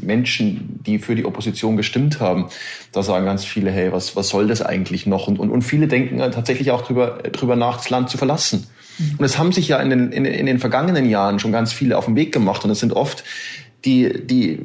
Menschen, 0.00 0.80
die 0.86 0.98
für 0.98 1.14
die 1.14 1.24
Opposition 1.24 1.76
gestimmt 1.76 2.20
haben. 2.20 2.48
Da 2.92 3.02
sagen 3.02 3.26
ganz 3.26 3.44
viele, 3.44 3.70
hey, 3.70 3.92
was, 3.92 4.16
was 4.16 4.28
soll 4.28 4.46
das 4.46 4.62
eigentlich 4.62 5.06
noch? 5.06 5.26
Und, 5.26 5.38
und, 5.38 5.50
und 5.50 5.62
viele 5.62 5.88
denken 5.88 6.18
tatsächlich 6.18 6.70
auch 6.70 6.82
drüber, 6.82 7.18
drüber 7.32 7.56
nach, 7.56 7.78
das 7.78 7.90
Land 7.90 8.10
zu 8.10 8.18
verlassen. 8.18 8.66
Mhm. 8.98 9.16
Und 9.18 9.24
es 9.24 9.38
haben 9.38 9.52
sich 9.52 9.68
ja 9.68 9.78
in 9.78 9.90
den, 9.90 10.12
in, 10.12 10.24
in 10.24 10.46
den 10.46 10.58
vergangenen 10.58 11.08
Jahren 11.08 11.38
schon 11.38 11.52
ganz 11.52 11.72
viele 11.72 11.98
auf 11.98 12.06
den 12.06 12.16
Weg 12.16 12.32
gemacht. 12.32 12.64
Und 12.64 12.70
es 12.70 12.80
sind 12.80 12.92
oft 12.92 13.24
die, 13.84 14.26
die, 14.26 14.60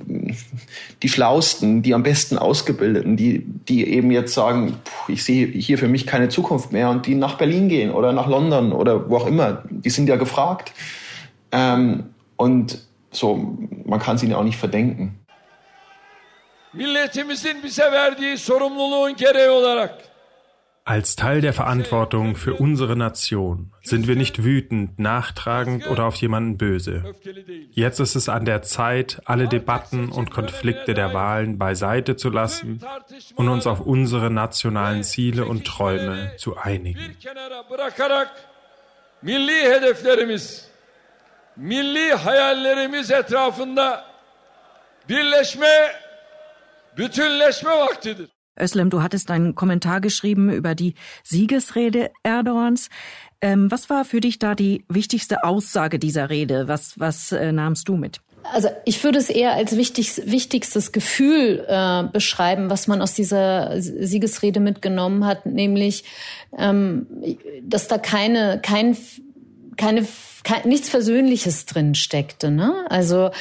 die 1.02 1.10
Schlausten, 1.10 1.82
die 1.82 1.94
am 1.94 2.04
besten 2.04 2.38
Ausgebildeten, 2.38 3.16
die, 3.16 3.40
die 3.46 3.88
eben 3.88 4.12
jetzt 4.12 4.34
sagen, 4.34 4.78
ich 5.08 5.24
sehe 5.24 5.48
hier 5.48 5.78
für 5.78 5.88
mich 5.88 6.06
keine 6.06 6.30
Zukunft 6.30 6.72
mehr 6.72 6.90
und 6.90 7.06
die 7.06 7.16
nach 7.16 7.38
Berlin 7.38 7.70
gehen 7.70 7.92
oder 7.92 8.12
nach 8.12 8.28
London 8.28 8.74
oder 8.74 9.10
wo 9.10 9.18
auch 9.18 9.28
immer, 9.28 9.64
die 9.70 9.90
sind 9.90 10.10
ja 10.10 10.18
gefragt. 10.18 10.74
Ähm, 11.56 12.14
und 12.36 12.80
so, 13.12 13.58
man 13.86 14.00
kann 14.00 14.18
es 14.18 14.24
ihnen 14.24 14.34
auch 14.34 14.44
nicht 14.44 14.58
verdenken. 14.58 15.20
Als 20.88 21.16
Teil 21.16 21.42
der 21.42 21.54
Verantwortung 21.54 22.36
für 22.36 22.54
unsere 22.56 22.96
Nation 22.96 23.72
sind 23.82 24.08
wir 24.08 24.16
nicht 24.16 24.44
wütend, 24.44 25.00
nachtragend 25.00 25.88
oder 25.88 26.06
auf 26.06 26.16
jemanden 26.18 26.58
böse. 26.58 27.16
Jetzt 27.72 28.00
ist 28.00 28.16
es 28.16 28.30
an 28.30 28.46
der 28.46 28.62
Zeit, 28.62 29.22
alle 29.26 29.48
Debatten 29.48 30.10
und 30.10 30.30
Konflikte 30.30 30.94
der 30.94 31.14
Wahlen 31.14 31.58
beiseite 31.58 32.18
zu 32.18 32.30
lassen 32.30 32.82
und 33.36 33.48
uns 33.48 33.66
auf 33.66 33.80
unsere 33.80 34.30
nationalen 34.30 35.04
Ziele 35.04 35.46
und 35.46 35.66
Träume 35.66 36.34
zu 36.38 36.58
einigen. 36.58 37.16
Milli 39.22 39.62
hedeflerimiz, 39.64 40.70
milli 41.58 42.14
hayallerimiz 42.14 43.12
etrafında 43.12 44.06
birleşme, 45.10 45.92
bütünleşme 46.98 47.72
vaktidir. 47.72 48.30
Özlem, 48.58 48.90
du 48.92 49.04
hattest 49.04 49.32
einen 49.32 49.54
Kommentar 49.54 50.02
geschrieben 50.02 50.50
über 50.50 50.78
die 50.78 50.94
Siegesrede 51.24 52.14
Erdogans. 52.24 52.90
Ähm, 53.42 53.70
was 53.70 53.90
war 53.90 54.06
für 54.06 54.22
dich 54.22 54.40
da 54.40 54.56
die 54.56 54.86
wichtigste 54.90 55.44
Aussage 55.44 56.00
dieser 56.00 56.30
Rede? 56.30 56.68
Was, 56.70 56.98
was 56.98 57.34
äh, 57.34 57.52
nahmst 57.52 57.90
du 57.90 57.98
mit? 57.98 58.22
Also 58.54 58.70
ich 58.86 59.04
würde 59.04 59.18
es 59.18 59.30
eher 59.30 59.54
als 59.54 59.76
wichtig, 59.76 60.22
wichtigstes 60.26 60.92
Gefühl 60.92 61.66
äh, 61.68 62.04
beschreiben, 62.04 62.70
was 62.70 62.88
man 62.88 63.02
aus 63.02 63.14
dieser 63.14 63.82
Siegesrede 63.82 64.60
mitgenommen 64.60 65.26
hat, 65.26 65.46
nämlich, 65.46 66.04
ähm, 66.58 67.08
dass 67.62 67.88
da 67.88 67.98
keine, 67.98 68.62
kein, 68.62 68.96
keine 69.78 70.06
kein, 70.46 70.68
nichts 70.68 70.90
Versöhnliches 70.90 71.66
drin 71.66 71.96
steckte. 71.96 72.52
Ne? 72.52 72.86
Also 72.90 73.32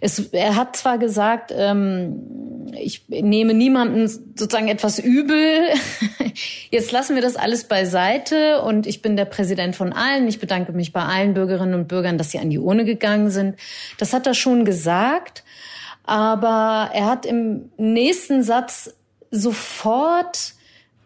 es, 0.00 0.18
er 0.32 0.56
hat 0.56 0.76
zwar 0.76 0.98
gesagt, 0.98 1.52
ähm, 1.54 2.72
ich 2.72 3.06
nehme 3.08 3.54
niemanden 3.54 4.08
sozusagen 4.08 4.68
etwas 4.68 4.98
übel. 4.98 5.68
Jetzt 6.70 6.90
lassen 6.90 7.14
wir 7.14 7.22
das 7.22 7.36
alles 7.36 7.64
beiseite 7.64 8.62
und 8.62 8.86
ich 8.86 9.02
bin 9.02 9.14
der 9.14 9.26
Präsident 9.26 9.76
von 9.76 9.92
allen. 9.92 10.26
Ich 10.26 10.40
bedanke 10.40 10.72
mich 10.72 10.92
bei 10.92 11.02
allen 11.02 11.34
Bürgerinnen 11.34 11.74
und 11.74 11.86
Bürgern, 11.86 12.18
dass 12.18 12.30
sie 12.30 12.38
an 12.38 12.50
die 12.50 12.58
Urne 12.58 12.84
gegangen 12.84 13.30
sind. 13.30 13.56
Das 13.98 14.14
hat 14.14 14.26
er 14.26 14.34
schon 14.34 14.64
gesagt, 14.64 15.44
aber 16.02 16.90
er 16.94 17.04
hat 17.04 17.26
im 17.26 17.70
nächsten 17.76 18.42
Satz 18.42 18.94
sofort 19.30 20.54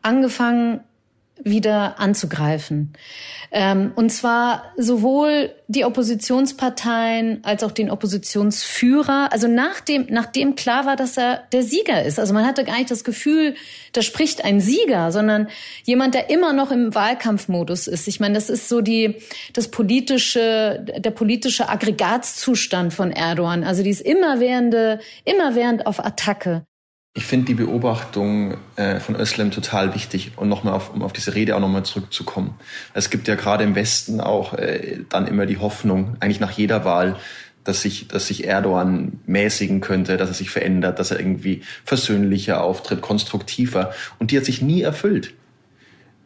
angefangen, 0.03 0.81
wieder 1.44 1.98
anzugreifen. 1.98 2.92
Ähm, 3.51 3.92
und 3.94 4.11
zwar 4.11 4.72
sowohl 4.77 5.51
die 5.68 5.85
Oppositionsparteien 5.85 7.40
als 7.44 7.62
auch 7.62 7.72
den 7.72 7.90
Oppositionsführer. 7.90 9.29
Also 9.33 9.48
nachdem, 9.48 10.07
nachdem 10.11 10.55
klar 10.55 10.85
war, 10.85 10.96
dass 10.96 11.16
er 11.16 11.44
der 11.53 11.62
Sieger 11.62 12.05
ist. 12.05 12.18
Also 12.18 12.35
man 12.35 12.46
hatte 12.46 12.64
gar 12.64 12.77
nicht 12.77 12.90
das 12.90 13.05
Gefühl, 13.05 13.55
da 13.92 14.03
spricht 14.03 14.44
ein 14.44 14.61
Sieger, 14.61 15.12
sondern 15.12 15.48
jemand, 15.85 16.14
der 16.14 16.31
immer 16.31 16.53
noch 16.53 16.70
im 16.70 16.94
Wahlkampfmodus 16.94 17.87
ist. 17.87 18.07
Ich 18.09 18.20
meine, 18.20 18.35
das 18.35 18.51
ist 18.51 18.68
so 18.68 18.81
die, 18.81 19.16
das 19.53 19.68
politische, 19.68 20.85
der 20.98 21.11
politische 21.11 21.68
Aggregatzustand 21.68 22.92
von 22.92 23.11
Erdogan. 23.11 23.64
Also 23.64 23.83
die 23.83 23.90
ist 23.90 24.03
immerwährende, 24.03 25.01
immerwährend 25.24 25.87
auf 25.87 26.05
Attacke. 26.05 26.64
Ich 27.14 27.25
finde 27.25 27.47
die 27.47 27.55
Beobachtung 27.55 28.59
äh, 28.77 29.01
von 29.01 29.16
Özlem 29.16 29.51
total 29.51 29.94
wichtig 29.94 30.33
und 30.37 30.49
nochmal 30.49 30.75
auf, 30.75 30.94
um 30.94 31.03
auf 31.03 31.12
diese 31.12 31.35
Rede 31.35 31.57
auch 31.57 31.61
nochmal 31.61 31.83
zurückzukommen. 31.83 32.55
Es 32.94 33.11
gibt 33.11 33.27
ja 33.27 33.35
gerade 33.35 33.64
im 33.64 33.75
Westen 33.75 34.21
auch 34.21 34.55
äh, 34.55 35.01
dann 35.09 35.27
immer 35.27 35.47
die 35.47 35.59
Hoffnung, 35.59 36.16
eigentlich 36.21 36.38
nach 36.38 36.53
jeder 36.53 36.85
Wahl, 36.85 37.16
dass 37.64 37.83
sich, 37.83 38.09
dass 38.09 38.29
sich 38.29 38.47
Erdogan 38.47 39.21
mäßigen 39.27 39.81
könnte, 39.81 40.16
dass 40.16 40.31
er 40.31 40.35
sich 40.35 40.51
verändert, 40.51 40.99
dass 40.99 41.11
er 41.11 41.18
irgendwie 41.18 41.62
versöhnlicher 41.85 42.62
auftritt, 42.62 43.03
konstruktiver. 43.03 43.92
Und 44.18 44.31
die 44.31 44.37
hat 44.37 44.44
sich 44.44 44.62
nie 44.62 44.83
erfüllt. 44.83 45.35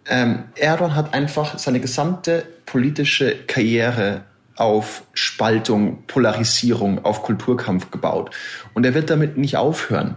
Ähm, 0.06 0.44
Erdogan 0.56 0.94
hat 0.94 1.14
einfach 1.14 1.58
seine 1.58 1.80
gesamte 1.80 2.44
politische 2.66 3.34
Karriere 3.46 4.22
auf 4.56 5.04
Spaltung, 5.14 6.04
Polarisierung, 6.06 7.04
auf 7.04 7.22
Kulturkampf 7.22 7.90
gebaut. 7.90 8.30
Und 8.74 8.84
er 8.84 8.94
wird 8.94 9.10
damit 9.10 9.36
nicht 9.36 9.56
aufhören. 9.56 10.16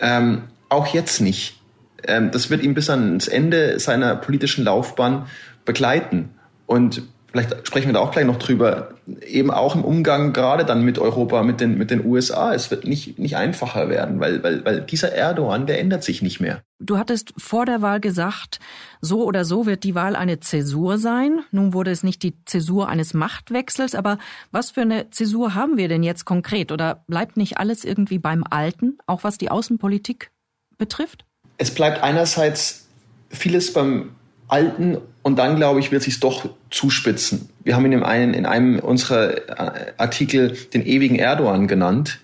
Ähm, 0.00 0.44
auch 0.68 0.88
jetzt 0.88 1.20
nicht. 1.20 1.60
Ähm, 2.06 2.30
das 2.30 2.50
wird 2.50 2.62
ihn 2.62 2.74
bis 2.74 2.90
ans 2.90 3.28
Ende 3.28 3.78
seiner 3.78 4.16
politischen 4.16 4.64
Laufbahn 4.64 5.26
begleiten. 5.64 6.30
Und 6.66 7.02
vielleicht 7.34 7.66
sprechen 7.66 7.88
wir 7.88 7.94
da 7.94 8.00
auch 8.00 8.12
gleich 8.12 8.24
noch 8.24 8.38
drüber, 8.38 8.90
eben 9.26 9.50
auch 9.50 9.74
im 9.74 9.84
Umgang 9.84 10.32
gerade 10.32 10.64
dann 10.64 10.84
mit 10.84 11.00
Europa, 11.00 11.42
mit 11.42 11.60
den, 11.60 11.76
mit 11.76 11.90
den 11.90 12.06
USA. 12.06 12.54
Es 12.54 12.70
wird 12.70 12.86
nicht, 12.86 13.18
nicht 13.18 13.36
einfacher 13.36 13.88
werden, 13.88 14.20
weil, 14.20 14.42
weil, 14.44 14.64
weil 14.64 14.80
dieser 14.82 15.12
Erdogan, 15.12 15.66
der 15.66 15.80
ändert 15.80 16.04
sich 16.04 16.22
nicht 16.22 16.38
mehr. 16.38 16.62
Du 16.78 16.96
hattest 16.96 17.34
vor 17.36 17.66
der 17.66 17.82
Wahl 17.82 17.98
gesagt, 17.98 18.60
so 19.00 19.24
oder 19.24 19.44
so 19.44 19.66
wird 19.66 19.82
die 19.82 19.96
Wahl 19.96 20.14
eine 20.14 20.38
Zäsur 20.38 20.96
sein. 20.96 21.40
Nun 21.50 21.72
wurde 21.72 21.90
es 21.90 22.04
nicht 22.04 22.22
die 22.22 22.34
Zäsur 22.44 22.88
eines 22.88 23.14
Machtwechsels, 23.14 23.96
aber 23.96 24.18
was 24.52 24.70
für 24.70 24.82
eine 24.82 25.10
Zäsur 25.10 25.56
haben 25.56 25.76
wir 25.76 25.88
denn 25.88 26.04
jetzt 26.04 26.24
konkret? 26.26 26.70
Oder 26.70 27.02
bleibt 27.08 27.36
nicht 27.36 27.58
alles 27.58 27.84
irgendwie 27.84 28.18
beim 28.18 28.44
Alten, 28.48 28.98
auch 29.06 29.24
was 29.24 29.38
die 29.38 29.50
Außenpolitik 29.50 30.30
betrifft? 30.78 31.24
Es 31.58 31.74
bleibt 31.74 32.00
einerseits 32.00 32.86
vieles 33.28 33.72
beim 33.72 34.10
Alten 34.48 34.98
und 35.22 35.38
dann, 35.38 35.56
glaube 35.56 35.80
ich, 35.80 35.90
wird 35.90 36.02
sich 36.02 36.20
doch 36.20 36.48
zuspitzen. 36.70 37.48
Wir 37.62 37.76
haben 37.76 37.84
in, 37.86 37.92
dem 37.92 38.02
einen, 38.02 38.34
in 38.34 38.46
einem 38.46 38.78
unserer 38.78 39.48
äh, 39.48 39.92
Artikel 39.96 40.56
den 40.74 40.84
ewigen 40.84 41.16
Erdogan 41.16 41.66
genannt. 41.66 42.20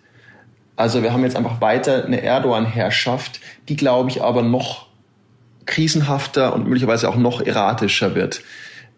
Also 0.76 1.02
wir 1.02 1.12
haben 1.12 1.24
jetzt 1.24 1.36
einfach 1.36 1.60
weiter 1.60 2.04
eine 2.04 2.22
Erdogan-Herrschaft, 2.22 3.40
die, 3.68 3.76
glaube 3.76 4.10
ich, 4.10 4.22
aber 4.22 4.42
noch 4.42 4.86
krisenhafter 5.66 6.54
und 6.54 6.64
möglicherweise 6.64 7.08
auch 7.08 7.16
noch 7.16 7.40
erratischer 7.40 8.14
wird. 8.14 8.42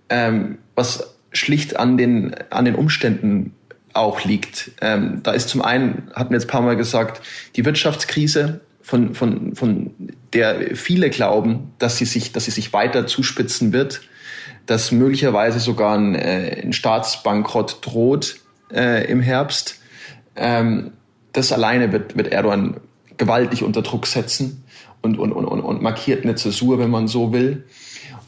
Ähm, 0.08 0.58
was 0.74 1.14
schlicht 1.32 1.76
an 1.76 1.96
den, 1.96 2.34
an 2.50 2.64
den 2.64 2.74
Umständen 2.74 3.54
auch 3.92 4.24
liegt. 4.24 4.70
Ähm, 4.80 5.20
da 5.22 5.32
ist 5.32 5.48
zum 5.48 5.62
einen, 5.62 6.10
hatten 6.14 6.30
wir 6.30 6.36
jetzt 6.36 6.46
ein 6.46 6.50
paar 6.50 6.62
Mal 6.62 6.76
gesagt, 6.76 7.20
die 7.56 7.64
Wirtschaftskrise, 7.64 8.60
von, 8.82 9.14
von, 9.14 9.54
von 9.54 9.90
der 10.32 10.76
viele 10.76 11.10
glauben, 11.10 11.72
dass 11.78 11.96
sie 11.96 12.04
sich, 12.04 12.32
dass 12.32 12.44
sie 12.44 12.50
sich 12.50 12.72
weiter 12.72 13.06
zuspitzen 13.06 13.72
wird, 13.72 14.02
dass 14.66 14.92
möglicherweise 14.92 15.60
sogar 15.60 15.96
ein, 15.96 16.14
äh, 16.14 16.60
ein 16.62 16.72
Staatsbankrott 16.72 17.78
droht 17.82 18.36
äh, 18.72 19.10
im 19.10 19.20
Herbst. 19.20 19.80
Ähm, 20.36 20.92
das 21.32 21.52
alleine 21.52 21.92
wird, 21.92 22.16
wird 22.16 22.28
Erdogan 22.28 22.80
gewaltig 23.16 23.62
unter 23.62 23.82
Druck 23.82 24.06
setzen 24.06 24.64
und, 25.00 25.18
und, 25.18 25.32
und, 25.32 25.46
und 25.46 25.82
markiert 25.82 26.24
eine 26.24 26.34
Zäsur, 26.34 26.78
wenn 26.78 26.90
man 26.90 27.08
so 27.08 27.32
will. 27.32 27.64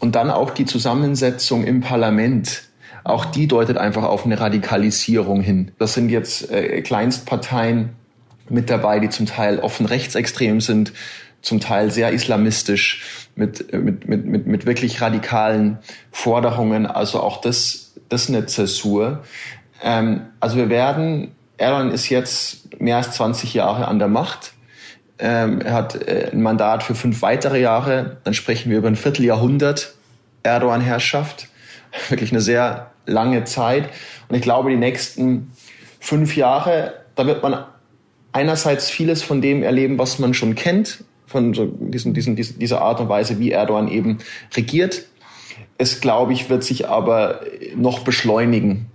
Und 0.00 0.16
dann 0.16 0.30
auch 0.30 0.50
die 0.50 0.66
Zusammensetzung 0.66 1.64
im 1.64 1.80
Parlament. 1.80 2.64
Auch 3.04 3.26
die 3.26 3.46
deutet 3.46 3.76
einfach 3.76 4.02
auf 4.02 4.24
eine 4.24 4.40
Radikalisierung 4.40 5.40
hin. 5.40 5.72
Das 5.78 5.94
sind 5.94 6.08
jetzt 6.08 6.50
äh, 6.50 6.80
Kleinstparteien, 6.82 7.90
mit 8.48 8.70
dabei, 8.70 8.98
die 9.00 9.08
zum 9.08 9.26
Teil 9.26 9.58
offen 9.58 9.86
rechtsextrem 9.86 10.60
sind, 10.60 10.92
zum 11.42 11.60
Teil 11.60 11.90
sehr 11.90 12.12
islamistisch, 12.12 13.28
mit, 13.36 13.72
mit, 13.72 14.08
mit, 14.08 14.26
mit, 14.26 14.46
mit 14.46 14.66
wirklich 14.66 15.00
radikalen 15.00 15.78
Forderungen. 16.10 16.86
Also 16.86 17.20
auch 17.20 17.40
das, 17.40 17.92
das 18.08 18.24
ist 18.24 18.28
eine 18.30 18.46
Zäsur. 18.46 19.24
Ähm, 19.82 20.22
also 20.40 20.56
wir 20.56 20.68
werden 20.68 21.32
Erdogan 21.56 21.92
ist 21.92 22.08
jetzt 22.08 22.80
mehr 22.80 22.96
als 22.96 23.12
20 23.12 23.54
Jahre 23.54 23.86
an 23.88 23.98
der 23.98 24.08
Macht. 24.08 24.54
Ähm, 25.18 25.60
er 25.60 25.72
hat 25.72 25.94
äh, 25.94 26.30
ein 26.32 26.42
Mandat 26.42 26.82
für 26.82 26.94
fünf 26.94 27.22
weitere 27.22 27.60
Jahre. 27.60 28.18
Dann 28.24 28.34
sprechen 28.34 28.70
wir 28.70 28.78
über 28.78 28.88
ein 28.88 28.96
Vierteljahrhundert 28.96 29.94
Erdogan-Herrschaft. 30.42 31.48
Wirklich 32.08 32.32
eine 32.32 32.40
sehr 32.40 32.90
lange 33.06 33.44
Zeit. 33.44 33.88
Und 34.28 34.34
ich 34.34 34.42
glaube, 34.42 34.70
die 34.70 34.76
nächsten 34.76 35.52
fünf 36.00 36.36
Jahre, 36.36 36.94
da 37.14 37.26
wird 37.26 37.42
man 37.42 37.64
einerseits 38.34 38.90
vieles 38.90 39.22
von 39.22 39.40
dem 39.40 39.62
erleben, 39.62 39.96
was 39.96 40.18
man 40.18 40.34
schon 40.34 40.54
kennt, 40.54 41.04
von 41.24 41.54
so 41.54 41.66
diesen, 41.66 42.12
diesen, 42.12 42.36
dieser 42.36 42.82
Art 42.82 43.00
und 43.00 43.08
Weise, 43.08 43.38
wie 43.38 43.52
Erdogan 43.52 43.88
eben 43.88 44.18
regiert. 44.54 45.06
Es, 45.78 46.00
glaube 46.00 46.32
ich, 46.32 46.50
wird 46.50 46.64
sich 46.64 46.88
aber 46.88 47.40
noch 47.76 48.00
beschleunigen. 48.00 48.86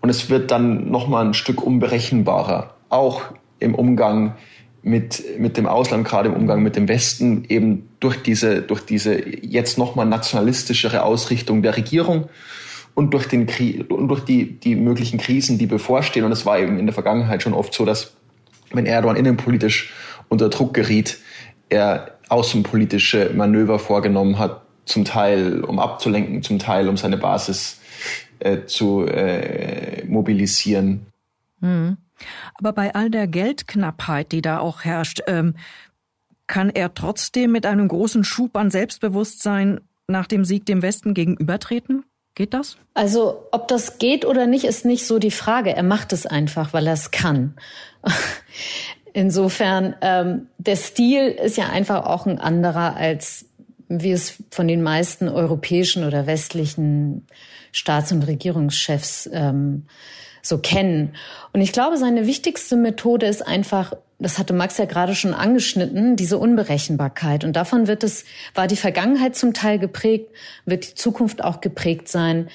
Und 0.00 0.08
es 0.08 0.30
wird 0.30 0.50
dann 0.50 0.90
noch 0.90 1.08
mal 1.08 1.26
ein 1.26 1.34
Stück 1.34 1.62
unberechenbarer. 1.62 2.74
Auch 2.88 3.22
im 3.58 3.74
Umgang 3.74 4.36
mit, 4.82 5.22
mit 5.38 5.56
dem 5.56 5.66
Ausland, 5.66 6.06
gerade 6.06 6.28
im 6.28 6.34
Umgang 6.34 6.62
mit 6.62 6.76
dem 6.76 6.88
Westen, 6.88 7.44
eben 7.48 7.88
durch 7.98 8.22
diese, 8.22 8.62
durch 8.62 8.80
diese 8.80 9.20
jetzt 9.44 9.78
noch 9.78 9.94
mal 9.96 10.06
nationalistischere 10.06 11.02
Ausrichtung 11.02 11.62
der 11.62 11.76
Regierung 11.76 12.28
und 12.94 13.12
durch, 13.12 13.26
den, 13.26 13.48
und 13.88 14.08
durch 14.08 14.20
die, 14.20 14.58
die 14.58 14.76
möglichen 14.76 15.18
Krisen, 15.18 15.58
die 15.58 15.66
bevorstehen. 15.66 16.24
Und 16.24 16.32
es 16.32 16.46
war 16.46 16.58
eben 16.58 16.78
in 16.78 16.86
der 16.86 16.94
Vergangenheit 16.94 17.42
schon 17.42 17.52
oft 17.52 17.74
so, 17.74 17.84
dass 17.84 18.14
wenn 18.72 18.86
Erdogan 18.86 19.16
innenpolitisch 19.16 19.92
unter 20.28 20.48
Druck 20.48 20.74
geriet, 20.74 21.18
er 21.68 22.18
außenpolitische 22.28 23.30
Manöver 23.34 23.78
vorgenommen 23.78 24.38
hat, 24.38 24.62
zum 24.84 25.04
Teil 25.04 25.62
um 25.62 25.78
abzulenken, 25.78 26.42
zum 26.42 26.58
Teil 26.58 26.88
um 26.88 26.96
seine 26.96 27.16
Basis 27.16 27.80
äh, 28.38 28.64
zu 28.64 29.06
äh, 29.06 30.04
mobilisieren. 30.06 31.06
Hm. 31.60 31.96
Aber 32.54 32.72
bei 32.72 32.94
all 32.94 33.10
der 33.10 33.26
Geldknappheit, 33.26 34.32
die 34.32 34.42
da 34.42 34.58
auch 34.58 34.84
herrscht, 34.84 35.22
ähm, 35.26 35.54
kann 36.46 36.70
er 36.70 36.94
trotzdem 36.94 37.52
mit 37.52 37.64
einem 37.66 37.88
großen 37.88 38.24
Schub 38.24 38.56
an 38.56 38.70
Selbstbewusstsein 38.70 39.80
nach 40.08 40.26
dem 40.26 40.44
Sieg 40.44 40.66
dem 40.66 40.82
Westen 40.82 41.14
gegenübertreten? 41.14 42.04
Geht 42.34 42.54
das? 42.54 42.76
Also, 42.94 43.46
ob 43.52 43.68
das 43.68 43.98
geht 43.98 44.24
oder 44.24 44.46
nicht, 44.46 44.64
ist 44.64 44.84
nicht 44.84 45.06
so 45.06 45.18
die 45.18 45.30
Frage. 45.30 45.74
Er 45.74 45.82
macht 45.82 46.12
es 46.12 46.26
einfach, 46.26 46.72
weil 46.72 46.86
er 46.86 46.94
es 46.94 47.10
kann. 47.10 47.54
Insofern, 49.12 49.96
ähm, 50.02 50.46
der 50.58 50.76
Stil 50.76 51.28
ist 51.28 51.56
ja 51.56 51.68
einfach 51.68 52.06
auch 52.06 52.26
ein 52.26 52.38
anderer, 52.38 52.96
als 52.96 53.46
wie 53.88 54.12
es 54.12 54.42
von 54.50 54.68
den 54.68 54.82
meisten 54.82 55.28
europäischen 55.28 56.04
oder 56.04 56.26
westlichen 56.26 57.26
Staats- 57.72 58.12
und 58.12 58.22
Regierungschefs 58.22 59.28
ähm, 59.32 59.86
so 60.42 60.58
kennen. 60.58 61.14
Und 61.52 61.60
ich 61.60 61.72
glaube, 61.72 61.96
seine 61.96 62.26
wichtigste 62.26 62.76
Methode 62.76 63.26
ist 63.26 63.46
einfach, 63.46 63.92
das 64.20 64.38
hatte 64.38 64.52
Max 64.52 64.78
ja 64.78 64.84
gerade 64.84 65.16
schon 65.16 65.34
angeschnitten, 65.34 66.14
diese 66.14 66.38
Unberechenbarkeit. 66.38 67.44
Und 67.44 67.54
davon 67.56 67.88
wird 67.88 68.04
es, 68.04 68.24
war 68.54 68.68
die 68.68 68.76
Vergangenheit 68.76 69.34
zum 69.34 69.54
Teil 69.54 69.78
geprägt, 69.78 70.30
wird 70.66 70.88
die 70.88 70.94
Zukunft 70.94 71.42
auch 71.42 71.60
geprägt 71.60 72.08
sein. 72.08 72.48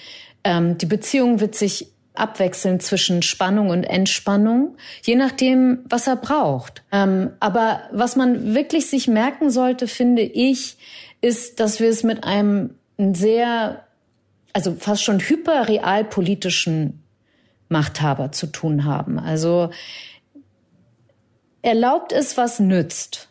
Ähm, 0.45 0.77
die 0.77 0.85
Beziehung 0.85 1.41
wird 1.41 1.55
sich 1.55 1.87
abwechseln 2.17 2.79
zwischen 2.79 3.21
Spannung 3.21 3.69
und 3.69 3.83
Entspannung, 3.83 4.75
je 5.03 5.15
nachdem, 5.15 5.79
was 5.89 6.07
er 6.07 6.15
braucht. 6.15 6.83
Ähm, 6.91 7.31
aber 7.39 7.81
was 7.91 8.15
man 8.15 8.55
wirklich 8.55 8.87
sich 8.87 9.07
merken 9.07 9.49
sollte, 9.49 9.87
finde 9.87 10.21
ich, 10.21 10.77
ist, 11.21 11.59
dass 11.59 11.79
wir 11.79 11.89
es 11.89 12.03
mit 12.03 12.23
einem 12.23 12.75
sehr, 12.97 13.83
also 14.53 14.75
fast 14.75 15.03
schon 15.03 15.19
hyperrealpolitischen 15.19 17.03
Machthaber 17.69 18.31
zu 18.31 18.47
tun 18.47 18.85
haben. 18.85 19.19
Also 19.19 19.69
erlaubt 21.61 22.11
es, 22.11 22.37
was 22.37 22.59
nützt. 22.59 23.29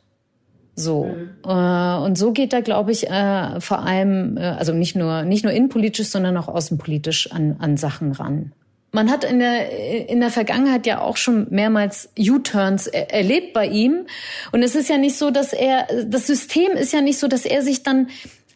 So. 0.76 1.04
Mhm. 1.04 1.30
Äh, 1.44 2.04
und 2.04 2.18
so 2.18 2.32
geht 2.32 2.52
er, 2.52 2.62
glaube 2.62 2.92
ich, 2.92 3.08
äh, 3.08 3.60
vor 3.60 3.80
allem, 3.80 4.36
äh, 4.36 4.40
also 4.40 4.72
nicht 4.72 4.96
nur, 4.96 5.22
nicht 5.22 5.44
nur 5.44 5.52
innenpolitisch, 5.52 6.08
sondern 6.08 6.36
auch 6.36 6.48
außenpolitisch 6.48 7.30
an, 7.32 7.56
an 7.60 7.76
Sachen 7.76 8.12
ran. 8.12 8.52
Man 8.94 9.11
hat 9.11 9.24
in 9.24 9.40
der, 9.40 10.09
in 10.09 10.20
der 10.20 10.30
Vergangenheit 10.30 10.87
ja 10.87 11.00
auch 11.00 11.16
schon 11.16 11.48
mehrmals 11.50 12.11
U-Turns 12.16 12.87
er, 12.87 13.12
erlebt 13.12 13.52
bei 13.52 13.66
ihm. 13.66 14.07
Und 14.52 14.62
es 14.62 14.76
ist 14.76 14.88
ja 14.88 14.98
nicht 14.98 15.18
so, 15.18 15.33
dass 15.33 15.52
er, 15.52 15.88
das 16.07 16.28
System 16.28 16.70
ist 16.74 16.92
ja 16.92 17.00
nicht 17.00 17.18
so, 17.18 17.26
dass 17.26 17.44
er 17.44 17.62
sich 17.62 17.83
dann 17.83 18.07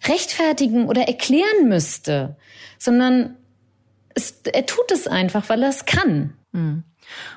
rechtfertigen 0.06 0.86
oder 0.86 1.08
erklären 1.08 1.66
müsste, 1.68 2.36
sondern 2.78 3.36
es, 4.14 4.40
er 4.52 4.64
tut 4.64 4.92
es 4.92 5.08
einfach, 5.08 5.48
weil 5.48 5.60
er 5.64 5.70
es 5.70 5.86
kann. 5.86 6.34
Mhm. 6.52 6.84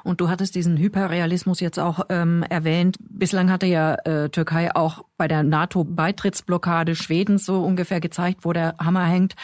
Und 0.03 0.21
du 0.21 0.29
hattest 0.29 0.55
diesen 0.55 0.77
Hyperrealismus 0.77 1.59
jetzt 1.59 1.79
auch 1.79 2.05
ähm, 2.09 2.43
erwähnt. 2.49 2.97
Bislang 2.99 3.51
hatte 3.51 3.65
ja 3.65 3.95
äh, 4.05 4.29
Türkei 4.29 4.75
auch 4.75 5.05
bei 5.17 5.27
der 5.27 5.43
NATO-Beitrittsblockade 5.43 6.95
Schwedens 6.95 7.45
so 7.45 7.63
ungefähr 7.63 7.99
gezeigt, 7.99 8.39
wo 8.43 8.53
der 8.53 8.75
Hammer 8.79 9.05
hängt. 9.05 9.35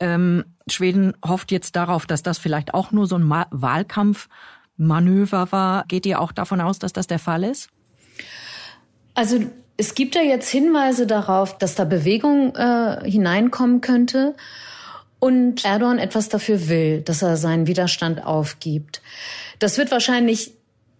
Ähm, 0.00 0.44
Schweden 0.68 1.14
hofft 1.24 1.52
jetzt 1.52 1.76
darauf, 1.76 2.06
dass 2.06 2.22
das 2.22 2.38
vielleicht 2.38 2.74
auch 2.74 2.92
nur 2.92 3.06
so 3.06 3.16
ein 3.16 3.22
Ma 3.22 3.46
Wahlkampfmanöver 3.50 5.52
war. 5.52 5.84
Geht 5.86 6.06
ihr 6.06 6.20
auch 6.20 6.32
davon 6.32 6.60
aus, 6.60 6.78
dass 6.78 6.92
das 6.92 7.06
der 7.06 7.18
Fall 7.18 7.44
ist? 7.44 7.68
Also 9.14 9.40
es 9.76 9.94
gibt 9.94 10.14
ja 10.14 10.22
jetzt 10.22 10.48
Hinweise 10.48 11.06
darauf, 11.06 11.58
dass 11.58 11.74
da 11.74 11.84
Bewegung 11.84 12.54
äh, 12.54 13.08
hineinkommen 13.08 13.80
könnte 13.80 14.34
und 15.18 15.64
Erdogan 15.64 15.98
etwas 15.98 16.28
dafür 16.28 16.68
will, 16.68 17.02
dass 17.02 17.22
er 17.22 17.36
seinen 17.36 17.66
Widerstand 17.66 18.24
aufgibt. 18.24 19.02
Das 19.58 19.78
wird 19.78 19.90
wahrscheinlich 19.90 20.52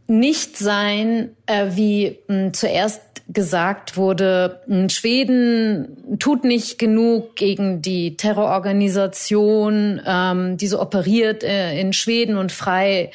nicht 0.09 0.57
sein, 0.57 1.31
äh, 1.47 1.67
wie 1.71 2.19
mh, 2.29 2.37
hm, 2.37 2.55
zuerst 2.55 3.03
gesagt 3.29 3.97
wurde, 3.97 4.61
mh, 4.67 4.77
hm, 4.77 4.89
Schweden 4.89 6.19
tut 6.19 6.45
nicht 6.45 6.79
genug 6.79 7.35
gegen 7.37 7.83
die 7.83 8.17
Terrororganisation, 8.17 10.01
ähm, 10.07 10.57
die 10.57 10.69
so 10.69 10.81
operiert 10.81 11.43
äh, 11.43 11.79
in 11.81 11.93
Schweden 11.93 12.37
und 12.37 12.53
frei 12.53 13.11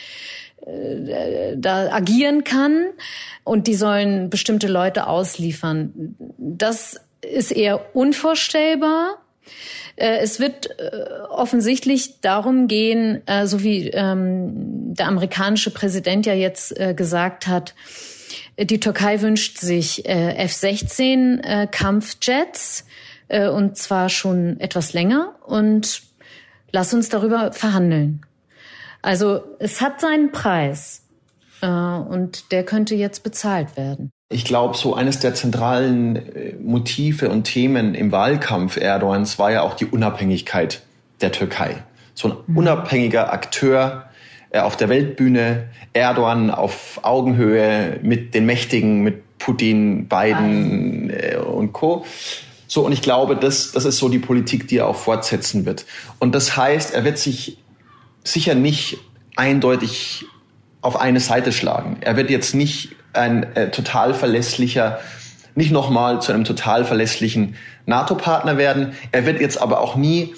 äh, 0.65 1.55
da 1.55 1.91
agieren 1.91 2.43
kann 2.43 2.87
und 3.43 3.67
die 3.67 3.75
sollen 3.75 4.29
bestimmte 4.29 4.67
Leute 4.67 5.07
ausliefern. 5.07 6.15
Das 6.37 6.99
ist 7.21 7.51
eher 7.51 7.95
unvorstellbar. 7.95 9.17
Äh, 9.95 10.17
es 10.19 10.39
wird 10.39 10.79
äh, 10.79 11.07
offensichtlich 11.29 12.21
darum 12.21 12.67
gehen, 12.67 13.25
äh, 13.27 13.47
so 13.47 13.63
wie 13.63 13.89
ähm, 13.89 14.93
der 14.93 15.07
amerikanische 15.07 15.71
Präsident 15.71 16.25
ja 16.25 16.33
jetzt 16.33 16.75
gesagt 16.95 17.47
hat, 17.47 17.73
die 18.59 18.79
Türkei 18.79 19.21
wünscht 19.21 19.57
sich 19.57 20.05
F-16 20.05 21.67
Kampfjets 21.67 22.85
und 23.29 23.77
zwar 23.77 24.09
schon 24.09 24.59
etwas 24.59 24.93
länger 24.93 25.35
und 25.45 26.01
lass 26.71 26.93
uns 26.93 27.07
darüber 27.09 27.53
verhandeln. 27.53 28.25
Also 29.01 29.41
es 29.59 29.79
hat 29.79 30.01
seinen 30.01 30.31
Preis 30.31 31.03
und 31.61 32.51
der 32.51 32.65
könnte 32.65 32.95
jetzt 32.95 33.23
bezahlt 33.23 33.77
werden. 33.77 34.11
Ich 34.31 34.45
glaube, 34.45 34.77
so 34.77 34.95
eines 34.95 35.19
der 35.19 35.33
zentralen 35.33 36.15
äh, 36.15 36.53
Motive 36.61 37.29
und 37.29 37.43
Themen 37.43 37.95
im 37.95 38.11
Wahlkampf 38.11 38.77
Erdogans 38.77 39.37
war 39.37 39.51
ja 39.51 39.61
auch 39.61 39.73
die 39.73 39.85
Unabhängigkeit 39.85 40.81
der 41.21 41.31
Türkei. 41.31 41.83
So 42.13 42.29
ein 42.29 42.37
mhm. 42.47 42.57
unabhängiger 42.57 43.33
Akteur 43.33 44.05
äh, 44.49 44.59
auf 44.59 44.77
der 44.77 44.89
Weltbühne, 44.89 45.69
Erdogan 45.93 46.49
auf 46.49 46.99
Augenhöhe 47.03 47.99
mit 48.01 48.33
den 48.33 48.45
Mächtigen, 48.45 49.01
mit 49.01 49.37
Putin, 49.37 50.07
Biden 50.07 51.09
äh, 51.09 51.37
und 51.37 51.73
Co. 51.73 52.05
So, 52.67 52.85
und 52.85 52.93
ich 52.93 53.01
glaube, 53.01 53.35
das, 53.35 53.73
das 53.73 53.83
ist 53.83 53.97
so 53.97 54.07
die 54.07 54.19
Politik, 54.19 54.67
die 54.67 54.77
er 54.77 54.87
auch 54.87 54.95
fortsetzen 54.95 55.65
wird. 55.65 55.85
Und 56.19 56.33
das 56.33 56.55
heißt, 56.55 56.93
er 56.93 57.03
wird 57.03 57.17
sich 57.17 57.57
sicher 58.23 58.55
nicht 58.55 58.97
eindeutig 59.35 60.25
auf 60.81 60.99
eine 60.99 61.19
Seite 61.19 61.51
schlagen. 61.51 61.97
Er 61.99 62.15
wird 62.15 62.29
jetzt 62.29 62.55
nicht 62.55 62.95
ein 63.13 63.55
äh, 63.55 63.71
total 63.71 64.13
verlässlicher, 64.13 64.99
nicht 65.55 65.71
nochmal 65.71 66.21
zu 66.21 66.31
einem 66.31 66.43
total 66.43 66.85
verlässlichen 66.85 67.55
NATO-Partner 67.85 68.57
werden. 68.57 68.93
Er 69.11 69.25
wird 69.25 69.41
jetzt 69.41 69.61
aber 69.61 69.81
auch 69.81 69.95
nie 69.95 70.33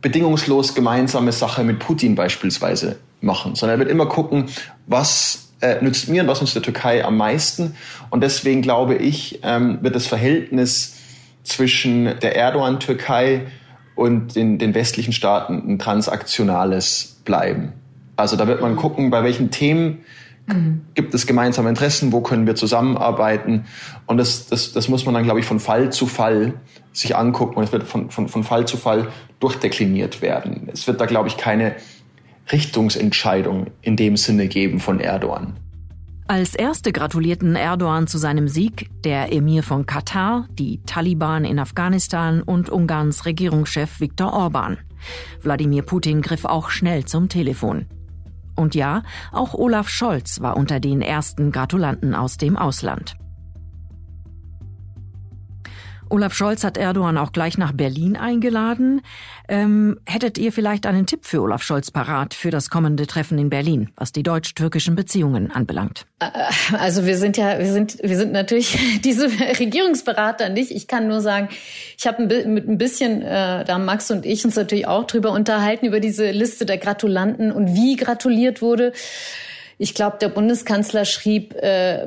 bedingungslos 0.00 0.74
gemeinsame 0.74 1.32
Sache 1.32 1.64
mit 1.64 1.78
Putin 1.78 2.14
beispielsweise 2.14 2.96
machen, 3.20 3.54
sondern 3.54 3.76
er 3.76 3.80
wird 3.80 3.90
immer 3.90 4.06
gucken, 4.06 4.46
was 4.86 5.48
äh, 5.60 5.82
nützt 5.82 6.08
mir 6.08 6.22
und 6.22 6.28
was 6.28 6.40
nützt 6.40 6.54
der 6.54 6.62
Türkei 6.62 7.04
am 7.04 7.16
meisten. 7.16 7.74
Und 8.10 8.22
deswegen 8.22 8.62
glaube 8.62 8.96
ich, 8.96 9.40
ähm, 9.42 9.78
wird 9.82 9.94
das 9.94 10.06
Verhältnis 10.06 10.96
zwischen 11.42 12.18
der 12.20 12.36
Erdogan-Türkei 12.36 13.46
und 13.94 14.34
den, 14.34 14.58
den 14.58 14.74
westlichen 14.74 15.12
Staaten 15.12 15.62
ein 15.66 15.78
transaktionales 15.78 17.20
bleiben. 17.24 17.72
Also 18.16 18.36
da 18.36 18.46
wird 18.46 18.60
man 18.60 18.76
gucken, 18.76 19.10
bei 19.10 19.24
welchen 19.24 19.50
Themen 19.50 20.04
Mhm. 20.46 20.82
Gibt 20.94 21.14
es 21.14 21.26
gemeinsame 21.26 21.68
Interessen? 21.68 22.12
Wo 22.12 22.20
können 22.20 22.46
wir 22.46 22.54
zusammenarbeiten? 22.54 23.64
Und 24.06 24.18
das, 24.18 24.46
das, 24.46 24.72
das 24.72 24.88
muss 24.88 25.04
man 25.06 25.14
dann, 25.14 25.24
glaube 25.24 25.40
ich, 25.40 25.46
von 25.46 25.60
Fall 25.60 25.90
zu 25.92 26.06
Fall 26.06 26.54
sich 26.92 27.16
angucken. 27.16 27.56
Und 27.56 27.64
es 27.64 27.72
wird 27.72 27.84
von, 27.84 28.10
von, 28.10 28.28
von 28.28 28.44
Fall 28.44 28.66
zu 28.66 28.76
Fall 28.76 29.08
durchdekliniert 29.40 30.22
werden. 30.22 30.68
Es 30.72 30.86
wird 30.86 31.00
da, 31.00 31.06
glaube 31.06 31.28
ich, 31.28 31.36
keine 31.36 31.76
Richtungsentscheidung 32.52 33.68
in 33.80 33.96
dem 33.96 34.16
Sinne 34.16 34.48
geben 34.48 34.80
von 34.80 35.00
Erdogan. 35.00 35.54
Als 36.26 36.54
erste 36.54 36.90
gratulierten 36.90 37.54
Erdogan 37.54 38.06
zu 38.06 38.16
seinem 38.16 38.48
Sieg 38.48 38.88
der 39.02 39.30
Emir 39.30 39.62
von 39.62 39.84
Katar, 39.84 40.48
die 40.52 40.80
Taliban 40.86 41.44
in 41.44 41.58
Afghanistan 41.58 42.42
und 42.42 42.70
Ungarns 42.70 43.26
Regierungschef 43.26 44.00
Viktor 44.00 44.32
Orban. 44.32 44.78
Wladimir 45.42 45.82
Putin 45.82 46.22
griff 46.22 46.46
auch 46.46 46.70
schnell 46.70 47.04
zum 47.04 47.28
Telefon. 47.28 47.86
Und 48.56 48.74
ja, 48.74 49.02
auch 49.32 49.54
Olaf 49.54 49.88
Scholz 49.88 50.40
war 50.40 50.56
unter 50.56 50.80
den 50.80 51.02
ersten 51.02 51.52
Gratulanten 51.52 52.14
aus 52.14 52.36
dem 52.36 52.56
Ausland. 52.56 53.16
Olaf 56.08 56.34
Scholz 56.34 56.64
hat 56.64 56.76
Erdogan 56.76 57.18
auch 57.18 57.32
gleich 57.32 57.58
nach 57.58 57.72
Berlin 57.72 58.16
eingeladen. 58.16 59.02
Ähm, 59.48 59.98
hättet 60.06 60.38
ihr 60.38 60.52
vielleicht 60.52 60.86
einen 60.86 61.06
Tipp 61.06 61.24
für 61.24 61.42
Olaf 61.42 61.62
Scholz 61.62 61.90
parat 61.90 62.34
für 62.34 62.50
das 62.50 62.70
kommende 62.70 63.06
Treffen 63.06 63.38
in 63.38 63.50
Berlin, 63.50 63.90
was 63.96 64.12
die 64.12 64.22
deutsch-türkischen 64.22 64.94
Beziehungen 64.94 65.50
anbelangt? 65.50 66.06
Äh, 66.20 66.26
also 66.78 67.04
wir 67.06 67.16
sind 67.16 67.36
ja, 67.36 67.58
wir 67.58 67.72
sind, 67.72 67.98
wir 68.02 68.16
sind 68.16 68.32
natürlich 68.32 69.00
diese 69.04 69.26
Regierungsberater 69.26 70.48
nicht. 70.48 70.70
Ich 70.70 70.88
kann 70.88 71.08
nur 71.08 71.20
sagen, 71.20 71.48
ich 71.98 72.06
habe 72.06 72.26
mit 72.46 72.68
ein 72.68 72.78
bisschen, 72.78 73.22
äh, 73.22 73.64
da 73.64 73.78
Max 73.78 74.10
und 74.10 74.24
ich 74.24 74.44
uns 74.44 74.56
natürlich 74.56 74.86
auch 74.86 75.04
drüber 75.04 75.32
unterhalten 75.32 75.86
über 75.86 76.00
diese 76.00 76.30
Liste 76.30 76.66
der 76.66 76.78
Gratulanten 76.78 77.52
und 77.52 77.74
wie 77.74 77.96
gratuliert 77.96 78.62
wurde. 78.62 78.92
Ich 79.78 79.94
glaube, 79.94 80.18
der 80.20 80.28
Bundeskanzler 80.28 81.04
schrieb 81.04 81.54
äh, 81.54 82.06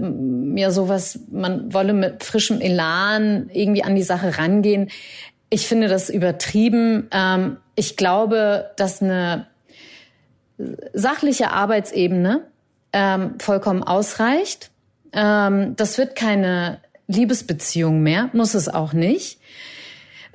ja 0.56 0.72
sowas, 0.72 1.20
man 1.32 1.74
wolle 1.74 1.94
mit 1.94 2.24
frischem 2.24 2.62
Elan 2.62 3.50
irgendwie 3.54 3.84
an 3.84 3.96
die 3.96 4.04
Sache 4.04 4.38
rangehen. 4.38 4.90
Ich 5.50 5.68
finde 5.68 5.88
das 5.88 6.10
übertrieben. 6.10 7.10
Ähm, 7.12 7.58
ich 7.76 7.98
glaube, 7.98 8.72
dass 8.78 9.02
eine 9.02 9.48
sachliche 10.94 11.52
Arbeitsebene 11.52 12.48
ähm, 12.94 13.36
vollkommen 13.40 13.84
ausreicht. 13.84 14.72
Ähm, 15.14 15.76
das 15.76 15.98
wird 15.98 16.16
keine 16.16 16.80
Liebesbeziehung 17.08 18.02
mehr, 18.02 18.30
muss 18.34 18.54
es 18.54 18.68
auch 18.70 18.94
nicht. 18.94 19.40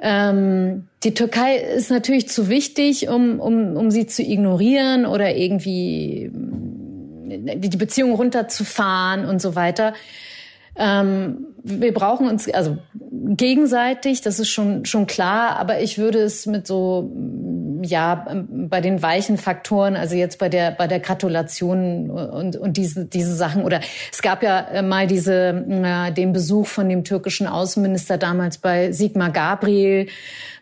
Ähm, 0.00 0.88
die 1.04 1.14
Türkei 1.14 1.56
ist 1.56 1.90
natürlich 1.90 2.28
zu 2.28 2.48
wichtig, 2.48 3.08
um, 3.08 3.38
um, 3.40 3.76
um 3.76 3.90
sie 3.90 4.06
zu 4.06 4.22
ignorieren 4.22 5.06
oder 5.06 5.36
irgendwie 5.36 6.30
die 7.38 7.76
Beziehung 7.76 8.14
runterzufahren 8.14 9.24
und 9.24 9.40
so 9.40 9.54
weiter. 9.54 9.94
Ähm, 10.74 11.48
wir 11.62 11.92
brauchen 11.92 12.26
uns 12.26 12.48
also 12.48 12.78
gegenseitig, 12.94 14.22
das 14.22 14.40
ist 14.40 14.48
schon 14.48 14.86
schon 14.86 15.06
klar, 15.06 15.56
aber 15.56 15.80
ich 15.80 15.98
würde 15.98 16.20
es 16.20 16.46
mit 16.46 16.66
so 16.66 17.12
ja 17.82 18.26
bei 18.48 18.80
den 18.80 19.02
weichen 19.02 19.36
Faktoren, 19.36 19.96
also 19.96 20.16
jetzt 20.16 20.38
bei 20.38 20.48
der 20.48 20.70
bei 20.70 20.86
der 20.86 21.00
Gratulation 21.00 22.10
und 22.10 22.56
und 22.56 22.76
diese 22.78 23.04
diese 23.04 23.34
Sachen 23.34 23.64
oder 23.64 23.80
es 24.10 24.22
gab 24.22 24.42
ja 24.42 24.60
äh, 24.60 24.82
mal 24.82 25.06
diese 25.06 25.64
äh, 25.68 26.10
den 26.12 26.32
Besuch 26.32 26.66
von 26.66 26.88
dem 26.88 27.04
türkischen 27.04 27.46
Außenminister 27.46 28.16
damals 28.16 28.56
bei 28.56 28.92
Sigmar 28.92 29.30
Gabriel 29.30 30.08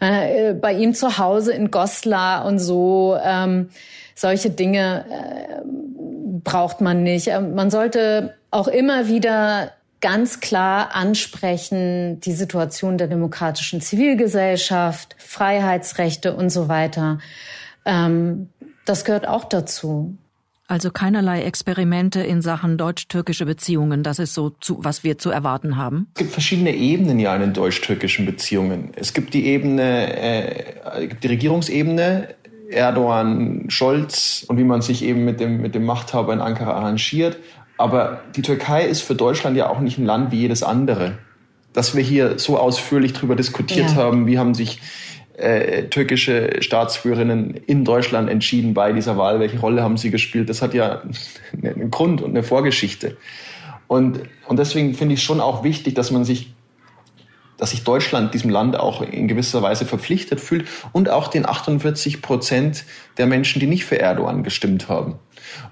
äh, 0.01 0.55
bei 0.55 0.75
ihm 0.75 0.93
zu 0.93 1.19
Hause 1.19 1.53
in 1.53 1.71
Goslar 1.71 2.47
und 2.47 2.59
so 2.59 3.17
ähm, 3.23 3.69
solche 4.21 4.51
Dinge 4.51 5.07
äh, 5.11 5.63
braucht 6.45 6.81
man 6.81 7.03
nicht. 7.03 7.29
Ähm, 7.29 7.55
man 7.55 7.71
sollte 7.71 8.35
auch 8.51 8.69
immer 8.69 9.09
wieder 9.09 9.73
ganz 10.01 10.41
klar 10.41 10.95
ansprechen, 10.95 12.21
die 12.21 12.33
Situation 12.33 12.99
der 12.99 13.07
demokratischen 13.07 13.81
Zivilgesellschaft, 13.81 15.17
Freiheitsrechte 15.19 16.35
und 16.35 16.51
so 16.51 16.69
weiter. 16.69 17.19
Ähm, 17.85 18.51
das 18.85 19.05
gehört 19.05 19.27
auch 19.27 19.45
dazu. 19.45 20.17
Also 20.71 20.93
keinerlei 20.93 21.43
Experimente 21.43 22.21
in 22.21 22.43
Sachen 22.43 22.79
deutsch-türkische 22.79 23.45
Beziehungen. 23.45 24.05
Das 24.05 24.21
ist 24.21 24.35
so, 24.35 24.51
zu, 24.51 24.79
was 24.85 25.03
wir 25.03 25.19
zu 25.19 25.31
erwarten 25.31 25.77
haben. 25.77 26.07
Es 26.15 26.21
gibt 26.21 26.31
verschiedene 26.31 26.73
Ebenen 26.73 27.19
ja 27.19 27.35
in 27.35 27.41
den 27.41 27.53
deutsch-türkischen 27.53 28.25
Beziehungen. 28.25 28.93
Es 28.95 29.13
gibt 29.13 29.35
die 29.35 29.47
Ebene, 29.47 30.17
äh, 30.17 31.09
die 31.09 31.27
Regierungsebene, 31.27 32.37
Erdogan, 32.71 33.65
Scholz 33.69 34.45
und 34.49 34.59
wie 34.59 34.65
man 34.65 34.83
sich 34.83 35.05
eben 35.05 35.25
mit 35.25 35.41
dem, 35.41 35.61
mit 35.61 35.75
dem 35.75 35.85
Machthaber 35.85 36.33
in 36.33 36.41
Ankara 36.41 36.73
arrangiert. 36.73 37.39
Aber 37.77 38.21
die 38.37 38.43
Türkei 38.43 38.85
ist 38.85 39.03
für 39.03 39.15
Deutschland 39.15 39.57
ja 39.57 39.69
auch 39.71 39.81
nicht 39.81 39.99
ein 39.99 40.05
Land 40.05 40.33
wie 40.33 40.41
jedes 40.41 40.63
andere. 40.63 41.19
Dass 41.73 41.97
wir 41.97 42.03
hier 42.03 42.39
so 42.39 42.59
ausführlich 42.59 43.13
darüber 43.13 43.37
diskutiert 43.37 43.91
ja. 43.91 43.95
haben, 43.97 44.27
wie 44.27 44.39
haben 44.39 44.55
sich 44.55 44.81
äh, 45.41 45.85
türkische 45.85 46.57
Staatsführerinnen 46.61 47.55
in 47.67 47.85
Deutschland 47.85 48.29
entschieden 48.29 48.75
bei 48.75 48.93
dieser 48.93 49.17
Wahl, 49.17 49.41
welche 49.41 49.59
Rolle 49.59 49.83
haben 49.83 49.97
sie 49.97 50.11
gespielt, 50.11 50.51
das 50.51 50.61
hat 50.61 50.75
ja 50.75 51.03
einen 51.63 51.91
Grund 51.91 52.21
und 52.21 52.31
eine 52.31 52.43
Vorgeschichte. 52.43 53.17
Und, 53.87 54.21
und 54.47 54.59
deswegen 54.59 54.95
finde 54.95 55.15
ich 55.15 55.21
es 55.21 55.25
schon 55.25 55.41
auch 55.41 55.65
wichtig, 55.65 55.95
dass 55.95 56.11
man 56.11 56.25
sich 56.25 56.53
dass 57.61 57.73
sich 57.73 57.85
Deutschland 57.85 58.33
diesem 58.33 58.49
Land 58.49 58.75
auch 58.75 59.03
in 59.03 59.29
gewisser 59.29 59.61
Weise 59.61 59.85
verpflichtet 59.85 60.41
fühlt 60.41 60.67
und 60.93 61.11
auch 61.11 61.29
den 61.29 61.47
48 61.47 62.23
Prozent 62.23 62.85
der 63.19 63.27
Menschen, 63.27 63.61
die 63.61 63.67
nicht 63.67 63.85
für 63.85 63.99
Erdogan 63.99 64.43
gestimmt 64.43 64.89
haben. 64.89 65.17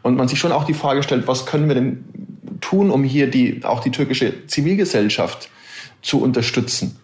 Und 0.03 0.17
man 0.17 0.29
sich 0.29 0.39
schon 0.39 0.53
auch 0.53 0.65
die 0.65 0.75
Frage 0.75 1.03
stellt, 1.03 1.27
was 1.27 1.47
können 1.47 1.67
wir 1.67 1.75
denn 1.75 2.05
tun, 2.61 2.91
um 2.91 3.05
hier 3.05 3.31
die, 3.31 3.65
auch 3.65 3.81
die 3.81 3.91
türkische 3.91 4.47
Zivilgesellschaft 4.47 5.49
zu 6.03 6.21
unterstützen? 6.21 6.99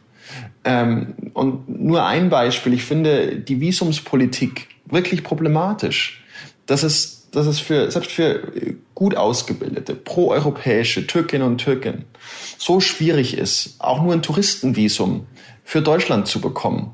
Ähm, 0.64 1.14
und 1.32 1.66
nur 1.68 2.04
ein 2.04 2.28
Beispiel, 2.28 2.74
ich 2.74 2.84
finde 2.84 3.36
die 3.36 3.60
Visumspolitik 3.60 4.68
wirklich 4.84 5.24
problematisch. 5.24 6.22
Das 6.66 6.84
ist 6.84 7.23
dass 7.34 7.46
es 7.46 7.58
für, 7.58 7.90
selbst 7.90 8.12
für 8.12 8.76
gut 8.94 9.16
ausgebildete, 9.16 9.94
proeuropäische 9.94 11.06
Türkinnen 11.06 11.46
und 11.46 11.58
Türken 11.58 12.04
so 12.58 12.80
schwierig 12.80 13.36
ist, 13.36 13.76
auch 13.80 14.02
nur 14.02 14.12
ein 14.12 14.22
Touristenvisum 14.22 15.26
für 15.64 15.82
Deutschland 15.82 16.28
zu 16.28 16.40
bekommen, 16.40 16.92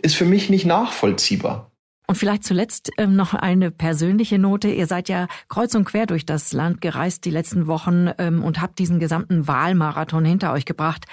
ist 0.00 0.16
für 0.16 0.24
mich 0.24 0.50
nicht 0.50 0.64
nachvollziehbar. 0.64 1.70
Und 2.10 2.14
vielleicht 2.14 2.44
zuletzt 2.44 2.90
ähm, 2.96 3.16
noch 3.16 3.34
eine 3.34 3.70
persönliche 3.70 4.38
Note. 4.38 4.68
Ihr 4.68 4.86
seid 4.86 5.10
ja 5.10 5.28
kreuz 5.50 5.74
und 5.74 5.84
quer 5.84 6.06
durch 6.06 6.24
das 6.24 6.54
Land 6.54 6.80
gereist 6.80 7.26
die 7.26 7.30
letzten 7.30 7.66
Wochen 7.66 8.10
ähm, 8.16 8.42
und 8.42 8.62
habt 8.62 8.78
diesen 8.78 8.98
gesamten 8.98 9.46
Wahlmarathon 9.46 10.24
hinter 10.24 10.54
euch 10.54 10.64
gebracht. 10.64 11.04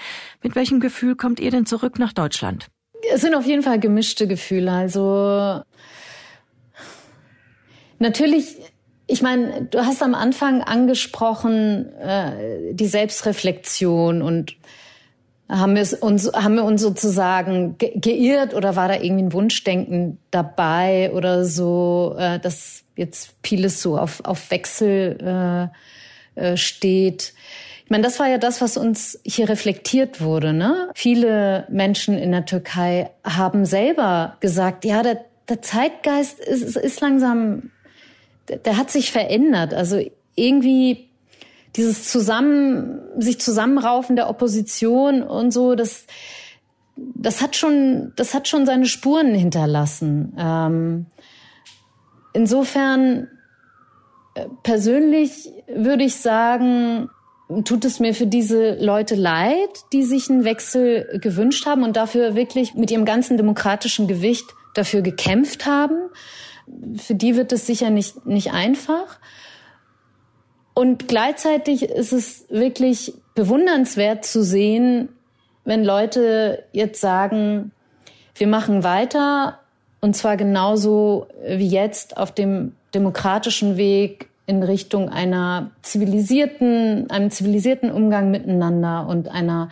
Mit 0.42 0.56
welchem 0.56 0.80
Gefühl 0.80 1.14
kommt 1.14 1.38
ihr 1.38 1.50
denn 1.50 1.66
zurück 1.66 1.98
nach 1.98 2.14
Deutschland? 2.14 2.68
Es 3.12 3.20
sind 3.20 3.34
auf 3.34 3.44
jeden 3.44 3.62
Fall 3.62 3.78
gemischte 3.78 4.26
Gefühle. 4.26 4.72
Also 4.72 5.60
Natürlich, 7.98 8.56
ich 9.06 9.22
meine, 9.22 9.62
du 9.70 9.84
hast 9.84 10.02
am 10.02 10.14
Anfang 10.14 10.62
angesprochen 10.62 11.92
äh, 11.94 12.74
die 12.74 12.86
Selbstreflexion 12.86 14.22
und 14.22 14.56
haben 15.48 15.76
wir 15.76 16.02
uns 16.02 16.32
haben 16.32 16.56
wir 16.56 16.64
uns 16.64 16.82
sozusagen 16.82 17.78
ge 17.78 17.92
geirrt 18.00 18.52
oder 18.52 18.74
war 18.74 18.88
da 18.88 18.94
irgendwie 18.94 19.24
ein 19.24 19.32
Wunschdenken 19.32 20.18
dabei 20.32 21.12
oder 21.12 21.44
so, 21.44 22.16
äh, 22.18 22.40
dass 22.40 22.82
jetzt 22.96 23.34
vieles 23.44 23.80
so 23.80 23.96
auf 23.96 24.24
auf 24.24 24.50
Wechsel 24.50 25.70
äh, 26.36 26.50
äh, 26.52 26.56
steht. 26.56 27.32
Ich 27.84 27.90
meine, 27.90 28.02
das 28.02 28.18
war 28.18 28.28
ja 28.28 28.38
das, 28.38 28.60
was 28.60 28.76
uns 28.76 29.20
hier 29.24 29.48
reflektiert 29.48 30.20
wurde. 30.20 30.52
Ne? 30.52 30.90
Viele 30.96 31.68
Menschen 31.70 32.18
in 32.18 32.32
der 32.32 32.44
Türkei 32.44 33.10
haben 33.22 33.64
selber 33.64 34.36
gesagt, 34.40 34.84
ja, 34.84 35.04
der, 35.04 35.24
der 35.48 35.62
Zeitgeist 35.62 36.40
ist, 36.40 36.76
ist 36.76 37.00
langsam 37.00 37.70
der 38.48 38.76
hat 38.76 38.90
sich 38.90 39.12
verändert. 39.12 39.74
Also 39.74 40.00
irgendwie 40.34 41.08
dieses 41.76 42.10
Zusammen, 42.10 43.00
sich 43.18 43.40
zusammenraufen 43.40 44.16
der 44.16 44.30
Opposition 44.30 45.22
und 45.22 45.52
so, 45.52 45.74
das, 45.74 46.06
das 46.96 47.42
hat 47.42 47.56
schon, 47.56 48.12
das 48.16 48.34
hat 48.34 48.48
schon 48.48 48.66
seine 48.66 48.86
Spuren 48.86 49.34
hinterlassen. 49.34 50.34
Ähm, 50.38 51.06
insofern, 52.32 53.28
äh, 54.34 54.46
persönlich 54.62 55.50
würde 55.68 56.04
ich 56.04 56.16
sagen, 56.16 57.10
tut 57.64 57.84
es 57.84 58.00
mir 58.00 58.14
für 58.14 58.26
diese 58.26 58.74
Leute 58.82 59.14
leid, 59.14 59.70
die 59.92 60.02
sich 60.02 60.30
einen 60.30 60.44
Wechsel 60.44 61.18
gewünscht 61.20 61.66
haben 61.66 61.84
und 61.84 61.96
dafür 61.96 62.34
wirklich 62.34 62.74
mit 62.74 62.90
ihrem 62.90 63.04
ganzen 63.04 63.36
demokratischen 63.36 64.08
Gewicht 64.08 64.46
dafür 64.74 65.02
gekämpft 65.02 65.66
haben 65.66 66.10
für 66.96 67.14
die 67.14 67.36
wird 67.36 67.52
es 67.52 67.66
sicher 67.66 67.90
nicht, 67.90 68.26
nicht 68.26 68.52
einfach. 68.52 69.18
Und 70.74 71.08
gleichzeitig 71.08 71.84
ist 71.84 72.12
es 72.12 72.44
wirklich 72.50 73.14
bewundernswert 73.34 74.24
zu 74.24 74.42
sehen, 74.42 75.08
wenn 75.64 75.84
Leute 75.84 76.64
jetzt 76.72 77.00
sagen, 77.00 77.72
wir 78.34 78.46
machen 78.46 78.84
weiter 78.84 79.60
und 80.00 80.14
zwar 80.14 80.36
genauso 80.36 81.26
wie 81.46 81.68
jetzt 81.68 82.16
auf 82.16 82.32
dem 82.32 82.72
demokratischen 82.94 83.76
Weg 83.76 84.28
in 84.46 84.62
Richtung 84.62 85.08
einer 85.08 85.70
zivilisierten, 85.82 87.10
einem 87.10 87.30
zivilisierten 87.30 87.90
Umgang 87.90 88.30
miteinander 88.30 89.06
und 89.08 89.28
einer 89.28 89.70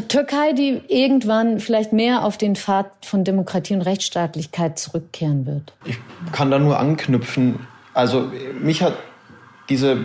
Türkei, 0.00 0.52
die 0.52 0.80
irgendwann 0.88 1.60
vielleicht 1.60 1.92
mehr 1.92 2.24
auf 2.24 2.38
den 2.38 2.56
Pfad 2.56 2.90
von 3.04 3.24
Demokratie 3.24 3.74
und 3.74 3.82
Rechtsstaatlichkeit 3.82 4.78
zurückkehren 4.78 5.44
wird? 5.46 5.74
Ich 5.84 5.98
kann 6.32 6.50
da 6.50 6.58
nur 6.58 6.78
anknüpfen. 6.78 7.66
Also 7.92 8.32
mich 8.60 8.82
hat 8.82 8.94
diese, 9.68 9.98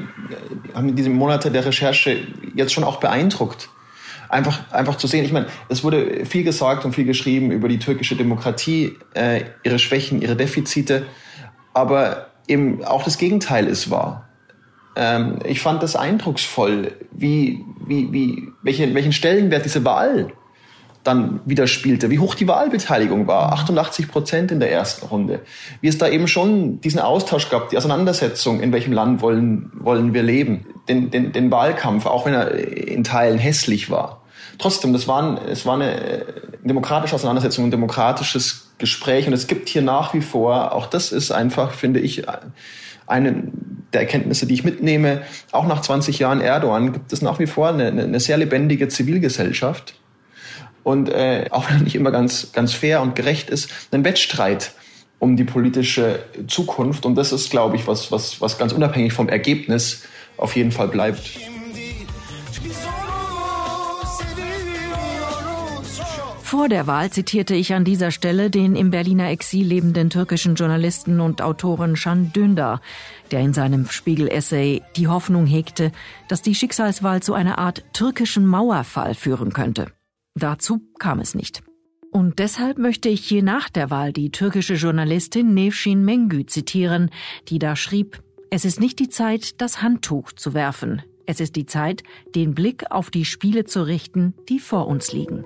haben 0.73 0.95
diese 0.95 1.09
Monate 1.09 1.51
der 1.51 1.65
Recherche 1.65 2.27
jetzt 2.55 2.73
schon 2.73 2.83
auch 2.83 2.99
beeindruckt. 2.99 3.69
Einfach, 4.29 4.71
einfach 4.73 4.97
zu 4.97 5.07
sehen, 5.07 5.23
ich 5.23 5.31
meine, 5.31 5.47
es 5.69 5.85
wurde 5.85 6.25
viel 6.25 6.43
gesagt 6.43 6.83
und 6.83 6.93
viel 6.93 7.05
geschrieben 7.05 7.51
über 7.51 7.69
die 7.69 7.79
türkische 7.79 8.17
Demokratie, 8.17 8.97
äh, 9.13 9.45
ihre 9.63 9.79
Schwächen, 9.79 10.21
ihre 10.21 10.35
Defizite, 10.35 11.05
aber 11.73 12.27
eben 12.47 12.83
auch 12.83 13.03
das 13.03 13.17
Gegenteil 13.17 13.67
ist 13.67 13.89
wahr. 13.89 14.26
Ähm, 14.97 15.39
ich 15.45 15.61
fand 15.61 15.83
das 15.83 15.95
eindrucksvoll, 15.95 16.93
wie, 17.11 17.63
wie, 17.85 18.11
wie, 18.11 18.47
welche, 18.63 18.93
welchen 18.95 19.13
Stellenwert 19.13 19.63
diese 19.63 19.85
Wahl 19.85 20.33
dann 21.03 21.39
wieder 21.45 21.67
spielte, 21.67 22.09
wie 22.09 22.19
hoch 22.19 22.35
die 22.35 22.47
Wahlbeteiligung 22.47 23.27
war, 23.27 23.53
88 23.53 24.09
Prozent 24.09 24.51
in 24.51 24.59
der 24.59 24.71
ersten 24.71 25.05
Runde, 25.05 25.41
wie 25.79 25.87
es 25.87 25.97
da 25.97 26.09
eben 26.09 26.27
schon 26.27 26.81
diesen 26.81 26.99
Austausch 26.99 27.49
gab, 27.49 27.69
die 27.69 27.77
Auseinandersetzung, 27.77 28.59
in 28.59 28.73
welchem 28.73 28.91
Land 28.91 29.21
wollen, 29.21 29.71
wollen 29.75 30.13
wir 30.13 30.23
leben, 30.23 30.65
den, 30.89 31.09
den, 31.09 31.31
den 31.31 31.49
Wahlkampf, 31.49 32.07
auch 32.07 32.25
wenn 32.25 32.33
er 32.33 32.51
in 32.51 33.03
Teilen 33.03 33.37
hässlich 33.37 33.89
war. 33.89 34.21
Trotzdem, 34.57 34.91
das 34.91 35.07
war, 35.07 35.21
ein, 35.21 35.37
es 35.47 35.65
war 35.65 35.75
eine 35.75 36.25
demokratische 36.63 37.15
Auseinandersetzung, 37.15 37.65
ein 37.65 37.71
demokratisches 37.71 38.71
Gespräch 38.77 39.27
und 39.27 39.33
es 39.33 39.47
gibt 39.47 39.69
hier 39.69 39.83
nach 39.83 40.13
wie 40.13 40.21
vor, 40.21 40.73
auch 40.73 40.87
das 40.87 41.11
ist 41.11 41.31
einfach, 41.31 41.73
finde 41.73 41.99
ich, 41.99 42.23
eine 43.07 43.43
der 43.93 44.01
Erkenntnisse, 44.01 44.45
die 44.45 44.53
ich 44.53 44.63
mitnehme, 44.63 45.21
auch 45.51 45.65
nach 45.65 45.81
20 45.81 46.19
Jahren 46.19 46.41
Erdogan 46.41 46.93
gibt 46.93 47.13
es 47.13 47.21
nach 47.21 47.39
wie 47.39 47.47
vor 47.47 47.69
eine, 47.69 47.87
eine 47.87 48.19
sehr 48.19 48.37
lebendige 48.37 48.89
Zivilgesellschaft 48.89 49.95
und 50.87 51.09
äh, 51.09 51.47
auch 51.51 51.69
wenn 51.69 51.83
nicht 51.83 51.95
immer 51.95 52.11
ganz, 52.11 52.53
ganz 52.53 52.73
fair 52.73 53.01
und 53.01 53.13
gerecht 53.13 53.49
ist, 53.49 53.69
einen 53.91 54.05
Wettstreit 54.05 54.71
um 55.19 55.35
die 55.35 55.43
politische 55.43 56.23
Zukunft. 56.47 57.05
Und 57.05 57.15
das 57.15 57.33
ist, 57.33 57.49
glaube 57.49 57.75
ich, 57.75 57.87
was, 57.87 58.11
was, 58.11 58.39
was 58.39 58.57
ganz 58.57 58.71
unabhängig 58.71 59.11
vom 59.11 59.27
Ergebnis 59.27 60.03
auf 60.37 60.55
jeden 60.55 60.71
Fall 60.71 60.87
bleibt. 60.87 61.39
Vor 66.47 66.69
der 66.69 66.87
Wahl 66.87 67.09
zitierte 67.09 67.55
ich 67.55 67.73
an 67.73 67.83
dieser 67.83 68.09
Stelle 68.09 68.49
den 68.49 68.77
im 68.77 68.89
Berliner 68.89 69.31
Exil 69.31 69.67
lebenden 69.67 70.09
türkischen 70.09 70.55
Journalisten 70.55 71.19
und 71.19 71.41
Autoren 71.41 71.95
Can 71.95 72.31
Dündar, 72.31 72.79
der 73.31 73.41
in 73.41 73.51
seinem 73.51 73.85
Spiegel-Essay 73.85 74.81
die 74.95 75.09
Hoffnung 75.09 75.45
hegte, 75.45 75.91
dass 76.29 76.41
die 76.41 76.55
Schicksalswahl 76.55 77.21
zu 77.21 77.33
einer 77.33 77.57
Art 77.57 77.83
türkischen 77.91 78.45
Mauerfall 78.45 79.13
führen 79.13 79.51
könnte. 79.51 79.87
Dazu 80.35 80.79
kam 80.99 81.19
es 81.19 81.35
nicht. 81.35 81.63
Und 82.13 82.39
deshalb 82.39 82.77
möchte 82.77 83.09
ich 83.09 83.25
hier 83.25 83.43
nach 83.43 83.67
der 83.67 83.89
Wahl 83.89 84.13
die 84.13 84.31
türkische 84.31 84.75
Journalistin 84.75 85.53
Nevşin 85.53 86.05
Mengü 86.05 86.45
zitieren, 86.45 87.09
die 87.49 87.59
da 87.59 87.75
schrieb, 87.75 88.23
es 88.51 88.63
ist 88.63 88.79
nicht 88.79 88.99
die 88.99 89.09
Zeit, 89.09 89.59
das 89.59 89.81
Handtuch 89.81 90.31
zu 90.31 90.53
werfen. 90.53 91.01
Es 91.25 91.41
ist 91.41 91.57
die 91.57 91.65
Zeit, 91.65 92.03
den 92.35 92.55
Blick 92.55 92.89
auf 92.89 93.11
die 93.11 93.25
Spiele 93.25 93.65
zu 93.65 93.85
richten, 93.85 94.33
die 94.47 94.59
vor 94.59 94.87
uns 94.87 95.11
liegen. 95.11 95.43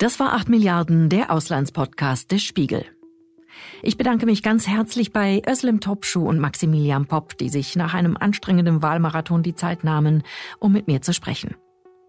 Das 0.00 0.18
war 0.18 0.32
8 0.32 0.48
Milliarden, 0.48 1.10
der 1.10 1.30
Auslandspodcast 1.30 2.32
des 2.32 2.42
Spiegel. 2.42 2.86
Ich 3.82 3.98
bedanke 3.98 4.24
mich 4.24 4.42
ganz 4.42 4.66
herzlich 4.66 5.12
bei 5.12 5.42
Özlem 5.46 5.80
Topschuh 5.80 6.26
und 6.26 6.38
Maximilian 6.38 7.04
Popp, 7.04 7.36
die 7.36 7.50
sich 7.50 7.76
nach 7.76 7.92
einem 7.92 8.16
anstrengenden 8.16 8.80
Wahlmarathon 8.80 9.42
die 9.42 9.54
Zeit 9.54 9.84
nahmen, 9.84 10.22
um 10.58 10.72
mit 10.72 10.86
mir 10.86 11.02
zu 11.02 11.12
sprechen. 11.12 11.54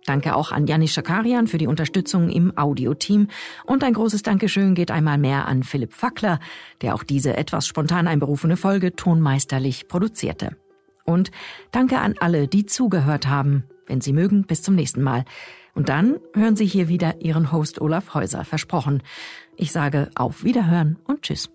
Danke 0.05 0.37
auch 0.37 0.53
an 0.53 0.67
Janis 0.67 0.93
Schakarian 0.93 1.47
für 1.47 1.57
die 1.57 1.67
Unterstützung 1.67 2.29
im 2.29 2.57
Audioteam 2.57 3.27
und 3.65 3.83
ein 3.83 3.93
großes 3.93 4.23
Dankeschön 4.23 4.73
geht 4.73 4.89
einmal 4.89 5.17
mehr 5.17 5.49
an 5.49 5.63
Philipp 5.63 5.91
Fackler, 5.91 6.39
der 6.81 6.95
auch 6.95 7.03
diese 7.03 7.35
etwas 7.35 7.67
spontan 7.67 8.07
einberufene 8.07 8.55
Folge 8.55 8.95
tonmeisterlich 8.95 9.89
produzierte. 9.89 10.55
Und 11.03 11.31
danke 11.71 11.99
an 11.99 12.15
alle, 12.21 12.47
die 12.47 12.65
zugehört 12.65 13.27
haben. 13.27 13.65
Wenn 13.85 13.99
Sie 13.99 14.13
mögen, 14.13 14.43
bis 14.43 14.63
zum 14.63 14.75
nächsten 14.75 15.01
Mal. 15.01 15.25
Und 15.73 15.89
dann 15.89 16.19
hören 16.33 16.55
Sie 16.55 16.65
hier 16.65 16.87
wieder 16.87 17.21
Ihren 17.21 17.51
Host 17.51 17.79
Olaf 17.81 18.13
Häuser 18.13 18.43
versprochen. 18.45 19.03
Ich 19.55 19.71
sage 19.71 20.09
auf 20.15 20.43
Wiederhören 20.43 20.97
und 21.05 21.21
Tschüss. 21.21 21.49